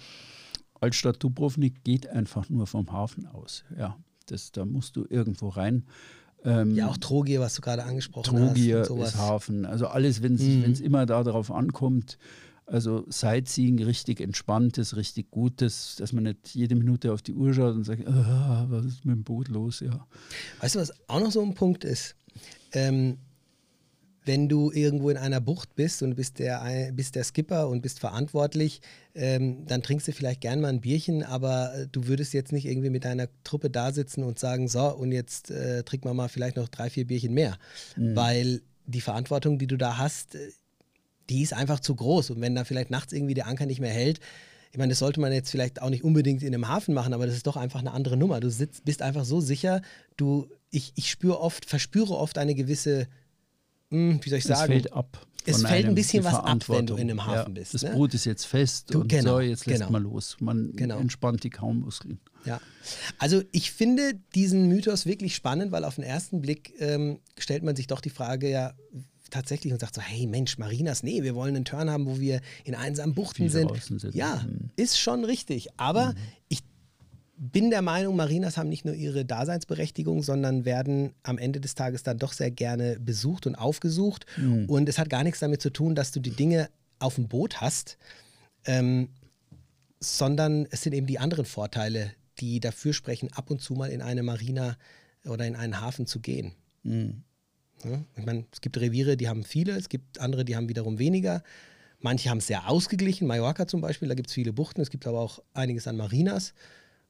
Altstadt 0.74 1.22
Dubrovnik 1.22 1.82
geht 1.84 2.06
einfach 2.06 2.50
nur 2.50 2.66
vom 2.66 2.92
Hafen 2.92 3.26
aus. 3.26 3.64
Ja, 3.78 3.96
das, 4.26 4.52
da 4.52 4.64
musst 4.64 4.96
du 4.96 5.04
irgendwo 5.08 5.48
rein. 5.48 5.84
Ähm, 6.44 6.74
Ja, 6.74 6.88
auch 6.88 6.96
Trogir, 6.98 7.40
was 7.40 7.54
du 7.54 7.62
gerade 7.62 7.84
angesprochen 7.84 8.36
Trogir 8.36 8.80
hast. 8.80 8.88
sowas. 8.88 9.08
ist 9.10 9.16
Hafen. 9.18 9.64
Also 9.64 9.86
alles, 9.86 10.22
wenn 10.22 10.34
es 10.34 10.42
Mhm. 10.80 10.84
immer 10.84 11.06
darauf 11.06 11.50
ankommt, 11.50 12.18
also 12.66 13.04
Sightseeing, 13.10 13.82
richtig 13.82 14.20
entspanntes, 14.20 14.96
richtig 14.96 15.30
gutes, 15.30 15.96
dass 15.96 16.12
man 16.12 16.24
nicht 16.24 16.54
jede 16.54 16.74
Minute 16.74 17.12
auf 17.12 17.20
die 17.22 17.34
Uhr 17.34 17.52
schaut 17.52 17.74
und 17.74 17.84
sagt, 17.84 18.06
ah, 18.06 18.66
was 18.68 18.86
ist 18.86 19.04
mit 19.04 19.16
dem 19.16 19.24
Boot 19.24 19.48
los? 19.48 19.80
Ja. 19.80 20.06
Weißt 20.60 20.74
du, 20.74 20.80
was 20.80 20.92
auch 21.08 21.20
noch 21.20 21.30
so 21.30 21.42
ein 21.42 21.54
Punkt 21.54 21.84
ist? 21.84 22.16
Ähm, 22.72 23.18
wenn 24.24 24.48
du 24.48 24.70
irgendwo 24.72 25.10
in 25.10 25.16
einer 25.16 25.40
Bucht 25.40 25.74
bist 25.74 26.02
und 26.02 26.14
bist 26.14 26.38
der, 26.38 26.90
bist 26.92 27.14
der 27.14 27.24
Skipper 27.24 27.68
und 27.68 27.82
bist 27.82 28.00
verantwortlich, 28.00 28.80
ähm, 29.14 29.66
dann 29.66 29.82
trinkst 29.82 30.08
du 30.08 30.12
vielleicht 30.12 30.40
gern 30.40 30.60
mal 30.60 30.68
ein 30.68 30.80
Bierchen, 30.80 31.22
aber 31.22 31.74
äh, 31.74 31.86
du 31.90 32.06
würdest 32.06 32.32
jetzt 32.32 32.52
nicht 32.52 32.66
irgendwie 32.66 32.90
mit 32.90 33.04
deiner 33.04 33.28
Truppe 33.44 33.70
da 33.70 33.92
sitzen 33.92 34.24
und 34.24 34.38
sagen, 34.38 34.68
so, 34.68 34.94
und 34.94 35.12
jetzt 35.12 35.50
äh, 35.50 35.82
trinken 35.82 36.08
wir 36.08 36.14
mal 36.14 36.28
vielleicht 36.28 36.56
noch 36.56 36.68
drei, 36.68 36.90
vier 36.90 37.06
Bierchen 37.06 37.34
mehr. 37.34 37.58
Weil 38.16 38.62
die 38.86 39.00
Verantwortung, 39.00 39.58
die 39.58 39.66
du 39.66 39.76
da 39.76 39.98
hast, 39.98 40.34
äh, 40.34 40.50
die 41.30 41.42
ist 41.42 41.52
einfach 41.52 41.80
zu 41.80 41.94
groß. 41.94 42.30
Und 42.30 42.40
wenn 42.40 42.54
da 42.54 42.64
vielleicht 42.64 42.90
nachts 42.90 43.12
irgendwie 43.12 43.34
der 43.34 43.46
Anker 43.46 43.66
nicht 43.66 43.80
mehr 43.80 43.92
hält, 43.92 44.20
ich 44.72 44.78
meine, 44.78 44.90
das 44.90 44.98
sollte 44.98 45.20
man 45.20 45.32
jetzt 45.32 45.52
vielleicht 45.52 45.80
auch 45.80 45.90
nicht 45.90 46.02
unbedingt 46.02 46.42
in 46.42 46.52
einem 46.52 46.66
Hafen 46.66 46.94
machen, 46.94 47.14
aber 47.14 47.26
das 47.26 47.36
ist 47.36 47.46
doch 47.46 47.56
einfach 47.56 47.78
eine 47.78 47.92
andere 47.92 48.16
Nummer. 48.16 48.40
Du 48.40 48.50
sitzt, 48.50 48.84
bist 48.84 49.02
einfach 49.02 49.24
so 49.24 49.40
sicher, 49.40 49.82
du, 50.16 50.48
ich, 50.70 50.92
ich 50.96 51.10
spüre 51.10 51.40
oft, 51.40 51.64
verspüre 51.64 52.16
oft 52.16 52.38
eine 52.38 52.56
gewisse, 52.56 53.06
wie 54.22 54.28
soll 54.28 54.38
ich 54.38 54.44
Es 54.44 54.48
sagen, 54.58 54.72
fällt 54.72 54.92
ab. 54.92 55.26
Es 55.46 55.60
fällt 55.62 55.84
ein 55.86 55.94
bisschen 55.94 56.24
was 56.24 56.34
ab, 56.36 56.68
wenn 56.70 56.86
du 56.86 56.94
in 56.94 57.02
einem 57.10 57.26
Hafen 57.26 57.54
ja, 57.54 57.60
bist, 57.60 57.74
Das 57.74 57.82
ne? 57.82 57.90
Boot 57.90 58.14
ist 58.14 58.24
jetzt 58.24 58.44
fest 58.46 58.94
Du, 58.94 59.00
und 59.02 59.08
genau, 59.08 59.34
so, 59.34 59.40
jetzt 59.40 59.66
lässt 59.66 59.80
genau. 59.80 59.92
man 59.92 60.02
los. 60.04 60.36
Man 60.40 60.72
Genau. 60.74 60.98
entspannt 60.98 61.44
die 61.44 61.50
Kaumuskeln. 61.50 62.18
Ja, 62.46 62.60
also 63.18 63.42
ich 63.52 63.70
finde 63.70 64.14
diesen 64.34 64.68
Mythos 64.68 65.04
wirklich 65.06 65.34
spannend, 65.34 65.70
weil 65.70 65.84
auf 65.84 65.96
den 65.96 66.04
ersten 66.04 66.40
Blick 66.40 66.72
ähm, 66.78 67.20
stellt 67.38 67.62
man 67.62 67.76
sich 67.76 67.86
doch 67.88 68.00
die 68.00 68.10
Frage 68.10 68.48
ja 68.50 68.72
tatsächlich 69.30 69.72
und 69.72 69.80
sagt 69.80 69.94
so, 69.94 70.00
hey 70.00 70.26
Mensch, 70.26 70.56
Marinas, 70.58 71.02
nee, 71.02 71.22
wir 71.22 71.34
wollen 71.34 71.56
einen 71.56 71.64
Turn 71.66 71.90
haben, 71.90 72.06
wo 72.06 72.18
wir 72.20 72.40
in 72.64 72.74
einsamen 72.74 73.14
Buchten 73.14 73.48
sind. 73.50 73.70
sind. 73.82 74.14
Ja, 74.14 74.44
Mhm. 74.46 74.70
ist 74.76 74.98
schon 74.98 75.24
richtig. 75.24 75.68
Aber 75.78 76.14
ich 76.48 76.60
bin 77.52 77.70
der 77.70 77.82
Meinung, 77.82 78.16
Marinas 78.16 78.56
haben 78.56 78.68
nicht 78.68 78.84
nur 78.84 78.94
ihre 78.94 79.24
Daseinsberechtigung, 79.24 80.22
sondern 80.22 80.64
werden 80.64 81.12
am 81.22 81.36
Ende 81.36 81.60
des 81.60 81.74
Tages 81.74 82.02
dann 82.02 82.18
doch 82.18 82.32
sehr 82.32 82.50
gerne 82.50 82.98
besucht 82.98 83.46
und 83.46 83.54
aufgesucht. 83.54 84.24
Und 84.66 84.88
es 84.88 84.98
hat 84.98 85.10
gar 85.10 85.24
nichts 85.24 85.40
damit 85.40 85.60
zu 85.60 85.70
tun, 85.70 85.94
dass 85.94 86.10
du 86.10 86.20
die 86.20 86.30
Dinge 86.30 86.70
auf 86.98 87.16
dem 87.16 87.28
Boot 87.28 87.60
hast, 87.60 87.98
ähm, 88.64 89.08
sondern 90.00 90.66
es 90.70 90.82
sind 90.82 90.94
eben 90.94 91.06
die 91.06 91.18
anderen 91.18 91.44
Vorteile, 91.44 92.12
die 92.38 92.60
dafür 92.60 92.92
sprechen, 92.92 93.32
ab 93.32 93.50
und 93.50 93.60
zu 93.60 93.74
mal 93.74 93.90
in 93.90 94.00
eine 94.00 94.22
Marina 94.22 94.76
oder 95.26 95.46
in 95.46 95.56
einen 95.56 95.80
Hafen 95.80 96.06
zu 96.06 96.20
gehen. 96.20 96.52
Mhm. 96.82 97.22
Ja, 97.84 98.02
ich 98.16 98.24
meine, 98.24 98.46
es 98.52 98.60
gibt 98.60 98.78
Reviere, 98.78 99.16
die 99.16 99.28
haben 99.28 99.44
viele, 99.44 99.72
es 99.72 99.88
gibt 99.88 100.18
andere, 100.18 100.44
die 100.44 100.56
haben 100.56 100.68
wiederum 100.68 100.98
weniger. 100.98 101.42
Manche 102.00 102.30
haben 102.30 102.38
es 102.38 102.46
sehr 102.46 102.68
ausgeglichen, 102.68 103.26
Mallorca 103.26 103.66
zum 103.66 103.80
Beispiel, 103.80 104.08
da 104.08 104.14
gibt 104.14 104.28
es 104.28 104.34
viele 104.34 104.52
Buchten, 104.52 104.80
es 104.80 104.90
gibt 104.90 105.06
aber 105.06 105.20
auch 105.20 105.40
einiges 105.52 105.86
an 105.86 105.96
Marinas. 105.96 106.54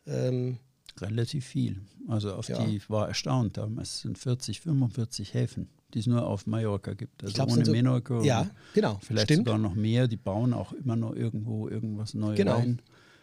Ähm, 0.06 0.58
Relativ 1.00 1.44
viel. 1.46 1.80
Also 2.08 2.34
auf 2.34 2.48
Ja. 2.48 2.62
die 2.64 2.76
ich 2.76 2.88
war 2.90 3.08
erstaunt 3.08 3.56
damals. 3.56 3.94
Es 3.96 4.00
sind 4.02 4.16
40, 4.18 4.60
45 4.60 5.34
Häfen, 5.34 5.68
die 5.92 5.98
es 5.98 6.06
nur 6.06 6.24
auf 6.26 6.46
Mallorca 6.46 6.92
gibt. 6.94 7.22
Also 7.24 7.34
glaub, 7.34 7.50
ohne 7.50 7.64
so- 7.64 7.72
Menorca. 7.72 8.22
ja, 8.22 8.48
genau, 8.74 8.98
Vielleicht 9.02 9.26
stimmt. 9.26 9.46
sogar 9.46 9.58
noch 9.58 9.74
mehr. 9.74 10.06
Die 10.06 10.16
bauen 10.16 10.52
auch 10.52 10.72
immer 10.72 10.94
noch 10.96 11.14
irgendwo 11.16 11.68
irgendwas 11.68 12.14
neu 12.14 12.34
Genau. 12.36 12.56
rein. 12.58 12.80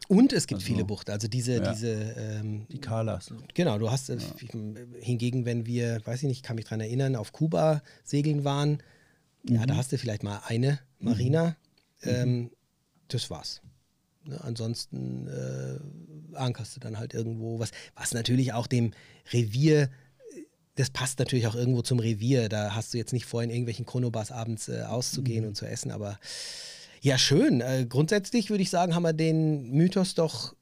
Und 0.10 0.34
es 0.34 0.48
gibt 0.48 0.60
Also, 0.62 0.68
viele 0.74 0.84
Buchten, 0.84 1.12
also 1.12 1.30
diese, 1.30 1.54
ja. 1.64 1.72
diese 1.72 1.92
ähm, 2.18 2.66
Die 2.70 2.80
Kalas. 2.80 3.34
Genau, 3.54 3.78
du 3.78 3.90
hast 3.90 4.10
äh, 4.10 4.18
hingegen, 5.00 5.46
wenn 5.46 5.66
wir, 5.66 6.02
weiß 6.06 6.24
ich 6.24 6.28
nicht, 6.28 6.44
kann 6.44 6.58
mich 6.58 6.66
daran 6.66 6.82
erinnern, 6.82 7.16
auf 7.16 7.32
Kuba 7.32 7.82
segeln 8.04 8.44
waren, 8.44 8.80
Ja, 9.48 9.66
da 9.66 9.76
hast 9.78 9.92
du 9.94 9.98
vielleicht 9.98 10.24
mal 10.24 10.42
eine 10.46 10.80
Marina. 11.00 11.56
Ähm, 12.04 12.52
das 13.08 13.30
war's. 13.30 13.62
Ne, 14.24 14.40
ansonsten 14.44 15.28
äh, 15.28 16.36
ankerst 16.36 16.76
du 16.76 16.80
dann 16.80 17.00
halt 17.00 17.14
irgendwo 17.14 17.60
was, 17.60 17.72
was 17.96 18.14
natürlich 18.14 18.54
auch 18.54 18.68
dem 18.68 18.92
Revier, 19.34 19.90
das 20.76 20.90
passt 20.90 21.20
natürlich 21.20 21.48
auch 21.48 21.56
irgendwo 21.56 21.82
zum 21.82 22.00
Revier. 22.00 22.48
Da 22.50 22.76
hast 22.76 22.94
du 22.94 22.98
jetzt 22.98 23.14
nicht 23.14 23.26
vor, 23.26 23.44
in 23.44 23.50
irgendwelchen 23.50 23.86
Chronobars 23.86 24.32
abends 24.32 24.70
äh, 24.70 24.84
auszugehen 24.84 25.46
und 25.46 25.56
zu 25.56 25.66
essen, 25.66 25.92
aber 25.92 26.20
ja, 27.02 27.18
schön. 27.18 27.62
Äh, 27.62 27.88
grundsätzlich 27.90 28.50
würde 28.52 28.62
ich 28.62 28.70
sagen, 28.70 28.94
haben 28.94 29.04
wir 29.04 29.14
den 29.14 29.72
Mythos 29.72 30.14
doch 30.14 30.56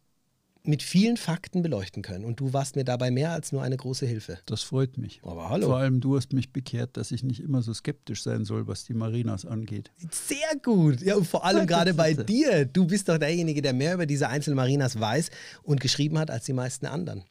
mit 0.64 0.84
vielen 0.84 1.18
Fakten 1.18 1.62
beleuchten 1.62 2.04
können. 2.04 2.26
Und 2.26 2.40
du 2.40 2.54
warst 2.54 2.76
mir 2.76 2.84
dabei 2.84 3.12
mehr 3.12 3.32
als 3.32 3.52
nur 3.52 3.62
eine 3.62 3.78
große 3.78 4.06
Hilfe. 4.06 4.40
Das 4.46 4.62
freut 4.62 4.98
mich. 4.98 5.22
Aber 5.24 5.50
hallo. 5.50 5.68
Vor 5.68 5.78
allem 5.78 6.02
du 6.02 6.18
hast 6.18 6.34
mich 6.34 6.52
bekehrt, 6.52 6.98
dass 6.98 7.12
ich 7.12 7.24
nicht 7.24 7.40
immer 7.40 7.62
so 7.62 7.74
skeptisch 7.74 8.24
sein 8.24 8.46
soll, 8.46 8.68
was 8.68 8.84
die 8.84 8.94
Marinas 8.94 9.46
angeht. 9.46 9.92
Sehr 10.12 10.38
gut. 10.62 11.02
Ja, 11.02 11.16
und 11.16 11.28
vor 11.28 11.46
allem 11.46 11.66
gerade 11.66 11.94
bei 11.94 12.14
dir. 12.14 12.66
Du 12.66 12.86
bist 12.86 13.10
doch 13.10 13.18
derjenige, 13.18 13.62
der 13.62 13.74
mehr 13.74 13.94
über 13.94 14.06
diese 14.06 14.28
einzelnen 14.28 14.58
Marinas 14.58 15.00
weiß 15.00 15.30
und 15.64 15.80
geschrieben 15.80 16.18
hat 16.18 16.30
als 16.30 16.46
die 16.46 16.54
meisten 16.54 16.86
anderen. 16.86 17.24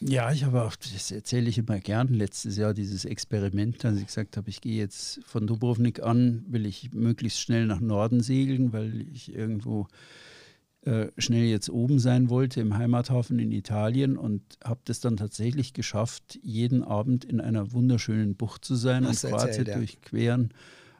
Ja, 0.00 0.32
ich 0.32 0.44
habe 0.44 0.62
auch, 0.62 0.76
das 0.76 1.10
erzähle 1.10 1.48
ich 1.48 1.56
immer 1.56 1.78
gern, 1.80 2.08
letztes 2.08 2.58
Jahr 2.58 2.74
dieses 2.74 3.06
Experiment, 3.06 3.82
als 3.84 3.98
ich 3.98 4.06
gesagt 4.06 4.36
habe, 4.36 4.50
ich 4.50 4.60
gehe 4.60 4.76
jetzt 4.76 5.20
von 5.24 5.46
Dubrovnik 5.46 6.02
an, 6.02 6.44
will 6.48 6.66
ich 6.66 6.92
möglichst 6.92 7.40
schnell 7.40 7.64
nach 7.64 7.80
Norden 7.80 8.20
segeln, 8.20 8.72
weil 8.74 9.06
ich 9.14 9.34
irgendwo 9.34 9.86
äh, 10.84 11.10
schnell 11.16 11.44
jetzt 11.44 11.70
oben 11.70 11.98
sein 11.98 12.28
wollte 12.28 12.60
im 12.60 12.76
Heimathafen 12.76 13.38
in 13.38 13.52
Italien 13.52 14.18
und 14.18 14.42
habe 14.62 14.80
das 14.84 15.00
dann 15.00 15.16
tatsächlich 15.16 15.72
geschafft, 15.72 16.38
jeden 16.42 16.82
Abend 16.82 17.24
in 17.24 17.40
einer 17.40 17.72
wunderschönen 17.72 18.34
Bucht 18.34 18.66
zu 18.66 18.74
sein 18.74 19.06
Hast 19.06 19.24
und 19.24 19.30
Kroatien 19.30 19.66
ja. 19.66 19.76
durchqueren. 19.76 20.52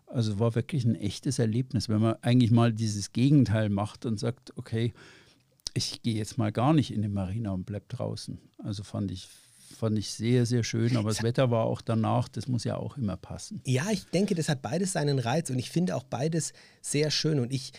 Also 0.07 0.39
war 0.39 0.55
wirklich 0.55 0.87
ein 0.87 0.95
echtes 0.95 1.39
Erlebnis, 1.39 1.91
wenn 1.91 2.01
man 2.01 2.17
eigentlich 2.23 2.51
mal 2.51 2.73
dieses 2.73 3.13
Gegenteil 3.13 3.69
macht 3.69 4.07
und 4.07 4.19
sagt, 4.19 4.57
okay, 4.57 4.95
ich 5.75 6.01
gehe 6.01 6.15
jetzt 6.15 6.39
mal 6.39 6.51
gar 6.51 6.73
nicht 6.73 6.91
in 6.91 7.03
die 7.03 7.09
Marina 7.09 7.51
und 7.51 7.67
bleib 7.67 7.89
draußen. 7.91 8.39
Also 8.63 8.85
fand 8.85 9.11
ich, 9.11 9.29
fand 9.77 9.99
ich 9.99 10.13
sehr, 10.13 10.47
sehr 10.47 10.65
schön. 10.65 10.97
Aber 10.97 11.11
das 11.11 11.23
Wetter 11.23 11.51
war 11.51 11.67
auch 11.67 11.83
danach, 11.83 12.29
das 12.29 12.49
muss 12.49 12.65
ja 12.65 12.77
auch 12.77 12.97
immer 12.97 13.19
passen. 13.19 13.61
Ja, 13.67 13.91
ich 13.91 14.07
denke, 14.07 14.35
das 14.35 14.49
hat 14.49 14.63
beides 14.63 14.93
seinen 14.93 15.19
Reiz 15.19 15.51
und 15.51 15.59
ich 15.59 15.69
finde 15.69 15.95
auch 15.95 16.05
beides 16.05 16.55
sehr 16.81 17.11
schön. 17.11 17.39
Und 17.39 17.53
ich 17.53 17.73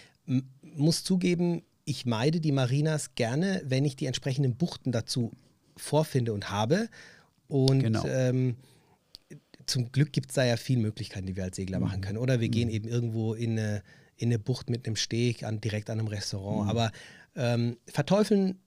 muss 0.62 1.03
zugeben, 1.03 1.64
ich 1.86 2.05
meide 2.05 2.39
die 2.39 2.51
Marinas 2.51 3.15
gerne, 3.15 3.61
wenn 3.65 3.86
ich 3.86 3.95
die 3.95 4.07
entsprechenden 4.07 4.55
Buchten 4.55 4.91
dazu 4.91 5.31
vorfinde 5.77 6.33
und 6.33 6.49
habe. 6.49 6.89
Und 7.47 7.79
Genau. 7.81 8.05
ähm, 8.05 8.55
zum 9.65 9.91
Glück 9.91 10.11
gibt 10.11 10.29
es 10.29 10.36
da 10.36 10.43
ja 10.45 10.57
viele 10.57 10.81
Möglichkeiten, 10.81 11.25
die 11.27 11.36
wir 11.36 11.43
als 11.43 11.55
Segler 11.55 11.79
machen 11.79 12.01
können. 12.01 12.17
Oder 12.17 12.39
wir 12.39 12.49
gehen 12.49 12.69
eben 12.69 12.88
irgendwo 12.88 13.33
in 13.33 13.51
eine, 13.51 13.83
in 14.17 14.29
eine 14.29 14.39
Bucht 14.39 14.69
mit 14.69 14.86
einem 14.86 14.95
Steg 14.95 15.43
an, 15.43 15.61
direkt 15.61 15.89
an 15.89 15.99
einem 15.99 16.07
Restaurant. 16.07 16.69
Aber 16.69 16.91
ähm, 17.36 17.77
verteufeln 17.88 18.59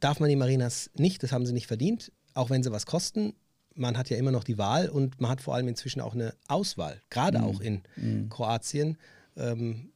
darf 0.00 0.20
man 0.20 0.28
die 0.28 0.36
Marinas 0.36 0.90
nicht, 0.96 1.22
das 1.22 1.32
haben 1.32 1.44
sie 1.46 1.52
nicht 1.52 1.66
verdient, 1.66 2.12
auch 2.34 2.50
wenn 2.50 2.62
sie 2.62 2.72
was 2.72 2.86
kosten. 2.86 3.34
Man 3.74 3.96
hat 3.96 4.10
ja 4.10 4.16
immer 4.16 4.30
noch 4.32 4.44
die 4.44 4.58
Wahl 4.58 4.88
und 4.88 5.20
man 5.20 5.30
hat 5.30 5.40
vor 5.40 5.54
allem 5.54 5.68
inzwischen 5.68 6.00
auch 6.00 6.14
eine 6.14 6.34
Auswahl, 6.48 7.00
gerade 7.10 7.42
auch 7.42 7.60
in 7.60 7.82
Kroatien. 8.28 8.96
Ähm, 9.36 9.90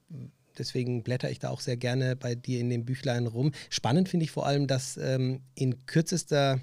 deswegen 0.58 1.02
blätter 1.02 1.30
ich 1.30 1.38
da 1.38 1.50
auch 1.50 1.60
sehr 1.60 1.76
gerne 1.76 2.16
bei 2.16 2.34
dir 2.34 2.60
in 2.60 2.70
den 2.70 2.84
Büchlein 2.84 3.26
rum. 3.26 3.52
Spannend 3.70 4.08
finde 4.08 4.24
ich 4.24 4.30
vor 4.30 4.46
allem, 4.46 4.66
dass 4.66 4.96
ähm, 4.96 5.40
in 5.54 5.86
kürzester 5.86 6.60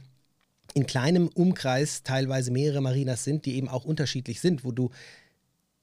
in 0.74 0.86
kleinem 0.86 1.28
Umkreis 1.30 2.04
teilweise 2.04 2.52
mehrere 2.52 2.82
Marinas 2.82 3.24
sind, 3.24 3.46
die 3.46 3.56
eben 3.56 3.68
auch 3.68 3.86
unterschiedlich 3.86 4.40
sind, 4.40 4.64
wo 4.64 4.72
du, 4.72 4.92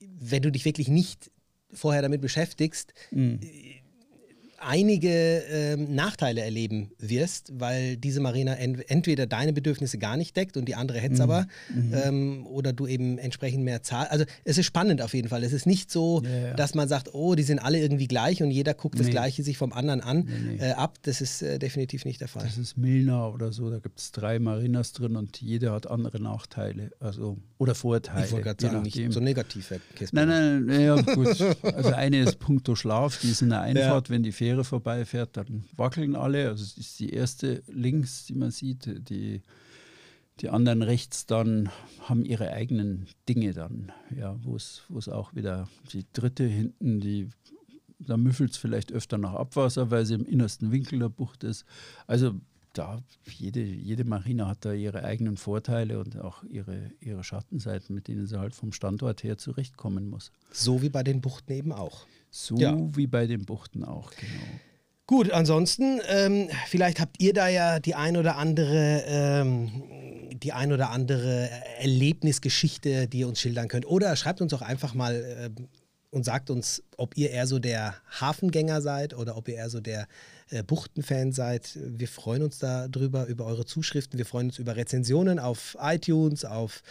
wenn 0.01 0.43
du 0.43 0.53
dich 0.53 0.65
wirklich 0.65 0.89
nicht 0.89 1.31
vorher 1.73 2.03
damit 2.03 2.21
beschäftigst, 2.21 2.95
einige 4.59 5.43
ähm, 5.51 5.95
Nachteile 5.95 6.41
erleben 6.43 6.91
wirst, 6.99 7.53
weil 7.59 7.97
diese 7.97 8.21
Marina 8.21 8.55
ent 8.55 8.89
entweder 8.91 9.27
deine 9.27 9.53
Bedürfnisse 9.53 9.99
gar 9.99 10.17
nicht 10.17 10.37
deckt 10.37 10.57
und 10.57 10.67
die 10.67 10.75
andere 10.75 10.99
hätte 10.99 11.15
es 11.15 11.21
aber, 11.21 11.47
ähm, 11.93 12.47
oder 12.47 12.73
du 12.73 12.87
eben 12.87 13.19
entsprechend 13.19 13.65
mehr 13.65 13.83
zahlst. 13.83 14.13
Also 14.13 14.25
es 14.45 14.59
ist 14.59 14.67
spannend 14.67 15.03
auf 15.03 15.15
jeden 15.15 15.29
Fall. 15.29 15.43
Es 15.45 15.53
ist 15.53 15.67
nicht 15.67 15.91
so, 15.91 16.23
Ja, 16.25 16.31
ja. 16.49 16.55
dass 16.55 16.75
man 16.75 16.89
sagt, 16.89 17.13
oh, 17.15 17.35
die 17.35 17.43
sind 17.43 17.59
alle 17.59 17.79
irgendwie 17.81 18.07
gleich 18.09 18.43
und 18.43 18.51
jeder 18.51 18.75
guckt 18.75 18.99
das 18.99 19.07
Nee. 19.07 19.13
Gleiche 19.13 19.43
sich 19.43 19.59
vom 19.59 19.73
anderen 19.73 20.01
an 20.01 20.25
Nee, 20.27 20.57
nee. 20.59 20.65
Äh, 20.65 20.73
ab. 20.73 20.97
Das 21.03 21.21
ist 21.21 21.43
äh, 21.43 21.59
definitiv 21.59 22.05
nicht 22.05 22.21
der 22.21 22.29
Fall. 22.29 22.45
Das 22.45 22.57
ist 22.59 22.77
Milna 22.77 23.29
oder 23.29 23.53
so, 23.53 23.71
da 23.71 23.79
gibt 23.79 23.99
es 23.99 24.13
drei 24.13 24.39
Marinas 24.39 24.93
drin 24.93 25.17
und 25.17 25.41
jede 25.41 25.73
hat 25.73 25.87
andere 25.91 26.21
Nachteile 26.21 26.91
also, 27.01 27.37
oder 27.59 27.75
Vorteile. 27.75 28.25
ich 28.27 28.33
wollte 28.33 28.45
gerade 28.45 28.67
sagen, 28.67 28.83
nicht 28.83 29.13
so 29.13 29.21
negativ, 29.21 29.71
Herr 29.71 29.81
Kesper. 29.95 30.25
Nein, 30.27 30.65
nein, 30.67 30.81
ja 30.81 31.01
gut. 31.01 31.37
Also 31.63 31.91
eine 31.93 32.23
ist 32.23 32.39
puncto 32.39 32.75
Schlaf, 32.75 33.19
die 33.21 33.31
ist 33.31 33.43
in 33.43 33.51
der 33.51 33.61
Einfahrt, 33.61 34.09
wenn 34.11 34.23
die 34.23 34.33
Fähre 34.33 34.46
vorbeifährt, 34.65 35.37
dann 35.37 35.65
wackeln 35.77 36.17
alle. 36.17 36.49
Also 36.49 36.63
es 36.63 36.77
ist 36.77 37.01
die 37.01 37.11
erste 37.11 37.63
links, 37.67 38.27
die 38.27 38.35
man 38.35 38.51
sieht. 38.51 39.09
Die, 39.09 39.43
die 40.41 40.49
anderen 40.49 40.83
rechts 40.83 41.27
dann 41.27 41.71
haben 42.01 42.25
ihre 42.25 42.53
eigenen 42.53 43.07
Dinge 43.29 43.53
dann, 43.53 43.93
ja, 44.17 44.37
wo 44.43 44.57
es 44.57 44.83
wo 44.89 44.99
es 44.99 45.09
auch 45.09 45.35
wieder 45.35 45.69
die 45.93 46.05
dritte 46.13 46.45
hinten, 46.45 47.01
die 47.01 47.29
da 47.99 48.17
müffelt 48.17 48.51
es 48.51 48.57
vielleicht 48.57 48.93
öfter 48.93 49.19
nach 49.19 49.35
Abwasser, 49.35 49.91
weil 49.91 50.05
sie 50.05 50.15
im 50.15 50.27
innersten 50.27 50.71
Winkel 50.71 50.99
der 50.99 51.09
Bucht 51.09 51.45
ist. 51.45 51.65
Also 52.07 52.35
da 52.79 53.03
jede, 53.39 53.61
jede 53.61 54.05
Marina 54.05 54.49
hat 54.49 54.65
da 54.65 54.73
ihre 54.73 55.05
eigenen 55.05 55.37
Vorteile 55.37 55.99
und 55.99 56.19
auch 56.21 56.45
ihre, 56.45 56.91
ihre 57.01 57.25
Schattenseiten, 57.25 57.95
mit 57.95 58.09
denen 58.09 58.27
sie 58.27 58.39
halt 58.39 58.55
vom 58.55 58.73
Standort 58.73 59.23
her 59.23 59.39
zurechtkommen 59.39 60.09
muss. 60.09 60.31
So 60.53 60.83
wie 60.83 60.89
bei 60.89 61.03
den 61.03 61.21
Buchten 61.21 61.53
eben 61.53 61.73
auch. 61.73 62.07
So 62.31 62.57
Ja. 62.59 62.77
wie 62.97 63.07
bei 63.07 63.27
den 63.27 63.45
Buchten 63.45 63.85
auch, 63.85 64.11
genau. 64.13 64.61
Gut, 65.09 65.31
ansonsten, 65.31 66.01
ähm, 66.09 66.49
vielleicht 66.67 66.99
habt 67.01 67.23
ihr 67.23 67.33
da 67.33 67.47
ja 67.49 67.79
die 67.79 67.95
ein 67.95 68.17
oder 68.17 68.37
andere, 68.37 69.05
ähm, 69.07 69.71
die 70.43 70.53
ein 70.53 70.73
oder 70.73 70.91
andere 70.91 71.49
Erlebnisgeschichte, 71.79 73.07
die 73.09 73.21
ihr 73.21 73.29
uns 73.29 73.41
schildern 73.41 73.69
könnt. 73.69 73.87
Oder 73.87 74.15
schreibt 74.17 74.41
uns 74.41 74.53
auch 74.53 74.63
einfach 74.63 74.95
mal 74.95 75.25
ähm, 75.57 75.69
und 76.11 76.25
sagt 76.25 76.51
uns, 76.51 76.83
ob 76.97 77.17
ihr 77.17 77.31
eher 77.31 77.47
so 77.47 77.59
der 77.59 77.95
Hafengänger 78.21 78.81
seid 78.81 79.15
oder 79.15 79.37
ob 79.37 79.49
ihr 79.49 79.55
eher 79.57 79.71
so 79.71 79.81
der 79.81 80.07
äh, 80.51 80.63
Buchtenfan 80.63 81.33
seid. 81.33 81.79
Wir 81.83 82.09
freuen 82.09 82.43
uns 82.43 82.59
darüber, 82.59 83.27
über 83.27 83.47
eure 83.47 83.65
Zuschriften. 83.65 84.19
Wir 84.19 84.27
freuen 84.27 84.49
uns 84.49 84.59
über 84.59 84.77
Rezensionen 84.77 85.39
auf 85.39 85.77
iTunes, 85.81 86.45
auf 86.45 86.83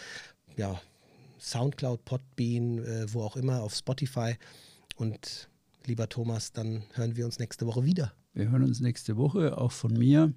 ja, 0.56 0.80
Soundcloud, 1.38 2.04
Podbean, 2.04 2.78
äh, 2.78 3.06
wo 3.12 3.22
auch 3.22 3.36
immer, 3.36 3.62
auf 3.62 3.74
Spotify. 3.74 4.34
Und 4.96 5.48
lieber 5.84 6.08
Thomas, 6.08 6.52
dann 6.52 6.82
hören 6.94 7.16
wir 7.16 7.24
uns 7.24 7.38
nächste 7.38 7.66
Woche 7.66 7.84
wieder. 7.84 8.12
Wir 8.34 8.50
hören 8.50 8.64
uns 8.64 8.80
nächste 8.80 9.16
Woche, 9.16 9.56
auch 9.56 9.72
von 9.72 9.92
mir. 9.94 10.32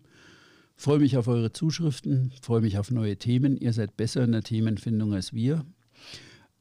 Freue 0.78 1.00
mich 1.00 1.18
auf 1.18 1.28
eure 1.28 1.52
Zuschriften, 1.52 2.32
freue 2.42 2.62
mich 2.62 2.78
auf 2.78 2.90
neue 2.90 3.18
Themen. 3.18 3.58
Ihr 3.58 3.74
seid 3.74 3.98
besser 3.98 4.24
in 4.24 4.32
der 4.32 4.44
Themenfindung 4.44 5.14
als 5.14 5.34
wir. 5.34 5.66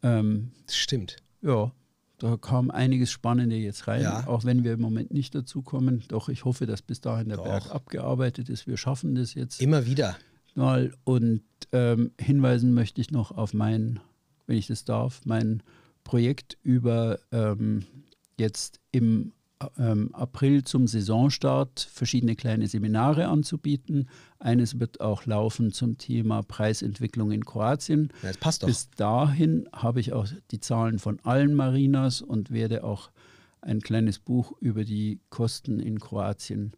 Ähm, 0.02 0.50
stimmt. 0.68 1.16
ja, 1.40 1.72
da 2.18 2.36
kam 2.36 2.70
einiges 2.70 3.10
Spannende 3.10 3.56
jetzt 3.56 3.86
rein, 3.88 4.02
Ja. 4.02 4.26
auch 4.26 4.44
wenn 4.44 4.64
wir 4.64 4.72
im 4.74 4.80
Moment 4.80 5.12
nicht 5.12 5.34
dazu 5.34 5.62
kommen. 5.62 6.02
Doch 6.08 6.28
ich 6.28 6.44
hoffe, 6.44 6.66
dass 6.66 6.82
bis 6.82 7.00
dahin 7.00 7.28
der 7.28 7.38
Doch. 7.38 7.44
Berg 7.44 7.70
abgearbeitet 7.70 8.48
ist. 8.48 8.66
Wir 8.66 8.76
schaffen 8.76 9.14
das 9.14 9.34
jetzt 9.34 9.60
Immer 9.62 9.86
wieder. 9.86 10.16
mal. 10.54 10.92
Und 11.04 11.42
ähm, 11.72 12.10
hinweisen 12.20 12.74
möchte 12.74 13.00
ich 13.00 13.10
noch 13.10 13.30
auf 13.30 13.54
mein, 13.54 14.00
wenn 14.46 14.56
ich 14.56 14.66
das 14.66 14.84
darf, 14.84 15.20
mein 15.24 15.62
Projekt 16.04 16.58
über 16.62 17.18
ähm, 17.32 17.84
jetzt 18.38 18.80
im 18.92 19.32
ähm, 19.78 20.14
April 20.14 20.64
zum 20.64 20.86
Saisonstart 20.86 21.88
verschiedene 21.92 22.36
kleine 22.36 22.66
Seminare 22.66 23.28
anzubieten. 23.28 24.08
Eines 24.38 24.78
wird 24.78 25.00
auch 25.00 25.26
laufen 25.26 25.72
zum 25.72 25.98
Thema 25.98 26.42
Preisentwicklung 26.42 27.32
in 27.32 27.44
Kroatien. 27.44 28.10
Ja, 28.22 28.28
das 28.28 28.38
passt 28.38 28.62
doch. 28.62 28.68
Bis 28.68 28.90
dahin 28.90 29.68
habe 29.72 30.00
ich 30.00 30.12
auch 30.12 30.28
die 30.50 30.60
Zahlen 30.60 30.98
von 30.98 31.18
allen 31.24 31.54
Marinas 31.54 32.22
und 32.22 32.50
werde 32.50 32.84
auch 32.84 33.10
ein 33.60 33.80
kleines 33.80 34.18
Buch 34.18 34.52
über 34.60 34.84
die 34.84 35.20
Kosten 35.30 35.80
in 35.80 35.98
Kroatien 35.98 36.72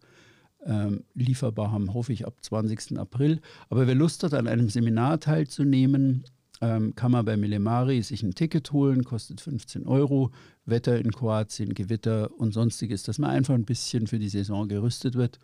ähm, 0.65 1.05
lieferbar 1.15 1.73
haben, 1.73 1.95
hoffe 1.95 2.13
ich, 2.13 2.27
ab 2.27 2.35
20. 2.41 2.99
April. 2.99 3.41
Aber 3.69 3.87
wer 3.87 3.95
Lust 3.95 4.23
hat, 4.23 4.35
an 4.35 4.47
einem 4.47 4.69
Seminar 4.69 5.21
teilzunehmen, 5.21 6.25
ähm, 6.61 6.95
kann 6.95 7.11
man 7.13 7.25
bei 7.25 7.37
Milemari 7.37 8.03
sich 8.03 8.23
ein 8.23 8.35
Ticket 8.35 8.73
holen, 8.73 9.05
kostet 9.05 9.41
15 9.41 9.87
Euro. 9.87 10.31
Wetter 10.67 10.99
in 10.99 11.11
Kroatien, 11.11 11.75
Gewitter 11.75 12.31
und 12.39 12.53
sonstiges, 12.53 13.03
dass 13.03 13.19
man 13.19 13.31
einfach 13.31 13.55
ein 13.55 13.65
bisschen 13.65 14.07
für 14.07 14.19
die 14.19 14.29
Saison 14.29 14.69
gerüstet 14.69 15.15
wird 15.15 15.39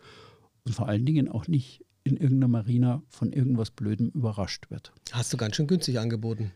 und 0.63 0.73
vor 0.75 0.87
allen 0.87 1.05
Dingen 1.05 1.27
auch 1.27 1.47
nicht 1.47 1.83
in 2.03 2.15
irgendeiner 2.17 2.47
Marina 2.47 3.01
von 3.09 3.33
irgendwas 3.33 3.71
Blödem 3.71 4.09
überrascht 4.09 4.69
wird. 4.69 4.93
Hast 5.11 5.33
du 5.33 5.37
ganz 5.37 5.55
schön 5.57 5.67
günstig 5.67 5.99
angeboten. 5.99 6.51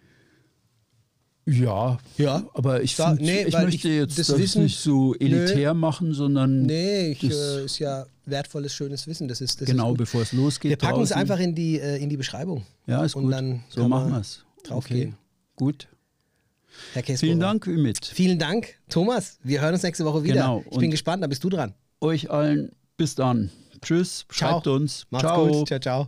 Ja, 1.47 1.97
Ja. 2.17 2.43
aber 2.53 2.83
ich, 2.83 2.95
Da- 2.95 3.09
find, 3.09 3.21
nee, 3.21 3.43
ich 3.45 3.53
möchte 3.53 3.87
ich 3.89 3.95
jetzt 3.95 4.19
das 4.19 4.27
das, 4.27 4.37
Wissen- 4.39 4.63
nicht 4.63 4.77
so 4.79 5.15
elitär 5.15 5.73
machen, 5.73 6.13
sondern 6.13 6.61
Nee, 6.61 7.11
ich, 7.13 7.23
äh, 7.23 7.65
ist 7.65 7.79
ja 7.79 8.05
wertvolles, 8.25 8.73
schönes 8.73 9.07
Wissen. 9.07 9.27
Das 9.27 9.41
ist, 9.41 9.59
das 9.59 9.67
genau 9.67 9.93
ist 9.93 9.97
bevor 9.97 10.21
es 10.21 10.33
losgeht. 10.33 10.69
Wir 10.69 10.77
packen 10.77 11.01
es 11.01 11.09
draußen. 11.09 11.19
einfach 11.21 11.39
in 11.39 11.55
die, 11.55 11.79
äh, 11.79 11.97
in 12.01 12.09
die 12.09 12.17
Beschreibung. 12.17 12.63
Ja, 12.85 13.03
ist 13.03 13.15
und 13.15 13.23
gut. 13.23 13.33
dann 13.33 13.63
so 13.69 13.87
machen 13.87 14.11
wir 14.11 14.19
es. 14.19 14.45
Draufgehen. 14.63 15.15
Gut. 15.55 15.87
Herr 16.93 17.01
Käsbohrer. 17.03 17.27
Vielen 17.27 17.39
Dank, 17.39 17.67
Ümit. 17.67 18.05
Vielen 18.05 18.39
Dank, 18.39 18.79
Thomas. 18.89 19.39
Wir 19.43 19.61
hören 19.61 19.73
uns 19.73 19.83
nächste 19.83 20.05
Woche 20.05 20.23
wieder. 20.23 20.35
Genau, 20.35 20.59
Ich 20.65 20.69
bin 20.77 20.85
und- 20.85 20.91
gespannt, 20.91 21.21
da 21.23 21.27
bist 21.27 21.43
du 21.43 21.49
dran. 21.49 21.73
Euch 21.99 22.31
allen 22.31 22.71
bis 22.97 23.15
dann. 23.15 23.51
Tschüss, 23.81 24.25
Ciao. 24.29 24.51
schreibt 24.51 24.67
uns. 24.67 25.05
Macht's 25.09 25.27
ciao. 25.27 25.47
gut. 25.47 25.67
Ciao, 25.67 25.79
ciao. 25.79 26.07